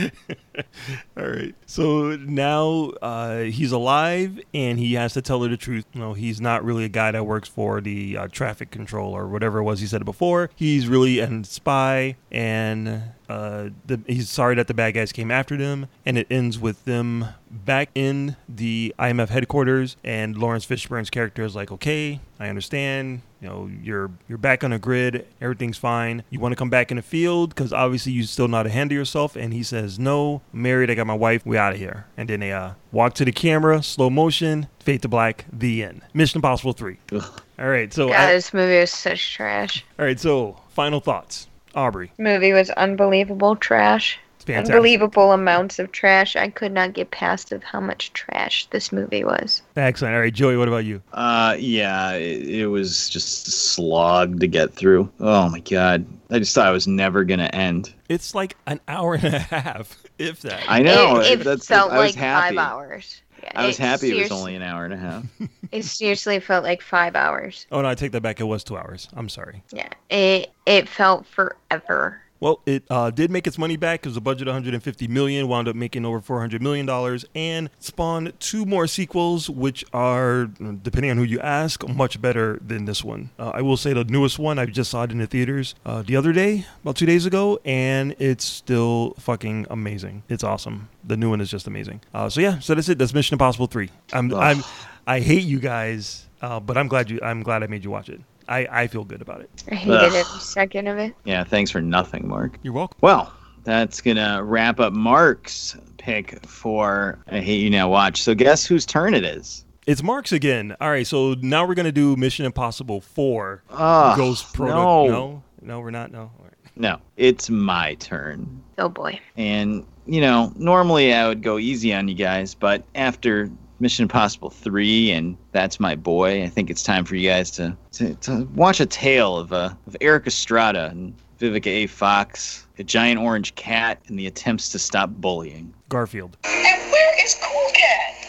All 1.17 1.27
right. 1.27 1.55
So 1.65 2.15
now 2.15 2.91
uh, 3.01 3.41
he's 3.43 3.71
alive 3.71 4.39
and 4.53 4.79
he 4.79 4.93
has 4.93 5.13
to 5.13 5.21
tell 5.21 5.41
her 5.43 5.49
the 5.49 5.57
truth. 5.57 5.85
No, 5.93 6.13
he's 6.13 6.39
not 6.41 6.63
really 6.63 6.85
a 6.85 6.89
guy 6.89 7.11
that 7.11 7.25
works 7.25 7.49
for 7.49 7.81
the 7.81 8.17
uh, 8.17 8.27
traffic 8.27 8.71
control 8.71 9.13
or 9.13 9.27
whatever 9.27 9.59
it 9.59 9.63
was 9.63 9.79
he 9.79 9.87
said 9.87 10.05
before. 10.05 10.49
He's 10.55 10.87
really 10.87 11.19
a 11.19 11.43
spy 11.43 12.15
and 12.31 13.03
uh, 13.29 13.69
the, 13.85 13.99
he's 14.07 14.29
sorry 14.29 14.55
that 14.55 14.67
the 14.67 14.73
bad 14.73 14.91
guys 14.91 15.11
came 15.11 15.31
after 15.31 15.57
them. 15.57 15.87
And 16.05 16.17
it 16.17 16.27
ends 16.29 16.59
with 16.59 16.85
them 16.85 17.27
back 17.49 17.89
in 17.95 18.35
the 18.49 18.93
IMF 18.99 19.29
headquarters 19.29 19.95
and 20.03 20.37
Laurence 20.37 20.65
Fishburne's 20.65 21.09
character 21.09 21.43
is 21.43 21.55
like, 21.55 21.71
okay, 21.71 22.19
I 22.39 22.49
understand. 22.49 23.21
You 23.41 23.49
know, 23.49 23.71
you're 23.81 24.11
you're 24.27 24.37
back 24.37 24.63
on 24.63 24.71
the 24.71 24.79
grid. 24.79 25.25
Everything's 25.41 25.77
fine. 25.77 26.23
You 26.29 26.39
want 26.39 26.53
to 26.53 26.55
come 26.55 26.69
back 26.69 26.91
in 26.93 26.97
the 26.97 27.01
field 27.03 27.49
because 27.53 27.73
obviously 27.73 28.11
you 28.11 28.23
still 28.23 28.47
know 28.47 28.57
how 28.57 28.63
to 28.63 28.69
handle 28.69 28.95
yourself. 28.95 29.35
And 29.35 29.51
he 29.53 29.63
says, 29.63 29.97
no, 29.99 30.41
I'm 30.53 30.61
married. 30.61 30.89
I 30.91 30.95
got 30.95 31.07
my 31.07 31.13
wife. 31.15 31.45
We 31.45 31.57
out 31.57 31.73
of 31.73 31.79
here. 31.79 32.05
And 32.15 32.29
then 32.29 32.39
they 32.39 32.51
uh, 32.53 32.71
walk 32.91 33.15
to 33.15 33.25
the 33.25 33.31
camera, 33.31 33.81
slow 33.83 34.09
motion, 34.09 34.67
fade 34.79 35.01
to 35.01 35.07
black. 35.07 35.45
The 35.51 35.83
end. 35.83 36.01
Mission 36.13 36.37
Impossible 36.37 36.73
three. 36.73 36.97
All 37.11 37.19
right. 37.57 37.91
So 37.93 38.07
God, 38.09 38.15
I- 38.29 38.33
this 38.33 38.53
movie 38.53 38.79
was 38.79 38.91
such 38.91 39.33
trash. 39.33 39.83
all 39.99 40.05
right. 40.05 40.19
So 40.19 40.57
final 40.69 40.99
thoughts, 40.99 41.47
Aubrey. 41.75 42.11
movie 42.17 42.53
was 42.53 42.69
unbelievable 42.71 43.55
trash. 43.55 44.19
It's 44.43 44.47
fantastic. 44.49 44.75
Unbelievable 44.75 45.31
amounts 45.31 45.79
of 45.79 45.93
trash. 45.93 46.35
I 46.35 46.49
could 46.49 46.73
not 46.73 46.91
get 46.91 47.11
past 47.11 47.53
of 47.53 47.63
how 47.63 47.79
much 47.79 48.11
trash 48.11 48.65
this 48.71 48.91
movie 48.91 49.23
was. 49.23 49.61
Excellent. 49.77 50.15
All 50.15 50.19
right, 50.19 50.33
Joey. 50.33 50.57
What 50.57 50.67
about 50.67 50.83
you? 50.83 51.01
Uh, 51.13 51.55
yeah, 51.57 52.11
it, 52.11 52.49
it 52.49 52.67
was 52.67 53.07
just 53.09 53.47
a 53.47 53.51
slog 53.51 54.41
to 54.41 54.47
get 54.47 54.73
through. 54.73 55.09
Oh 55.21 55.47
my 55.47 55.61
God. 55.61 56.05
I 56.29 56.39
just 56.39 56.53
thought 56.53 56.67
it 56.67 56.73
was 56.73 56.87
never 56.87 57.23
gonna 57.23 57.49
end. 57.53 57.93
It's 58.09 58.35
like 58.35 58.57
an 58.67 58.81
hour 58.89 59.13
and 59.13 59.23
a 59.23 59.39
half, 59.39 60.03
if 60.19 60.41
that. 60.41 60.65
I 60.67 60.81
know. 60.81 61.21
it, 61.21 61.39
it 61.39 61.43
that's, 61.45 61.65
felt 61.65 61.93
I 61.93 61.99
like 61.99 62.15
happy. 62.15 62.57
five 62.57 62.65
hours. 62.65 63.21
Yeah, 63.41 63.51
I 63.55 63.67
was 63.67 63.79
it 63.79 63.81
happy 63.81 64.11
it 64.11 64.23
was 64.23 64.31
only 64.31 64.55
an 64.55 64.61
hour 64.61 64.83
and 64.83 64.93
a 64.93 64.97
half. 64.97 65.23
It 65.71 65.85
seriously 65.85 66.39
felt 66.39 66.63
like 66.63 66.83
five 66.83 67.15
hours. 67.15 67.65
Oh 67.71 67.81
no, 67.81 67.87
I 67.87 67.95
take 67.95 68.11
that 68.11 68.21
back. 68.21 68.39
It 68.39 68.43
was 68.43 68.63
two 68.63 68.77
hours. 68.77 69.07
I'm 69.13 69.27
sorry. 69.27 69.63
Yeah, 69.71 69.89
it 70.07 70.51
it 70.67 70.87
felt 70.87 71.25
forever. 71.25 72.21
Well, 72.43 72.59
it 72.65 72.83
uh, 72.89 73.09
did 73.09 73.31
make 73.31 73.47
its 73.47 73.57
money 73.57 73.77
back. 73.77 74.01
It 74.01 74.09
was 74.09 74.17
a 74.17 74.21
budget 74.21 74.49
of 74.49 74.53
150 74.53 75.07
million, 75.07 75.47
wound 75.47 75.69
up 75.69 75.77
making 75.77 76.03
over 76.03 76.19
400 76.19 76.61
million 76.61 76.85
dollars, 76.85 77.23
and 77.33 77.69
spawned 77.79 78.33
two 78.41 78.65
more 78.65 78.85
sequels, 78.85 79.49
which 79.49 79.85
are, 79.93 80.47
depending 80.47 81.09
on 81.09 81.15
who 81.15 81.23
you 81.23 81.39
ask, 81.39 81.87
much 81.87 82.21
better 82.21 82.59
than 82.61 82.83
this 82.83 83.01
one. 83.01 83.29
Uh, 83.39 83.51
I 83.53 83.61
will 83.61 83.77
say 83.77 83.93
the 83.93 84.03
newest 84.03 84.39
one, 84.39 84.59
I 84.59 84.65
just 84.65 84.91
saw 84.91 85.03
it 85.03 85.11
in 85.13 85.19
the 85.19 85.25
theaters 85.25 85.73
uh, 85.85 86.01
the 86.01 86.17
other 86.17 86.33
day, 86.33 86.65
about 86.81 86.97
two 86.97 87.05
days 87.05 87.25
ago, 87.25 87.61
and 87.63 88.13
it's 88.19 88.43
still 88.43 89.15
fucking 89.19 89.67
amazing. 89.69 90.23
It's 90.27 90.43
awesome. 90.43 90.89
The 91.01 91.15
new 91.15 91.29
one 91.29 91.39
is 91.39 91.49
just 91.49 91.65
amazing. 91.65 92.01
Uh, 92.13 92.27
so 92.27 92.41
yeah, 92.41 92.59
so 92.59 92.75
that's 92.75 92.89
it. 92.89 92.97
That's 92.97 93.13
Mission 93.13 93.35
Impossible 93.35 93.67
three. 93.67 93.89
I'm, 94.11 94.33
I'm, 94.33 94.65
I 95.07 95.21
hate 95.21 95.43
you 95.43 95.61
guys, 95.61 96.27
uh, 96.41 96.59
but 96.59 96.77
I'm 96.77 96.89
glad 96.89 97.09
you. 97.09 97.21
I'm 97.23 97.41
glad 97.41 97.63
I 97.63 97.67
made 97.67 97.85
you 97.85 97.91
watch 97.91 98.09
it. 98.09 98.19
I, 98.47 98.67
I 98.71 98.87
feel 98.87 99.03
good 99.03 99.21
about 99.21 99.41
it. 99.41 99.63
I 99.71 99.75
hated 99.75 99.95
Ugh. 99.95 100.13
every 100.13 100.39
second 100.39 100.87
of 100.87 100.97
it. 100.97 101.13
Yeah, 101.23 101.43
thanks 101.43 101.71
for 101.71 101.81
nothing, 101.81 102.27
Mark. 102.27 102.57
You're 102.63 102.73
welcome. 102.73 102.97
Well, 103.01 103.33
that's 103.63 104.01
gonna 104.01 104.43
wrap 104.43 104.79
up 104.79 104.93
Mark's 104.93 105.77
pick 105.97 106.45
for 106.45 107.19
I 107.27 107.39
Hate 107.39 107.61
You 107.61 107.69
Now 107.69 107.89
Watch. 107.89 108.21
So 108.21 108.35
guess 108.35 108.65
whose 108.65 108.85
turn 108.85 109.13
it 109.13 109.23
is? 109.23 109.65
It's 109.87 110.03
Mark's 110.03 110.31
again. 110.31 110.75
All 110.79 110.89
right, 110.89 111.05
so 111.07 111.35
now 111.41 111.65
we're 111.67 111.75
gonna 111.75 111.91
do 111.91 112.15
Mission 112.15 112.45
Impossible 112.45 113.01
Four. 113.01 113.63
Ah, 113.69 114.15
Ghost 114.15 114.53
Proto. 114.53 114.73
no. 114.73 115.07
no, 115.07 115.43
no, 115.61 115.79
we're 115.79 115.91
not. 115.91 116.11
No. 116.11 116.21
All 116.21 116.43
right. 116.43 116.53
No, 116.75 116.99
it's 117.17 117.49
my 117.49 117.93
turn. 117.95 118.61
Oh 118.77 118.89
boy. 118.89 119.19
And, 119.37 119.85
you 120.05 120.21
know, 120.21 120.51
normally 120.55 121.13
I 121.13 121.27
would 121.27 121.43
go 121.43 121.59
easy 121.59 121.93
on 121.93 122.07
you 122.07 122.15
guys, 122.15 122.55
but 122.55 122.83
after 122.95 123.49
Mission 123.83 124.03
Impossible 124.03 124.49
3 124.49 125.11
and 125.11 125.37
That's 125.51 125.77
My 125.77 125.93
Boy, 125.93 126.41
I 126.43 126.47
think 126.47 126.69
it's 126.69 126.83
time 126.83 127.03
for 127.03 127.17
you 127.17 127.27
guys 127.27 127.51
to, 127.51 127.75
to, 127.91 128.15
to 128.15 128.47
watch 128.55 128.79
a 128.79 128.85
tale 128.85 129.37
of, 129.37 129.51
uh, 129.51 129.71
of 129.85 129.97
Erik 129.99 130.25
Estrada 130.25 130.87
and 130.89 131.13
Vivica 131.37 131.67
A. 131.67 131.87
Fox, 131.87 132.65
a 132.79 132.83
giant 132.85 133.19
orange 133.19 133.53
cat, 133.55 133.99
and 134.07 134.17
the 134.17 134.25
attempts 134.25 134.69
to 134.69 134.79
stop 134.79 135.09
bullying. 135.09 135.73
Garfield. 135.89 136.37
And 136.45 136.91
where 136.91 137.25
is 137.25 137.35
Cool 137.43 137.71
Cat? 137.73 138.25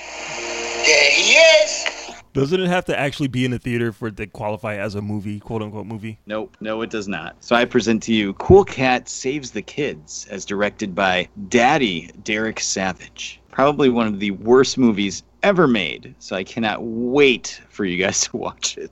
There 0.85 1.11
he 1.13 1.35
is. 1.35 1.85
Doesn't 2.33 2.61
it 2.61 2.67
have 2.67 2.85
to 2.87 2.99
actually 2.99 3.29
be 3.29 3.45
in 3.45 3.53
a 3.53 3.61
theater 3.61 3.93
for 3.93 4.09
it 4.09 4.17
to 4.17 4.27
qualify 4.27 4.75
as 4.75 4.97
a 4.97 5.01
movie, 5.01 5.39
quote 5.39 5.63
unquote 5.63 5.87
movie? 5.87 6.19
Nope, 6.27 6.57
no, 6.61 6.83
it 6.83 6.91
does 6.91 7.07
not. 7.07 7.37
So 7.39 7.55
I 7.55 7.65
present 7.65 8.03
to 8.03 8.13
you 8.13 8.33
Cool 8.35 8.65
Cat 8.65 9.09
Saves 9.09 9.53
the 9.53 9.63
Kids, 9.63 10.27
as 10.31 10.45
directed 10.45 10.97
by 10.97 11.29
Daddy 11.49 12.11
Derek 12.25 12.59
Savage. 12.59 13.41
Probably 13.53 13.89
one 13.89 14.09
of 14.09 14.19
the 14.19 14.33
worst 14.33 14.79
movies 14.79 15.23
ever 15.45 15.69
made, 15.69 16.15
so 16.19 16.35
I 16.35 16.43
cannot 16.43 16.79
wait 16.83 17.61
for 17.69 17.85
you 17.85 18.03
guys 18.03 18.23
to 18.23 18.37
watch 18.39 18.79
it. 18.79 18.91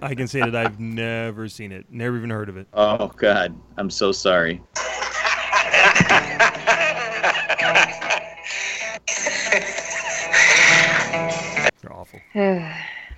I 0.00 0.14
can 0.14 0.26
say 0.26 0.40
that 0.40 0.56
I've 0.56 0.80
never 0.80 1.46
seen 1.46 1.72
it, 1.72 1.84
never 1.90 2.16
even 2.16 2.30
heard 2.30 2.48
of 2.48 2.56
it. 2.56 2.66
Oh, 2.72 3.08
God, 3.18 3.54
I'm 3.76 3.90
so 3.90 4.12
sorry. 4.12 4.62
They're 11.82 11.92
awful. 11.92 12.20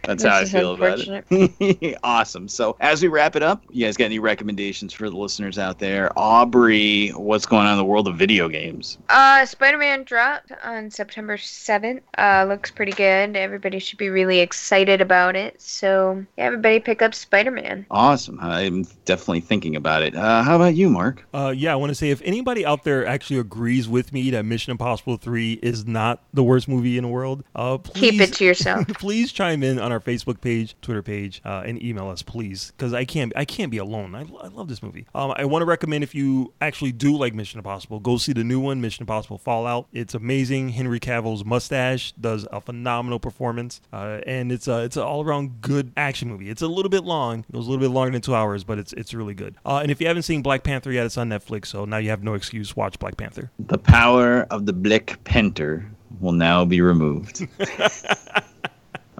That's 0.08 0.22
This 0.22 0.32
how 0.32 0.38
I 0.38 0.44
feel 0.46 0.72
about 0.72 1.00
it. 1.00 1.98
awesome. 2.02 2.48
So, 2.48 2.76
as 2.80 3.02
we 3.02 3.08
wrap 3.08 3.36
it 3.36 3.42
up, 3.42 3.62
you 3.68 3.84
guys 3.84 3.98
got 3.98 4.06
any 4.06 4.18
recommendations 4.18 4.94
for 4.94 5.10
the 5.10 5.16
listeners 5.16 5.58
out 5.58 5.78
there? 5.78 6.10
Aubrey, 6.16 7.10
what's 7.10 7.44
going 7.44 7.66
on 7.66 7.72
in 7.72 7.78
the 7.78 7.84
world 7.84 8.08
of 8.08 8.16
video 8.16 8.48
games? 8.48 8.96
Uh, 9.10 9.44
Spider-Man 9.44 10.04
dropped 10.04 10.50
on 10.64 10.90
September 10.90 11.36
7th. 11.36 12.00
Uh, 12.16 12.46
looks 12.48 12.70
pretty 12.70 12.92
good. 12.92 13.36
Everybody 13.36 13.78
should 13.78 13.98
be 13.98 14.08
really 14.08 14.38
excited 14.38 15.02
about 15.02 15.36
it. 15.36 15.60
So, 15.60 16.24
yeah, 16.38 16.44
everybody 16.44 16.80
pick 16.80 17.02
up 17.02 17.14
Spider-Man. 17.14 17.84
Awesome. 17.90 18.38
I'm 18.40 18.84
definitely 19.04 19.40
thinking 19.40 19.76
about 19.76 20.02
it. 20.02 20.16
Uh, 20.16 20.42
how 20.42 20.56
about 20.56 20.74
you, 20.74 20.88
Mark? 20.88 21.22
Uh, 21.34 21.52
yeah, 21.54 21.74
I 21.74 21.76
want 21.76 21.90
to 21.90 21.94
say 21.94 22.08
if 22.08 22.22
anybody 22.22 22.64
out 22.64 22.82
there 22.82 23.06
actually 23.06 23.40
agrees 23.40 23.86
with 23.86 24.14
me 24.14 24.30
that 24.30 24.46
Mission 24.46 24.70
Impossible 24.70 25.18
3 25.18 25.60
is 25.62 25.84
not 25.84 26.22
the 26.32 26.42
worst 26.42 26.66
movie 26.66 26.96
in 26.96 27.04
the 27.04 27.10
world, 27.10 27.44
uh, 27.54 27.76
please, 27.76 28.12
Keep 28.12 28.20
it 28.22 28.32
to 28.32 28.44
yourself. 28.46 28.88
please 28.94 29.32
chime 29.32 29.62
in 29.62 29.78
on 29.78 29.92
our 29.92 29.97
Facebook 30.00 30.40
page, 30.40 30.74
Twitter 30.82 31.02
page, 31.02 31.40
uh, 31.44 31.62
and 31.64 31.82
email 31.82 32.08
us, 32.08 32.22
please, 32.22 32.72
because 32.76 32.92
I 32.92 33.04
can't 33.04 33.32
I 33.36 33.44
can't 33.44 33.70
be 33.70 33.78
alone. 33.78 34.14
I, 34.14 34.20
I 34.20 34.48
love 34.48 34.68
this 34.68 34.82
movie. 34.82 35.06
Um, 35.14 35.32
I 35.36 35.44
want 35.44 35.62
to 35.62 35.66
recommend 35.66 36.04
if 36.04 36.14
you 36.14 36.52
actually 36.60 36.92
do 36.92 37.16
like 37.16 37.34
Mission 37.34 37.58
Impossible, 37.58 38.00
go 38.00 38.16
see 38.16 38.32
the 38.32 38.44
new 38.44 38.60
one, 38.60 38.80
Mission 38.80 39.02
Impossible 39.02 39.38
Fallout. 39.38 39.88
It's 39.92 40.14
amazing. 40.14 40.70
Henry 40.70 41.00
Cavill's 41.00 41.44
mustache 41.44 42.12
does 42.12 42.46
a 42.52 42.60
phenomenal 42.60 43.18
performance, 43.18 43.80
uh, 43.92 44.20
and 44.26 44.52
it's 44.52 44.68
a 44.68 44.84
it's 44.84 44.96
an 44.96 45.02
all 45.02 45.24
around 45.24 45.60
good 45.60 45.92
action 45.96 46.28
movie. 46.28 46.50
It's 46.50 46.62
a 46.62 46.68
little 46.68 46.90
bit 46.90 47.04
long. 47.04 47.40
It 47.40 47.52
goes 47.52 47.66
a 47.66 47.70
little 47.70 47.86
bit 47.86 47.92
longer 47.92 48.12
than 48.12 48.22
two 48.22 48.34
hours, 48.34 48.64
but 48.64 48.78
it's 48.78 48.92
it's 48.94 49.14
really 49.14 49.34
good. 49.34 49.54
Uh, 49.64 49.80
and 49.82 49.90
if 49.90 50.00
you 50.00 50.06
haven't 50.06 50.22
seen 50.22 50.42
Black 50.42 50.62
Panther 50.62 50.92
yet, 50.92 51.06
it's 51.06 51.18
on 51.18 51.28
Netflix, 51.28 51.66
so 51.66 51.84
now 51.84 51.98
you 51.98 52.10
have 52.10 52.22
no 52.22 52.34
excuse. 52.34 52.76
Watch 52.76 52.98
Black 52.98 53.16
Panther. 53.16 53.50
The 53.58 53.78
power 53.78 54.42
of 54.50 54.66
the 54.66 54.72
Blick 54.72 55.18
Penter 55.24 55.88
will 56.20 56.32
now 56.32 56.64
be 56.64 56.80
removed. 56.80 57.46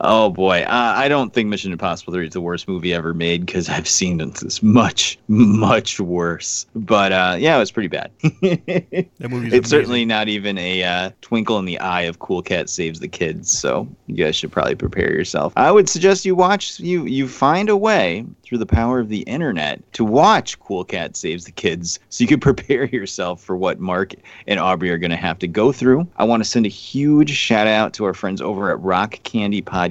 oh 0.01 0.31
boy, 0.31 0.63
uh, 0.63 0.95
I 0.97 1.09
don't 1.09 1.33
think 1.33 1.49
Mission 1.49 1.73
Impossible 1.73 2.13
3 2.13 2.27
is 2.27 2.33
the 2.33 2.41
worst 2.41 2.69
movie 2.69 2.95
ever 2.95 3.15
made 3.15 3.47
because 3.47 3.69
I've 3.79 3.89
seen 3.89 4.19
this 4.19 4.63
much, 4.63 5.19
much 5.29 6.01
worse. 6.01 6.67
But 6.75 7.13
uh, 7.13 7.37
yeah, 7.39 7.57
it 7.57 7.59
was 7.59 7.71
pretty 7.71 7.89
bad. 7.89 8.11
That 9.19 9.31
movie's 9.31 9.53
it's 9.53 9.69
certainly 9.69 10.05
not 10.05 10.29
even 10.29 10.59
a 10.59 10.85
uh, 10.85 11.11
twinkle 11.23 11.59
in 11.59 11.65
the 11.65 11.79
eye 11.81 12.03
of 12.03 12.19
Cool 12.19 12.43
Cat 12.43 12.69
Saves 12.69 13.01
the 13.01 13.09
Kids. 13.09 13.51
So 13.51 13.89
you 14.07 14.25
guys 14.25 14.37
should 14.37 14.53
probably 14.53 14.75
prepare 14.75 15.13
yourself. 15.13 15.53
I 15.57 15.73
would 15.73 15.89
suggest 15.89 16.25
you 16.25 16.35
watch 16.35 16.79
you 16.79 17.05
you 17.07 17.27
find 17.27 17.69
a 17.69 17.77
way 17.77 18.25
through 18.43 18.59
the 18.59 18.67
power 18.67 19.01
of 19.01 19.09
the 19.09 19.21
internet 19.23 19.81
to 19.95 20.05
watch 20.05 20.59
Cool 20.61 20.85
Cat 20.85 21.17
Saves 21.17 21.45
the 21.45 21.53
Kids, 21.53 21.99
so 22.11 22.23
you 22.23 22.29
can 22.29 22.41
prepare 22.49 22.85
yourself 22.87 23.43
for 23.43 23.57
what 23.57 23.81
Mark 23.81 24.15
and 24.47 24.61
Aubrey 24.61 24.91
are 24.91 24.99
going 24.99 25.11
to 25.11 25.17
have 25.17 25.39
to 25.41 25.49
go 25.49 25.73
through. 25.73 26.07
I 26.17 26.25
want 26.25 26.43
to 26.43 26.49
send 26.49 26.67
a 26.67 26.71
huge 26.71 27.31
shout 27.31 27.67
out 27.67 27.93
to 27.95 28.05
our 28.05 28.15
friends 28.15 28.41
over 28.41 28.71
at 28.71 28.81
Rock 28.81 29.19
Candy 29.25 29.63
Podcast 29.63 29.88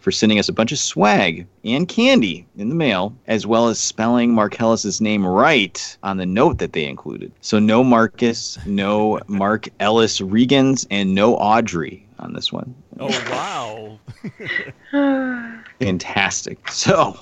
for 0.00 0.10
sending 0.10 0.38
us 0.38 0.48
a 0.48 0.52
bunch 0.52 0.72
of 0.72 0.78
swag 0.78 1.46
and 1.64 1.88
candy 1.88 2.46
in 2.56 2.68
the 2.68 2.74
mail, 2.74 3.14
as 3.26 3.46
well 3.46 3.68
as 3.68 3.78
spelling 3.78 4.34
Marcellus's 4.34 5.00
name 5.00 5.26
right 5.26 5.96
on 6.02 6.16
the 6.16 6.26
note 6.26 6.58
that 6.58 6.72
they 6.72 6.84
included. 6.84 7.32
So 7.40 7.58
no 7.58 7.82
Marcus, 7.82 8.58
no 8.66 9.20
Mark 9.26 9.68
Ellis 9.80 10.20
Regans, 10.20 10.86
and 10.90 11.14
no 11.14 11.36
Audrey 11.36 12.06
on 12.18 12.32
this 12.32 12.52
one. 12.52 12.74
Oh 13.00 13.08
wow! 13.30 13.98
Fantastic. 15.80 16.58
So, 16.70 17.18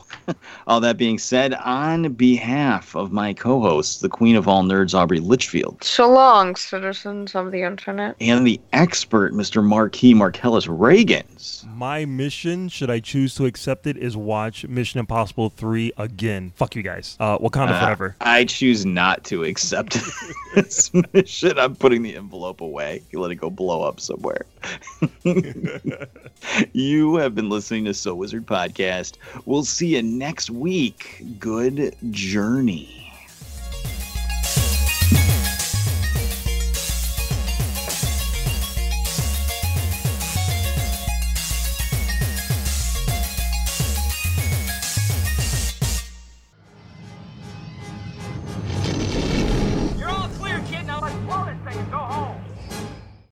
all 0.69 0.79
that 0.81 0.97
being 0.99 1.19
said, 1.19 1.55
on 1.55 2.13
behalf 2.13 2.95
of 2.95 3.11
my 3.11 3.33
co 3.33 3.61
host, 3.61 4.03
the 4.03 4.09
queen 4.09 4.37
of 4.37 4.47
all 4.47 4.63
nerds, 4.63 4.95
Aubrey 4.95 5.19
Litchfield, 5.19 5.83
So 5.83 6.09
long, 6.09 6.55
citizens 6.55 7.35
of 7.35 7.51
the 7.51 7.63
internet. 7.63 8.15
and 8.21 8.47
the 8.47 8.61
expert, 8.73 9.33
Mr. 9.33 9.65
Marquis 9.65 10.15
Marcellus 10.15 10.67
Reagans, 10.67 11.67
My 11.75 12.05
mission, 12.05 12.69
should 12.69 12.89
I 12.91 13.01
choose 13.01 13.35
to 13.37 13.47
accept 13.47 13.87
it, 13.87 13.97
is 13.97 14.17
watch 14.17 14.65
Mission 14.67 15.01
Impossible 15.01 15.51
3 15.51 15.93
again. 15.97 16.53
Fuck 16.57 16.77
you 16.77 16.83
guys. 16.83 17.17
Uh, 17.19 17.39
Wakanda 17.39 17.71
uh, 17.73 17.81
forever. 17.81 18.17
I 18.21 18.45
choose 18.45 18.87
not 18.87 19.25
to 19.25 19.43
accept 19.45 19.99
this 20.55 20.91
mission. 21.13 21.59
I'm 21.59 21.75
putting 21.75 22.03
the 22.03 22.15
envelope 22.17 22.61
away. 22.61 23.03
You 23.11 23.21
let 23.21 23.33
it 23.33 23.37
go 23.37 23.51
blow 23.51 23.83
up 23.83 23.99
somewhere. 23.99 24.47
you 26.73 27.17
have 27.17 27.35
been 27.35 27.49
listening 27.49 27.85
to 27.87 27.95
So 27.95 28.15
Wizard 28.15 28.42
Nerd 28.43 28.47
podcast. 28.47 29.17
We'll 29.45 29.65
see 29.65 29.97
you 29.97 30.03
next 30.03 30.51
week. 30.51 31.25
Good 31.39 31.97
journey. 32.11 32.99